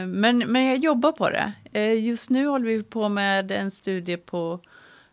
men, 0.08 0.38
men 0.38 0.66
jag 0.66 0.78
jobbar 0.78 1.12
på 1.12 1.30
det. 1.30 1.54
Eh, 1.72 2.06
just 2.06 2.30
nu 2.30 2.48
håller 2.48 2.66
vi 2.66 2.84
på 2.84 3.10
med 3.10 3.52
en 3.52 3.72
studie 3.72 4.18
på 4.18 4.60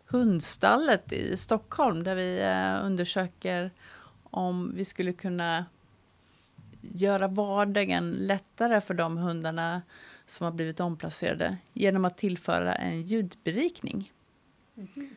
hundstallet 0.07 1.13
i 1.13 1.37
Stockholm 1.37 2.03
där 2.03 2.15
vi 2.15 2.41
eh, 2.41 2.85
undersöker 2.85 3.71
om 4.23 4.71
vi 4.75 4.85
skulle 4.85 5.13
kunna 5.13 5.65
göra 6.81 7.27
vardagen 7.27 8.11
lättare 8.11 8.81
för 8.81 8.93
de 8.93 9.17
hundarna 9.17 9.81
som 10.25 10.43
har 10.43 10.51
blivit 10.51 10.79
omplacerade 10.79 11.57
genom 11.73 12.05
att 12.05 12.17
tillföra 12.17 12.75
en 12.75 13.01
ljudberikning. 13.01 14.11
Mm. 14.77 15.09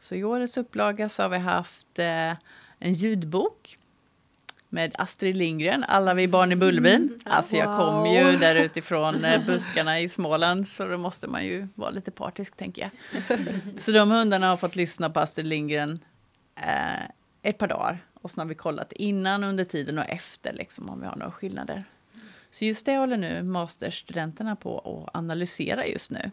Så 0.00 0.14
i 0.14 0.24
årets 0.24 0.56
upplaga 0.56 1.08
så 1.08 1.22
har 1.22 1.30
vi 1.30 1.38
haft 1.38 1.98
eh, 1.98 2.32
en 2.78 2.92
ljudbok 2.92 3.76
med 4.74 4.94
Astrid 4.98 5.36
Lindgren, 5.36 5.84
Alla 5.88 6.14
vi 6.14 6.28
barn 6.28 6.52
i 6.52 6.56
Bullerbyn. 6.56 7.02
Mm. 7.02 7.18
Alltså 7.24 7.56
jag 7.56 7.78
kom 7.78 8.06
ju 8.06 8.38
där 8.38 8.54
utifrån 8.54 9.24
eh, 9.24 9.46
buskarna 9.46 10.00
i 10.00 10.08
Småland 10.08 10.68
så 10.68 10.86
då 10.86 10.96
måste 10.96 11.28
man 11.28 11.44
ju 11.44 11.68
vara 11.74 11.90
lite 11.90 12.10
partisk 12.10 12.56
tänker 12.56 12.82
jag. 12.82 12.90
Så 13.82 13.92
de 13.92 14.10
hundarna 14.10 14.48
har 14.48 14.56
fått 14.56 14.76
lyssna 14.76 15.10
på 15.10 15.20
Astrid 15.20 15.46
Lindgren 15.46 16.00
eh, 16.56 17.04
ett 17.42 17.58
par 17.58 17.66
dagar 17.66 17.98
och 18.14 18.30
så 18.30 18.40
har 18.40 18.46
vi 18.46 18.54
kollat 18.54 18.92
innan, 18.92 19.44
under 19.44 19.64
tiden 19.64 19.98
och 19.98 20.08
efter 20.08 20.52
liksom, 20.52 20.88
om 20.88 21.00
vi 21.00 21.06
har 21.06 21.16
några 21.16 21.32
skillnader. 21.32 21.84
Så 22.50 22.64
just 22.64 22.86
det 22.86 22.96
håller 22.96 23.16
nu 23.16 23.42
masterstudenterna 23.42 24.56
på 24.56 24.78
att 24.78 25.16
analysera 25.16 25.86
just 25.86 26.10
nu. 26.10 26.30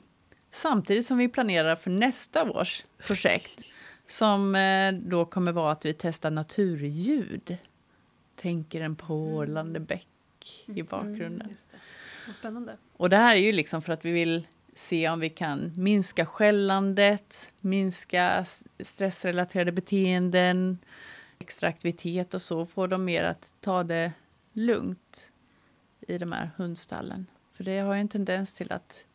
Samtidigt 0.51 1.05
som 1.05 1.17
vi 1.17 1.27
planerar 1.27 1.75
för 1.75 1.89
nästa 1.89 2.51
års 2.51 2.83
projekt 3.07 3.61
som 4.07 4.55
eh, 4.55 4.93
då 4.93 5.25
kommer 5.25 5.51
vara 5.51 5.71
att 5.71 5.85
vi 5.85 5.93
testar 5.93 6.31
naturljud. 6.31 7.57
Tänker 8.41 8.81
en 8.81 8.95
porlande 8.95 9.77
mm. 9.77 9.85
bäck 9.85 10.07
i 10.65 10.71
mm, 10.71 10.85
bakgrunden. 10.85 11.41
Mm, 11.41 11.57
Vad 12.27 12.35
spännande. 12.35 12.77
Och 12.93 13.09
det 13.09 13.17
här 13.17 13.35
är 13.35 13.39
ju 13.39 13.51
liksom 13.51 13.81
för 13.81 13.93
att 13.93 14.05
vi 14.05 14.11
vill 14.11 14.47
se 14.73 15.09
om 15.09 15.19
vi 15.19 15.29
kan 15.29 15.73
minska 15.77 16.25
skällandet, 16.25 17.51
minska 17.61 18.45
stressrelaterade 18.79 19.71
beteenden, 19.71 20.77
extra 21.39 21.69
aktivitet 21.69 22.33
och 22.33 22.41
så, 22.41 22.65
få 22.65 22.87
dem 22.87 23.05
mer 23.05 23.23
att 23.23 23.53
ta 23.59 23.83
det 23.83 24.11
lugnt 24.53 25.31
i 26.07 26.17
de 26.17 26.31
här 26.31 26.49
hundstallen. 26.57 27.25
För 27.53 27.63
det 27.63 27.79
har 27.79 27.93
ju 27.93 28.01
en 28.01 28.07
tendens 28.07 28.53
till 28.53 28.71
att 28.71 29.05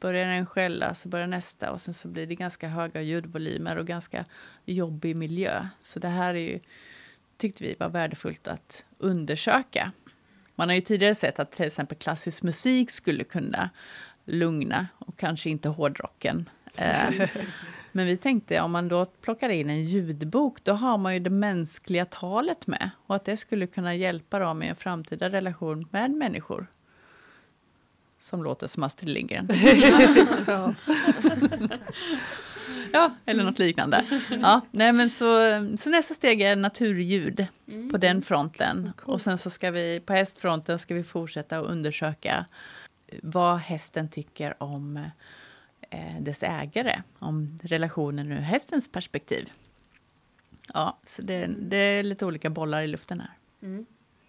börjar 0.00 0.26
en 0.26 0.46
skälla 0.46 0.94
så 0.94 1.08
börjar 1.08 1.26
nästa 1.26 1.72
och 1.72 1.80
sen 1.80 1.94
så 1.94 2.08
blir 2.08 2.26
det 2.26 2.34
ganska 2.34 2.68
höga 2.68 3.02
ljudvolymer 3.02 3.76
och 3.76 3.86
ganska 3.86 4.24
jobbig 4.64 5.16
miljö. 5.16 5.66
Så 5.80 5.98
det 5.98 6.08
här 6.08 6.34
är 6.34 6.38
ju, 6.48 6.60
tyckte 7.40 7.64
vi 7.64 7.76
var 7.78 7.88
värdefullt 7.88 8.48
att 8.48 8.84
undersöka. 8.98 9.92
Man 10.54 10.68
har 10.68 10.74
ju 10.74 10.80
tidigare 10.80 11.14
sett 11.14 11.38
att 11.38 11.52
till 11.52 11.66
exempel 11.66 11.98
klassisk 11.98 12.42
musik 12.42 12.90
skulle 12.90 13.24
kunna 13.24 13.70
lugna 14.24 14.88
och 14.98 15.18
kanske 15.18 15.50
inte 15.50 15.68
hårdrocken. 15.68 16.50
Eh, 16.76 17.12
men 17.92 18.06
vi 18.06 18.16
tänkte 18.16 18.60
om 18.60 18.72
man 18.72 18.88
då 18.88 19.06
plockar 19.06 19.48
in 19.48 19.70
en 19.70 19.84
ljudbok, 19.84 20.64
då 20.64 20.72
har 20.72 20.98
man 20.98 21.14
ju 21.14 21.20
det 21.20 21.30
mänskliga 21.30 22.04
talet 22.04 22.66
med. 22.66 22.90
Och 23.06 23.16
att 23.16 23.24
det 23.24 23.36
skulle 23.36 23.66
kunna 23.66 23.94
hjälpa 23.94 24.38
dem 24.38 24.62
i 24.62 24.68
en 24.68 24.76
framtida 24.76 25.30
relation 25.30 25.88
med 25.90 26.10
människor. 26.10 26.66
Som 28.18 28.44
låter 28.44 28.66
som 28.66 28.82
Astrid 28.82 29.10
Lindgren. 29.10 29.48
ja, 32.92 33.14
eller 33.26 33.44
något 33.44 33.58
liknande. 33.58 34.04
Ja, 34.30 34.60
nej, 34.70 34.92
men 34.92 35.10
så, 35.10 35.26
så 35.76 35.90
nästa 35.90 36.14
steg 36.14 36.40
är 36.40 36.56
naturljud 36.56 37.46
på 37.90 37.98
den 37.98 38.22
fronten. 38.22 38.92
Och 39.02 39.20
sen 39.20 39.38
så 39.38 39.50
ska 39.50 39.70
vi 39.70 40.00
på 40.00 40.12
hästfronten 40.12 40.78
ska 40.78 40.94
vi 40.94 41.02
fortsätta 41.02 41.58
att 41.58 41.66
undersöka 41.66 42.46
vad 43.22 43.58
hästen 43.58 44.08
tycker 44.08 44.62
om 44.62 44.96
eh, 45.90 46.20
dess 46.20 46.42
ägare, 46.42 47.02
om 47.18 47.58
relationen 47.62 48.32
ur 48.32 48.40
hästens 48.40 48.92
perspektiv. 48.92 49.52
Ja, 50.74 50.98
så 51.04 51.22
det, 51.22 51.46
det 51.46 51.76
är 51.76 52.02
lite 52.02 52.26
olika 52.26 52.50
bollar 52.50 52.82
i 52.82 52.86
luften 52.86 53.20
här. 53.20 53.30
Mm. 53.62 53.86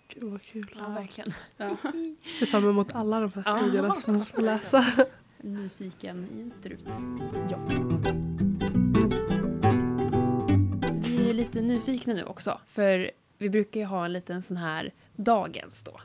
Gud 0.08 0.32
vad 0.32 0.42
kul. 0.42 0.76
Ja, 0.80 0.90
verkligen. 0.90 1.34
Ja. 1.58 1.78
Ser 2.40 2.46
fram 2.46 2.70
emot 2.70 2.96
alla 2.96 3.20
de 3.20 3.32
här 3.36 3.58
studierna 3.58 3.96
som 3.96 4.14
man 4.14 4.26
får 4.26 4.42
läsa. 4.42 4.86
Nyfiken 5.38 6.28
i 6.38 6.42
en 6.42 6.52
strut. 6.52 6.88
Ja. 7.50 8.31
Lite 11.56 11.68
nyfikna 11.68 12.14
nu 12.14 12.24
också, 12.24 12.60
för 12.68 13.12
vi 13.38 13.50
brukar 13.50 13.80
ju 13.80 13.86
ha 13.86 14.06
en 14.06 14.14
liten 14.14 14.42
sån 14.42 14.58
här 14.58 14.94
dagens 15.16 15.84
då 15.84 16.00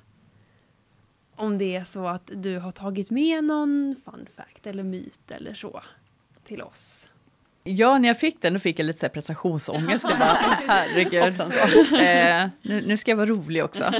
om 1.36 1.58
det 1.58 1.76
är 1.76 1.84
så 1.84 2.08
att 2.08 2.30
du 2.34 2.58
har 2.58 2.70
tagit 2.70 3.10
med 3.10 3.44
någon 3.44 3.96
fun 4.04 4.26
fact 4.36 4.66
eller 4.66 4.82
myt 4.82 5.30
eller 5.30 5.54
så 5.54 5.82
till 6.46 6.62
oss. 6.62 7.08
Ja, 7.64 7.98
när 7.98 8.08
jag 8.08 8.20
fick 8.20 8.42
den 8.42 8.52
då 8.52 8.58
fick 8.58 8.78
jag 8.78 8.86
lite 8.86 8.98
så 8.98 9.06
här 9.06 9.10
prestationsångest. 9.10 10.06
Jag 10.08 10.18
bara, 10.18 10.38
herregud. 10.68 11.40
eh, 11.40 12.50
nu, 12.62 12.86
nu, 12.86 12.96
ska 12.96 13.10
jag 13.10 13.16
vara 13.16 13.26
rolig 13.26 13.64
också. 13.64 13.84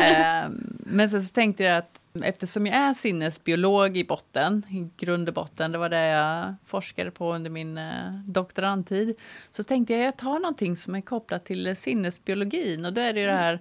Eh, 0.00 0.48
men 0.78 1.10
sen 1.10 1.22
så 1.22 1.32
tänkte 1.32 1.62
jag 1.62 1.76
att 1.76 2.00
eftersom 2.22 2.66
jag 2.66 2.76
är 2.76 2.94
sinnesbiolog 2.94 3.96
i 3.96 4.04
botten, 4.04 4.62
i 4.70 5.04
grund 5.04 5.28
och 5.28 5.34
botten, 5.34 5.72
det 5.72 5.78
var 5.78 5.88
det 5.88 6.06
jag 6.06 6.54
forskade 6.64 7.10
på 7.10 7.34
under 7.34 7.50
min 7.50 7.78
eh, 7.78 8.12
doktorandtid, 8.26 9.14
så 9.50 9.62
tänkte 9.62 9.92
jag 9.92 10.00
att 10.00 10.04
jag 10.04 10.16
tar 10.16 10.38
någonting 10.38 10.76
som 10.76 10.94
är 10.94 11.00
kopplat 11.00 11.44
till 11.44 11.76
sinnesbiologin 11.76 12.84
och 12.84 12.92
då 12.92 13.00
är 13.00 13.12
det 13.12 13.20
ju 13.20 13.26
det 13.26 13.32
här 13.32 13.60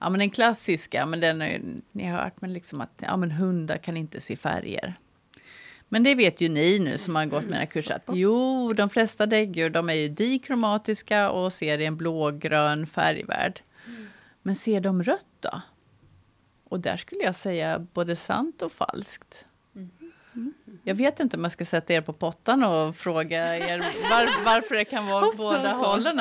Ja, 0.00 0.10
men 0.10 0.18
den 0.18 0.30
klassiska, 0.30 1.06
men 1.06 1.20
den 1.20 1.40
har 1.40 1.60
ni 1.92 2.06
har 2.06 2.18
hört, 2.18 2.40
men 2.40 2.52
liksom 2.52 2.80
att 2.80 3.02
ja, 3.06 3.16
men 3.16 3.30
hundar 3.30 3.76
kan 3.76 3.96
inte 3.96 4.20
se 4.20 4.36
färger. 4.36 4.94
Men 5.88 6.02
det 6.02 6.14
vet 6.14 6.40
ju 6.40 6.48
ni 6.48 6.78
nu 6.78 6.98
som 6.98 7.16
har 7.16 7.26
gått 7.26 7.44
mina 7.44 7.66
kurser 7.66 7.94
att 7.94 8.02
jo, 8.12 8.72
de 8.72 8.90
flesta 8.90 9.26
däggdjur 9.26 9.70
de 9.70 9.88
är 9.88 9.94
ju 9.94 10.08
dikromatiska 10.08 11.30
och 11.30 11.52
ser 11.52 11.78
i 11.78 11.84
en 11.84 11.96
blågrön 11.96 12.86
färgvärld. 12.86 13.60
Men 14.42 14.56
ser 14.56 14.80
de 14.80 15.02
rött 15.02 15.26
då? 15.40 15.62
Och 16.72 16.80
där 16.80 16.96
skulle 16.96 17.22
jag 17.22 17.34
säga 17.34 17.78
både 17.78 18.16
sant 18.16 18.62
och 18.62 18.72
falskt. 18.72 19.46
Jag 20.84 20.94
vet 20.94 21.20
inte 21.20 21.36
om 21.36 21.42
jag 21.42 21.52
ska 21.52 21.64
sätta 21.64 21.92
er 21.92 22.00
på 22.00 22.12
pottan 22.12 22.62
och 22.62 22.96
fråga 22.96 23.56
er 23.56 23.78
var, 23.78 24.44
varför 24.44 24.74
det 24.74 24.84
kan 24.84 25.06
vara 25.06 25.32
båda 25.36 25.72
hållen. 25.72 26.20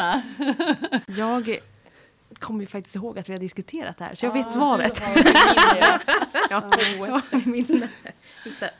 jag 1.07 1.59
kommer 2.39 2.61
ju 2.61 2.67
faktiskt 2.67 2.95
ihåg 2.95 3.19
att 3.19 3.29
vi 3.29 3.33
har 3.33 3.39
diskuterat 3.39 3.97
det 3.97 4.03
här, 4.03 4.15
så 4.15 4.25
jag 4.25 4.33
vet 4.33 4.51
svaret. 4.51 5.01
ja, 6.49 6.71
Just 8.45 8.59
det. 8.59 8.71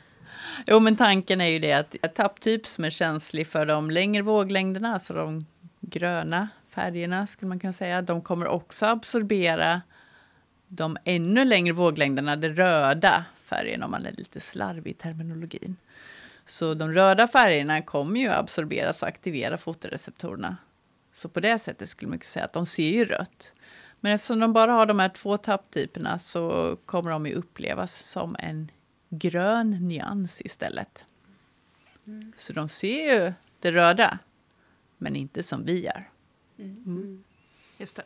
Jo, 0.66 0.80
men 0.80 0.96
tanken 0.96 1.40
är 1.40 1.46
ju 1.46 1.58
det 1.58 1.72
att 1.72 2.14
tapptyp 2.14 2.66
som 2.66 2.84
är 2.84 2.90
känslig 2.90 3.46
för 3.46 3.66
de 3.66 3.90
längre 3.90 4.22
våglängderna, 4.22 4.94
alltså 4.94 5.14
de 5.14 5.46
gröna 5.80 6.48
färgerna 6.68 7.26
skulle 7.26 7.48
man 7.48 7.60
kunna 7.60 7.72
säga, 7.72 8.02
de 8.02 8.22
kommer 8.22 8.46
också 8.46 8.86
absorbera 8.86 9.82
de 10.74 10.96
ännu 11.04 11.44
längre 11.44 11.72
våglängderna, 11.72 12.36
de 12.36 12.48
röda 12.48 13.24
färgerna 13.44 13.84
om 13.84 13.90
man 13.90 14.06
är 14.06 14.12
lite 14.12 14.40
slarvig 14.40 14.90
i 14.90 14.94
terminologin. 14.94 15.76
Så 16.44 16.74
de 16.74 16.92
röda 16.92 17.28
färgerna 17.28 17.82
kommer 17.82 18.20
ju 18.20 18.28
absorberas 18.28 19.02
och 19.02 19.08
aktivera 19.08 19.58
fotoreceptorerna 19.58 20.56
så 21.12 21.28
på 21.28 21.40
det 21.40 21.58
sättet 21.58 21.88
skulle 21.88 22.08
man 22.08 22.18
kunna 22.18 22.26
säga 22.26 22.44
att 22.44 22.52
de 22.52 22.66
ser 22.66 22.88
ju 22.88 23.04
rött. 23.04 23.52
Men 24.00 24.12
eftersom 24.12 24.40
de 24.40 24.52
bara 24.52 24.72
har 24.72 24.86
de 24.86 24.98
här 24.98 25.08
två 25.08 25.36
tapptyperna 25.36 26.18
så 26.18 26.76
kommer 26.86 27.10
de 27.10 27.26
ju 27.26 27.34
upplevas 27.34 27.92
som 28.10 28.36
en 28.38 28.70
grön 29.08 29.70
nyans 29.70 30.42
istället. 30.44 31.04
Mm. 32.06 32.32
Så 32.36 32.52
de 32.52 32.68
ser 32.68 33.14
ju 33.14 33.32
det 33.60 33.72
röda, 33.72 34.18
men 34.98 35.16
inte 35.16 35.42
som 35.42 35.64
vi 35.64 35.84
gör. 35.84 36.10
Mm. 36.58 36.82
mm. 36.86 37.24
Just 37.78 37.96
det. 37.96 38.02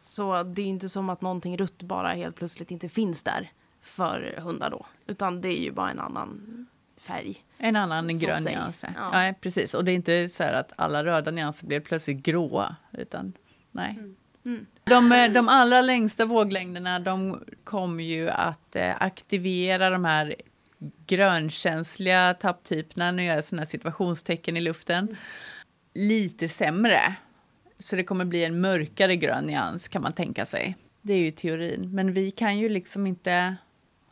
Så 0.00 0.42
det 0.42 0.62
är 0.62 0.66
inte 0.66 0.88
som 0.88 1.10
att 1.10 1.20
någonting 1.20 1.56
rött 1.58 1.82
bara 1.82 2.08
helt 2.08 2.36
plötsligt 2.36 2.70
inte 2.70 2.88
finns 2.88 3.22
där 3.22 3.50
för 3.82 4.34
hundar 4.40 4.70
då, 4.70 4.86
utan 5.06 5.40
det 5.40 5.48
är 5.48 5.62
ju 5.62 5.72
bara 5.72 5.90
en 5.90 6.00
annan 6.00 6.66
färg. 6.96 7.44
En 7.58 7.76
annan 7.76 8.18
grön 8.18 8.42
nyans. 8.42 8.84
Ja. 8.96 9.26
ja. 9.26 9.34
precis. 9.40 9.74
Och 9.74 9.84
det 9.84 9.92
är 9.92 9.94
inte 9.94 10.28
så 10.28 10.42
att 10.44 10.72
alla 10.76 11.04
röda 11.04 11.30
nyanser 11.30 11.66
blir 11.66 11.80
plötsligt 11.80 12.22
gråa. 12.22 12.76
Utan 12.92 13.32
Nej. 13.72 13.98
Mm. 14.44 14.66
De, 14.84 15.12
eh, 15.12 15.32
de 15.32 15.48
allra 15.48 15.80
längsta 15.80 16.24
våglängderna 16.24 16.98
de 16.98 17.44
kommer 17.64 18.04
ju 18.04 18.30
att 18.30 18.76
eh, 18.76 18.96
aktivera 19.00 19.90
de 19.90 20.04
här 20.04 20.34
grönkänsliga 21.06 22.34
tapptyperna, 22.34 23.12
nu 23.12 23.24
gör 23.24 23.34
jag 23.34 23.44
sådana 23.44 23.66
situationstecken 23.66 24.56
i 24.56 24.60
luften, 24.60 25.16
lite 25.94 26.48
sämre. 26.48 27.14
Så 27.80 27.96
det 27.96 28.04
kommer 28.04 28.24
bli 28.24 28.44
en 28.44 28.60
mörkare 28.60 29.16
grön 29.16 29.44
nyans 29.44 29.88
kan 29.88 30.02
man 30.02 30.12
tänka 30.12 30.46
sig. 30.46 30.76
Det 31.02 31.12
är 31.12 31.18
ju 31.18 31.30
teorin. 31.30 31.90
Men 31.94 32.12
vi 32.12 32.30
kan 32.30 32.58
ju 32.58 32.68
liksom 32.68 33.06
inte... 33.06 33.56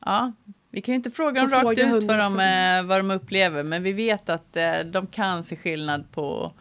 Ja, 0.05 0.33
vi 0.71 0.83
kan 0.83 0.93
ju 0.93 0.97
inte 0.97 1.11
fråga 1.11 1.41
dem 1.41 1.51
rakt 1.51 1.79
ut 1.79 2.05
vad 2.05 2.19
de, 2.19 2.41
eh, 2.41 2.83
vad 2.83 2.99
de 2.99 3.11
upplever. 3.11 3.63
Men 3.63 3.83
vi 3.83 3.93
vet 3.93 4.29
att 4.29 4.57
eh, 4.57 4.79
de 4.79 5.07
kan 5.07 5.45
se 5.45 5.57
skillnad 5.57 6.13
på 6.13 6.53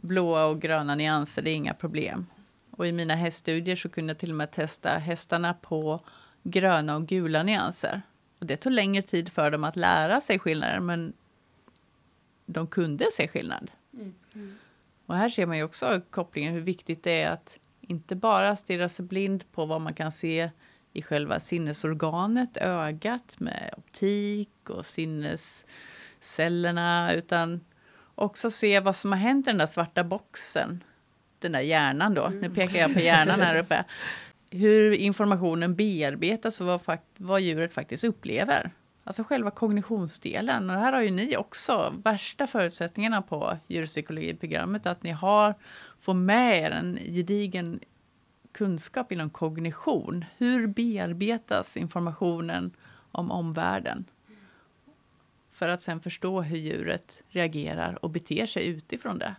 blåa 0.00 0.44
och 0.44 0.60
gröna 0.60 0.94
nyanser. 0.94 1.42
Det 1.42 1.50
är 1.50 1.54
inga 1.54 1.74
problem. 1.74 2.26
Och 2.70 2.86
i 2.86 2.92
mina 2.92 3.14
häststudier 3.14 3.76
så 3.76 3.88
kunde 3.88 4.10
jag 4.10 4.18
till 4.18 4.30
och 4.30 4.36
med 4.36 4.50
testa 4.50 4.90
hästarna 4.90 5.54
på 5.54 6.00
gröna 6.42 6.96
och 6.96 7.06
gula 7.06 7.42
nyanser. 7.42 8.02
Och 8.40 8.46
det 8.46 8.56
tog 8.56 8.72
längre 8.72 9.02
tid 9.02 9.28
för 9.28 9.50
dem 9.50 9.64
att 9.64 9.76
lära 9.76 10.20
sig 10.20 10.38
skillnaden, 10.38 10.86
men 10.86 11.12
de 12.46 12.66
kunde 12.66 13.04
se 13.12 13.28
skillnad. 13.28 13.70
Och 15.08 15.14
här 15.14 15.28
ser 15.28 15.46
man 15.46 15.56
ju 15.56 15.62
också 15.62 16.00
kopplingen 16.10 16.54
hur 16.54 16.60
viktigt 16.60 17.02
det 17.02 17.22
är 17.22 17.30
att 17.30 17.58
inte 17.80 18.16
bara 18.16 18.56
stirra 18.56 18.88
sig 18.88 19.04
blind 19.04 19.52
på 19.52 19.66
vad 19.66 19.80
man 19.80 19.94
kan 19.94 20.12
se 20.12 20.50
i 20.92 21.02
själva 21.02 21.40
sinnesorganet, 21.40 22.56
ögat 22.56 23.40
med 23.40 23.74
optik 23.76 24.70
och 24.70 24.86
sinnescellerna, 24.86 27.12
utan 27.12 27.60
också 28.14 28.50
se 28.50 28.80
vad 28.80 28.96
som 28.96 29.12
har 29.12 29.18
hänt 29.18 29.46
i 29.46 29.50
den 29.50 29.58
där 29.58 29.66
svarta 29.66 30.04
boxen. 30.04 30.84
Den 31.38 31.52
där 31.52 31.60
hjärnan 31.60 32.14
då, 32.14 32.28
nu 32.28 32.50
pekar 32.50 32.78
jag 32.78 32.94
på 32.94 33.00
hjärnan 33.00 33.40
här 33.40 33.58
uppe. 33.58 33.84
Hur 34.50 34.92
informationen 34.92 35.74
bearbetas 35.74 36.60
och 36.60 36.66
vad, 36.66 36.80
vad 37.16 37.40
djuret 37.40 37.72
faktiskt 37.72 38.04
upplever. 38.04 38.70
Alltså 39.08 39.24
själva 39.24 39.50
kognitionsdelen. 39.50 40.70
Och 40.70 40.76
här 40.76 40.92
har 40.92 41.02
ju 41.02 41.10
ni 41.10 41.36
också 41.36 41.94
värsta 42.04 42.46
förutsättningarna 42.46 43.22
på 43.22 43.58
djurpsykologiprogrammet. 43.66 44.86
Att 44.86 45.02
ni 45.02 45.10
har, 45.10 45.54
får 45.98 46.14
med 46.14 46.58
er 46.58 46.70
en 46.70 46.98
gedigen 47.04 47.80
kunskap 48.52 49.12
inom 49.12 49.30
kognition. 49.30 50.24
Hur 50.38 50.66
bearbetas 50.66 51.76
informationen 51.76 52.70
om 53.12 53.30
omvärlden? 53.30 54.04
För 55.50 55.68
att 55.68 55.82
sen 55.82 56.00
förstå 56.00 56.42
hur 56.42 56.58
djuret 56.58 57.22
reagerar 57.28 58.04
och 58.04 58.10
beter 58.10 58.46
sig 58.46 58.66
utifrån 58.66 59.18
det. 59.18 59.34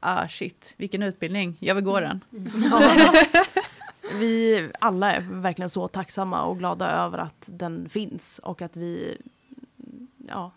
Ah 0.00 0.28
shit, 0.28 0.74
vilken 0.76 1.02
utbildning. 1.02 1.56
Jag 1.60 1.74
vill 1.74 1.84
gå 1.84 2.00
den. 2.00 2.24
Vi 4.12 4.70
alla 4.80 5.12
är 5.12 5.20
verkligen 5.20 5.70
så 5.70 5.88
tacksamma 5.88 6.42
och 6.44 6.58
glada 6.58 6.90
över 6.90 7.18
att 7.18 7.44
den 7.46 7.88
finns 7.88 8.38
och 8.38 8.62
att 8.62 8.76
vi 8.76 9.18
ja, 10.18 10.52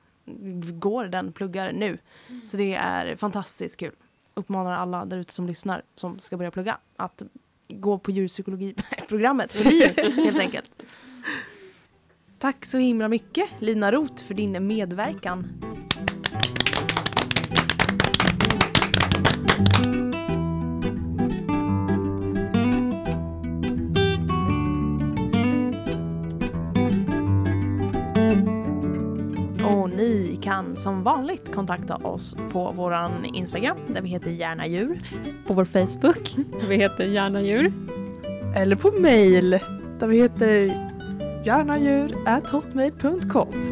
går 0.80 1.06
den, 1.06 1.32
pluggar 1.32 1.72
nu. 1.72 1.97
Så 2.45 2.58
det 2.58 2.74
är 2.74 3.16
fantastiskt 3.16 3.78
kul. 3.78 3.95
Uppmanar 4.34 4.72
alla 4.72 5.06
där 5.06 5.18
ute 5.18 5.34
som 5.34 5.47
lyssnar 5.47 5.82
som 5.95 6.20
ska 6.20 6.38
börja 6.38 6.52
plugga 6.52 6.78
att 6.95 7.22
gå 7.68 7.97
på 7.97 8.12
djurpsykologiprogrammet 8.12 9.54
på 9.54 9.64
LIU 9.64 9.93
helt 10.16 10.39
enkelt. 10.39 10.72
Tack 12.39 12.66
så 12.66 12.78
himla 12.78 13.08
mycket 13.08 13.49
Lina 13.60 13.91
Roth 13.91 14.24
för 14.24 14.34
din 14.34 14.68
medverkan. 14.68 15.47
Kan 30.62 30.78
som 30.78 31.03
vanligt 31.03 31.55
kontakta 31.55 31.95
oss 31.95 32.36
på 32.51 32.72
våran 32.72 33.26
Instagram 33.26 33.78
där 33.88 34.01
vi 34.01 34.09
heter 34.09 34.32
Gärna 34.32 34.68
djur. 34.68 34.99
På 35.47 35.53
vår 35.53 35.66
Facebook. 35.66 36.36
Vi 36.70 36.76
heter 36.76 37.05
Gärna 37.05 37.41
djur. 37.41 37.74
Eller 38.55 38.76
på 38.76 38.91
mail 39.01 39.59
där 39.99 40.07
vi 40.07 40.22
heter 40.22 40.72
gärnadjur.hotmail.com. 41.45 43.70